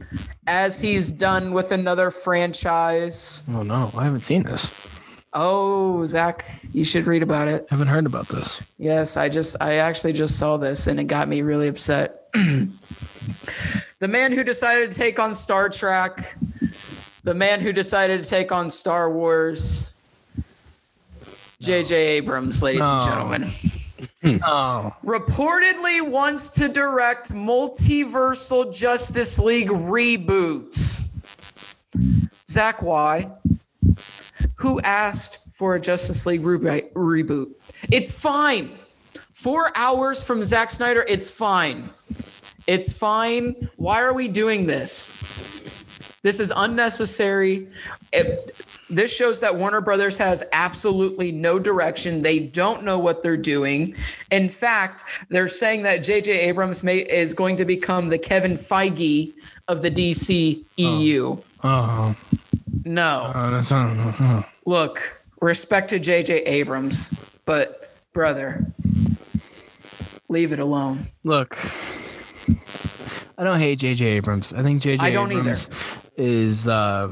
[0.45, 3.45] as he's done with another franchise.
[3.49, 4.69] Oh no, I haven't seen this.
[5.33, 7.65] Oh, Zach, you should read about it.
[7.69, 8.61] haven't heard about this.
[8.77, 12.29] Yes, I just I actually just saw this and it got me really upset.
[12.33, 16.35] the man who decided to take on Star Trek,
[17.23, 19.90] the man who decided to take on Star Wars,
[21.61, 21.93] J.J.
[21.95, 23.47] Abrams, ladies and gentlemen,
[24.43, 31.09] Oh, reportedly wants to direct multiversal Justice League reboots.
[32.49, 33.29] Zach, why?
[34.55, 37.51] Who asked for a Justice League rebo- reboot?
[37.91, 38.71] It's fine.
[39.31, 41.91] Four hours from Zack Snyder, it's fine.
[42.67, 43.69] It's fine.
[43.75, 45.11] Why are we doing this?
[46.23, 47.67] This is unnecessary.
[48.11, 48.55] It-
[48.91, 52.21] this shows that Warner Brothers has absolutely no direction.
[52.21, 53.95] They don't know what they're doing.
[54.31, 56.31] In fact, they're saying that J.J.
[56.31, 59.33] Abrams may, is going to become the Kevin Feige
[59.67, 61.27] of the DC EU.
[61.27, 62.13] oh, uh-huh.
[62.83, 63.31] No.
[63.33, 64.15] oh, that's not.
[64.19, 64.45] oh.
[64.65, 66.43] Look, respect to J.J.
[66.43, 67.13] Abrams,
[67.45, 68.65] but brother,
[70.29, 71.07] leave it alone.
[71.23, 71.57] Look,
[73.37, 74.05] I don't hate J.J.
[74.05, 74.53] Abrams.
[74.53, 75.03] I think J.J.
[75.03, 75.41] I don't either.
[75.41, 75.69] Abrams
[76.17, 77.09] is uh,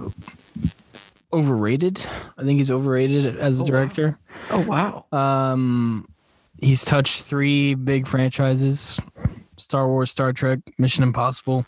[1.34, 2.00] overrated.
[2.38, 3.70] I think he's overrated as a Oh, wow.
[3.70, 4.18] director.
[4.52, 5.06] Oh wow.
[5.12, 6.08] Um,
[6.62, 9.00] he's touched three big franchises:
[9.58, 11.66] Star Wars, Star Trek, Mission Impossible,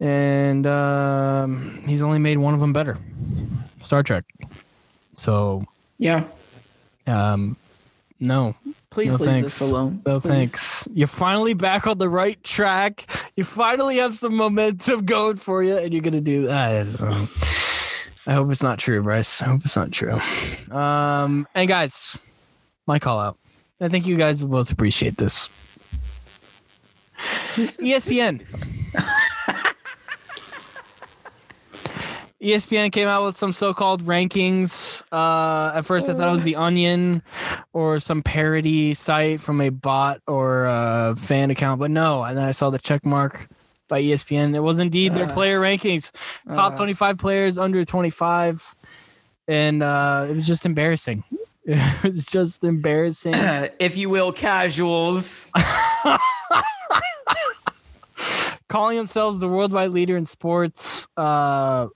[0.00, 2.98] and um, he's only made one of them better:
[3.82, 4.24] Star Trek.
[5.16, 5.64] So,
[5.98, 6.24] Yeah.
[7.06, 7.56] um,
[8.20, 8.54] no,
[8.90, 9.58] Please No leave thanks.
[9.58, 10.02] this alone.
[10.06, 10.28] no Please.
[10.28, 10.88] thanks.
[10.92, 13.06] You're finally back on the right track.
[13.36, 16.86] You finally have some momentum going for you, and you're gonna do that.
[18.26, 19.42] I hope it's not true, Bryce.
[19.42, 20.18] I hope it's not true.
[20.70, 22.18] Um, and guys,
[22.86, 23.38] my call out.
[23.80, 25.48] I think you guys will both appreciate this.
[27.56, 28.44] ESPN.
[32.42, 35.02] ESPN came out with some so-called rankings.
[35.10, 37.22] Uh, at first, I thought it was The Onion
[37.72, 42.22] or some parody site from a bot or a fan account, but no.
[42.22, 43.48] And then I saw the check mark
[43.94, 44.56] by ESPN.
[44.56, 46.10] It was indeed their Uh, player rankings,
[46.52, 46.76] top uh.
[46.76, 48.74] 25 players, under 25,
[49.46, 51.22] and uh, it was just embarrassing.
[51.66, 53.32] It was just embarrassing.
[53.78, 55.50] if you will, casuals.
[58.68, 61.06] calling themselves the worldwide leader in sports.
[61.16, 61.86] Uh,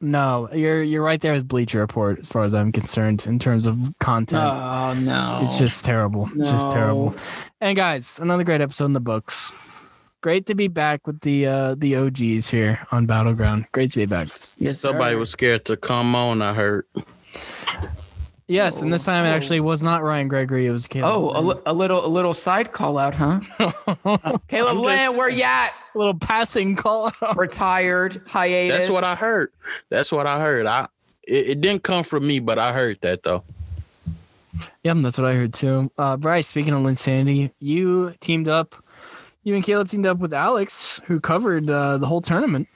[0.00, 3.66] no, you're you're right there with Bleacher Report as far as I'm concerned in terms
[3.66, 4.44] of content.
[4.44, 5.40] Oh no.
[5.44, 6.30] It's just terrible.
[6.36, 7.16] It's just terrible.
[7.60, 9.50] And guys, another great episode in the books.
[10.22, 13.66] Great to be back with the uh, the OGs here on Battleground.
[13.72, 14.28] Great to be back.
[14.56, 15.18] yes, Somebody sir.
[15.18, 16.40] was scared to come on.
[16.40, 16.86] I heard.
[18.48, 19.32] Yes, and this time it Oh.
[19.32, 20.66] actually was not Ryan Gregory.
[20.66, 21.12] It was Caleb.
[21.12, 23.40] Oh, a, li- a little a little side call out, huh?
[23.58, 25.72] Caleb I'm just- Land, where you at?
[25.94, 27.10] a little passing call.
[27.22, 27.36] out.
[27.36, 28.78] Retired, hiatus.
[28.78, 29.50] That's what I heard.
[29.88, 30.66] That's what I heard.
[30.66, 30.86] I
[31.24, 33.42] it, it didn't come from me, but I heard that though.
[34.84, 35.90] Yep, that's what I heard too.
[35.98, 38.74] Uh, Bryce, speaking of Linsanity, you teamed up,
[39.44, 42.68] you and Caleb teamed up with Alex, who covered uh, the whole tournament,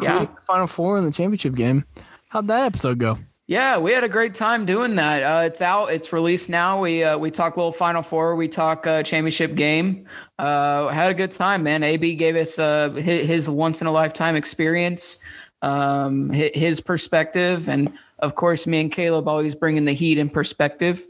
[0.00, 0.26] Yeah.
[0.26, 1.84] the Final Four in the championship game.
[2.28, 3.18] How'd that episode go?
[3.46, 5.22] Yeah, we had a great time doing that.
[5.22, 5.86] Uh, it's out.
[5.86, 6.82] It's released now.
[6.82, 8.36] We uh, we talk little Final Four.
[8.36, 10.04] We talk uh, championship game.
[10.38, 11.82] Uh, had a good time, man.
[11.82, 15.22] AB gave us uh, his, his once in a lifetime experience,
[15.62, 21.06] um, his perspective, and of course, me and Caleb always bringing the heat and perspective.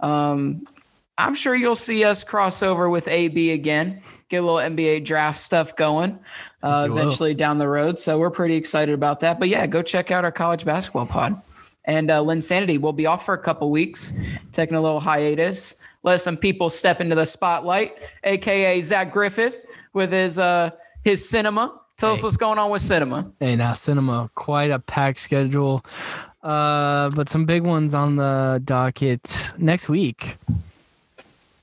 [0.00, 0.66] Um,
[1.18, 4.02] I'm sure you'll see us cross over with AB again.
[4.34, 6.18] Get a little NBA draft stuff going
[6.64, 6.98] uh, You will.
[6.98, 7.96] eventually down the road.
[7.98, 9.38] So we're pretty excited about that.
[9.38, 11.40] But yeah, go check out our college basketball pod.
[11.84, 14.16] And uh, Linsanity will be off for a couple weeks,
[14.50, 15.76] taking a little hiatus.
[16.02, 20.70] Let some people step into the spotlight, aka Zach Griffith with his uh,
[21.04, 23.30] his cinema Tell us what's going on with cinema.
[23.38, 25.84] Hey, now cinema, quite a packed schedule,
[26.42, 30.36] uh, but some big ones on the docket next week.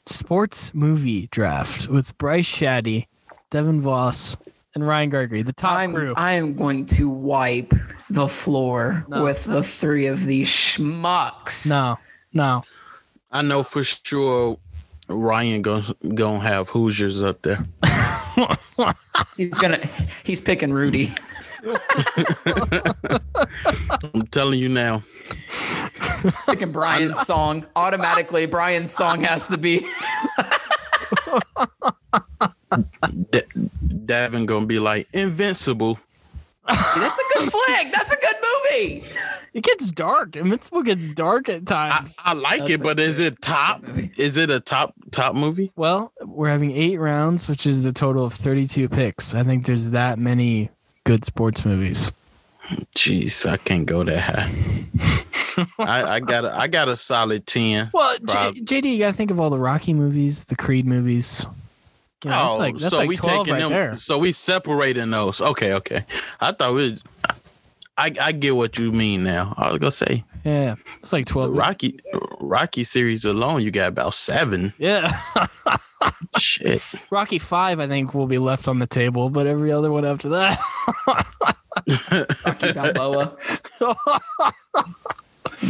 [0.08, 3.06] Sports movie draft with Bryce Shadday,
[3.52, 4.36] Devin Voss,
[4.74, 6.14] and Ryan Gregory, the top I'm crew.
[6.18, 7.74] I am going to wipe
[8.10, 9.24] the floor No.
[9.24, 11.70] with the three of these schmucks.
[11.70, 11.98] no,
[12.34, 12.64] no.
[13.32, 14.58] I know for sure
[15.08, 17.64] Ryan gonna gonna have Hoosiers up there.
[19.38, 19.80] He's gonna
[20.24, 21.14] he's picking Rudy.
[24.14, 25.04] I'm telling you now.
[26.46, 27.66] Picking Brian's song.
[27.76, 29.80] Automatically Brian's song has to be
[33.32, 33.48] Da-
[34.06, 36.00] Davin gonna be like invincible.
[36.68, 37.92] That's a good flick.
[37.94, 39.06] That's a good movie.
[39.54, 40.36] It gets dark.
[40.38, 42.16] Invincible gets dark at I, times.
[42.20, 43.84] I like That's it, but is it top?
[44.18, 45.72] Is it a top top movie?
[45.76, 49.34] well, we're having eight rounds, which is the total of 32 picks.
[49.34, 50.70] I think there's that many
[51.04, 52.12] good sports movies.
[52.96, 55.68] Jeez, I can't go that high.
[55.80, 57.90] I, I got a, I got a solid ten.
[57.94, 61.46] Well, J- JD, you gotta think of all the Rocky movies, the Creed movies.
[62.24, 63.72] You know, that's oh, like, that's so like we 12 taking right them.
[63.72, 63.98] there.
[63.98, 65.42] So we separating those.
[65.42, 66.06] Okay, okay.
[66.40, 66.92] I thought we.
[66.92, 67.04] Was,
[67.98, 69.54] I I get what you mean now.
[69.58, 71.56] I was gonna say Yeah, it's like the 12.
[71.56, 72.00] Rocky
[72.40, 74.74] Rocky series alone, you got about seven.
[74.78, 75.16] Yeah,
[76.38, 76.82] Shit.
[77.12, 80.30] Rocky Five, I think, will be left on the table, but every other one after
[80.30, 80.60] that.
[82.46, 83.38] Rocky Balboa.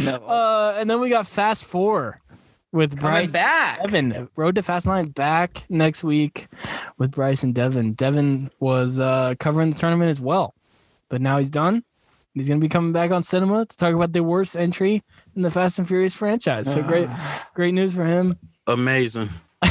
[0.04, 0.14] No.
[0.26, 2.20] uh, and then we got Fast Four
[2.72, 3.80] with Coming Bryce back.
[3.82, 4.28] Devin.
[4.36, 6.48] Road to Fast Line back next week
[6.96, 7.92] with Bryce and Devin.
[7.92, 10.54] Devin was uh, covering the tournament as well,
[11.10, 11.84] but now he's done.
[12.34, 15.02] He's gonna be coming back on cinema to talk about the worst entry
[15.36, 16.72] in the Fast and Furious franchise.
[16.72, 17.08] So great,
[17.54, 18.38] great news for him.
[18.66, 19.30] Amazing.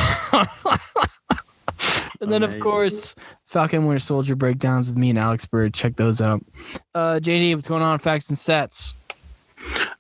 [2.21, 3.15] And then, of course,
[3.47, 5.73] Falcon Winter Soldier breakdowns with me and Alex Bird.
[5.73, 6.45] Check those out.
[6.93, 7.97] Uh, JD, what's going on?
[7.97, 8.93] Facts and sets.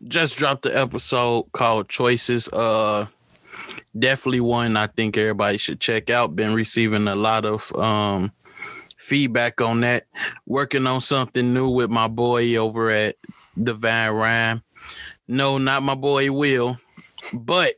[0.07, 2.47] Just dropped the episode called Choices.
[2.49, 3.07] Uh,
[3.97, 6.35] definitely one I think everybody should check out.
[6.35, 8.31] Been receiving a lot of um
[9.11, 10.05] feedback on that.
[10.45, 13.17] Working on something new with my boy over at
[13.61, 14.63] Divine Rhyme.
[15.27, 16.77] No, not my boy Will,
[17.33, 17.73] but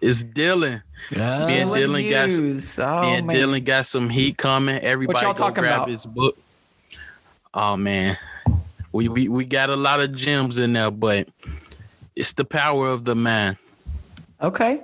[0.00, 0.82] it's Dylan.
[1.12, 1.46] Yeah.
[1.46, 2.78] Me and Dylan Dylan got- Hughes.
[2.80, 3.36] Oh, and man.
[3.36, 4.80] Dylan got some heat coming.
[4.80, 5.88] Everybody y'all go talking grab about?
[5.88, 6.36] his book.
[7.54, 8.18] Oh man,
[8.90, 11.28] we, we we got a lot of gems in there, but
[12.16, 13.56] it's the power of the man.
[14.42, 14.80] Okay.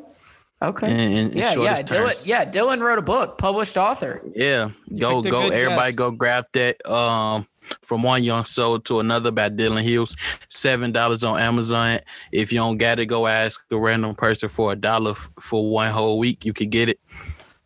[0.67, 0.91] Okay.
[0.93, 1.53] In, in- in yeah, yeah.
[1.55, 2.27] shortest Dylan, terms.
[2.27, 2.45] yeah.
[2.45, 4.23] Dylan wrote a book, published author.
[4.35, 4.71] yeah.
[4.99, 5.97] Go go, everybody guess.
[5.97, 6.85] go grab that.
[6.91, 7.47] Um,
[7.83, 10.15] from one young soul to another by Dylan Hughes.
[10.49, 11.99] Seven dollars on Amazon.
[12.31, 15.69] If you don't got it, go ask a random person for a dollar f- for
[15.69, 16.45] one whole week.
[16.45, 17.01] You could get it.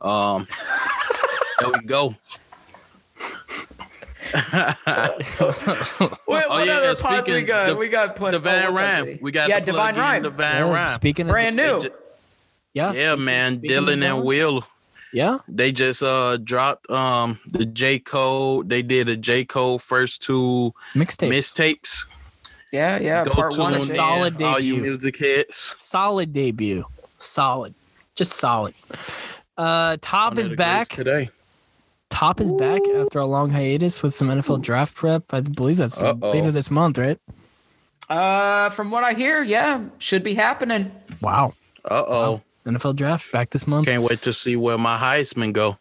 [0.00, 0.46] Um,
[1.60, 2.14] there we go.
[6.24, 7.66] What, Oh, yeah, other and pods we got?
[7.68, 8.38] Div- we got plenty.
[8.38, 9.18] Divine oh, what's Rhyme.
[9.20, 10.22] We got yeah, to Divine plug Rhyme.
[10.22, 10.94] Divine Yeah, Rhyme.
[10.96, 11.90] Speaking of Brand new.
[12.74, 13.56] Yeah, Yeah, man.
[13.58, 14.64] Speaking Dylan and Will.
[15.12, 15.38] yeah.
[15.48, 18.62] They just uh dropped um the J Cole.
[18.64, 21.28] They did a J Cole first two mixtapes.
[21.28, 22.06] mistapes.
[22.72, 23.24] Yeah, yeah.
[23.24, 23.72] Go part to one.
[23.72, 23.96] them is a it.
[23.96, 24.90] solid all you debut.
[24.90, 25.74] music hits.
[25.80, 26.84] solid debut.
[27.18, 27.74] Solid.
[28.14, 28.74] Just solid.
[29.58, 30.88] Uh, Top One is back.
[30.90, 31.30] today.
[32.10, 35.24] Top is back after a long hiatus with some NFL draft prep.
[35.32, 36.32] I believe that's Uh-oh.
[36.32, 37.18] later this month, right?
[38.08, 40.90] Uh, from what I hear, yeah, should be happening.
[41.20, 41.54] Wow.
[41.84, 42.42] Uh oh.
[42.66, 43.86] NFL draft back this month.
[43.86, 45.76] Can't wait to see where my Heisman go.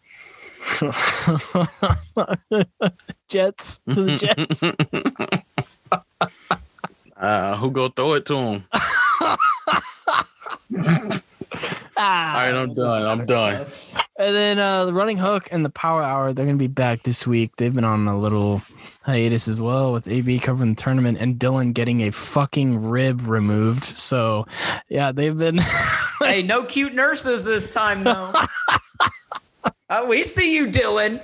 [3.28, 4.62] Jets to the Jets.
[7.20, 8.64] Uh, who go throw it to him?
[12.00, 12.34] ah.
[12.34, 13.02] All right, I'm done.
[13.06, 13.66] I'm done.
[14.20, 17.04] And then uh, the running hook and the power hour, they're going to be back
[17.04, 17.56] this week.
[17.56, 18.60] They've been on a little
[19.00, 23.84] hiatus as well with AB covering the tournament and Dylan getting a fucking rib removed.
[23.84, 24.46] So,
[24.90, 25.60] yeah, they've been.
[26.20, 28.32] hey, no cute nurses this time though.
[29.88, 31.22] uh, we see you, Dylan.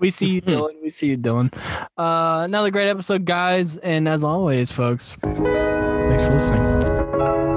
[0.00, 0.82] we see you, Dylan.
[0.82, 1.54] We see you, Dylan.
[1.96, 3.76] Uh, another great episode, guys.
[3.76, 7.51] And as always, folks, thanks for listening.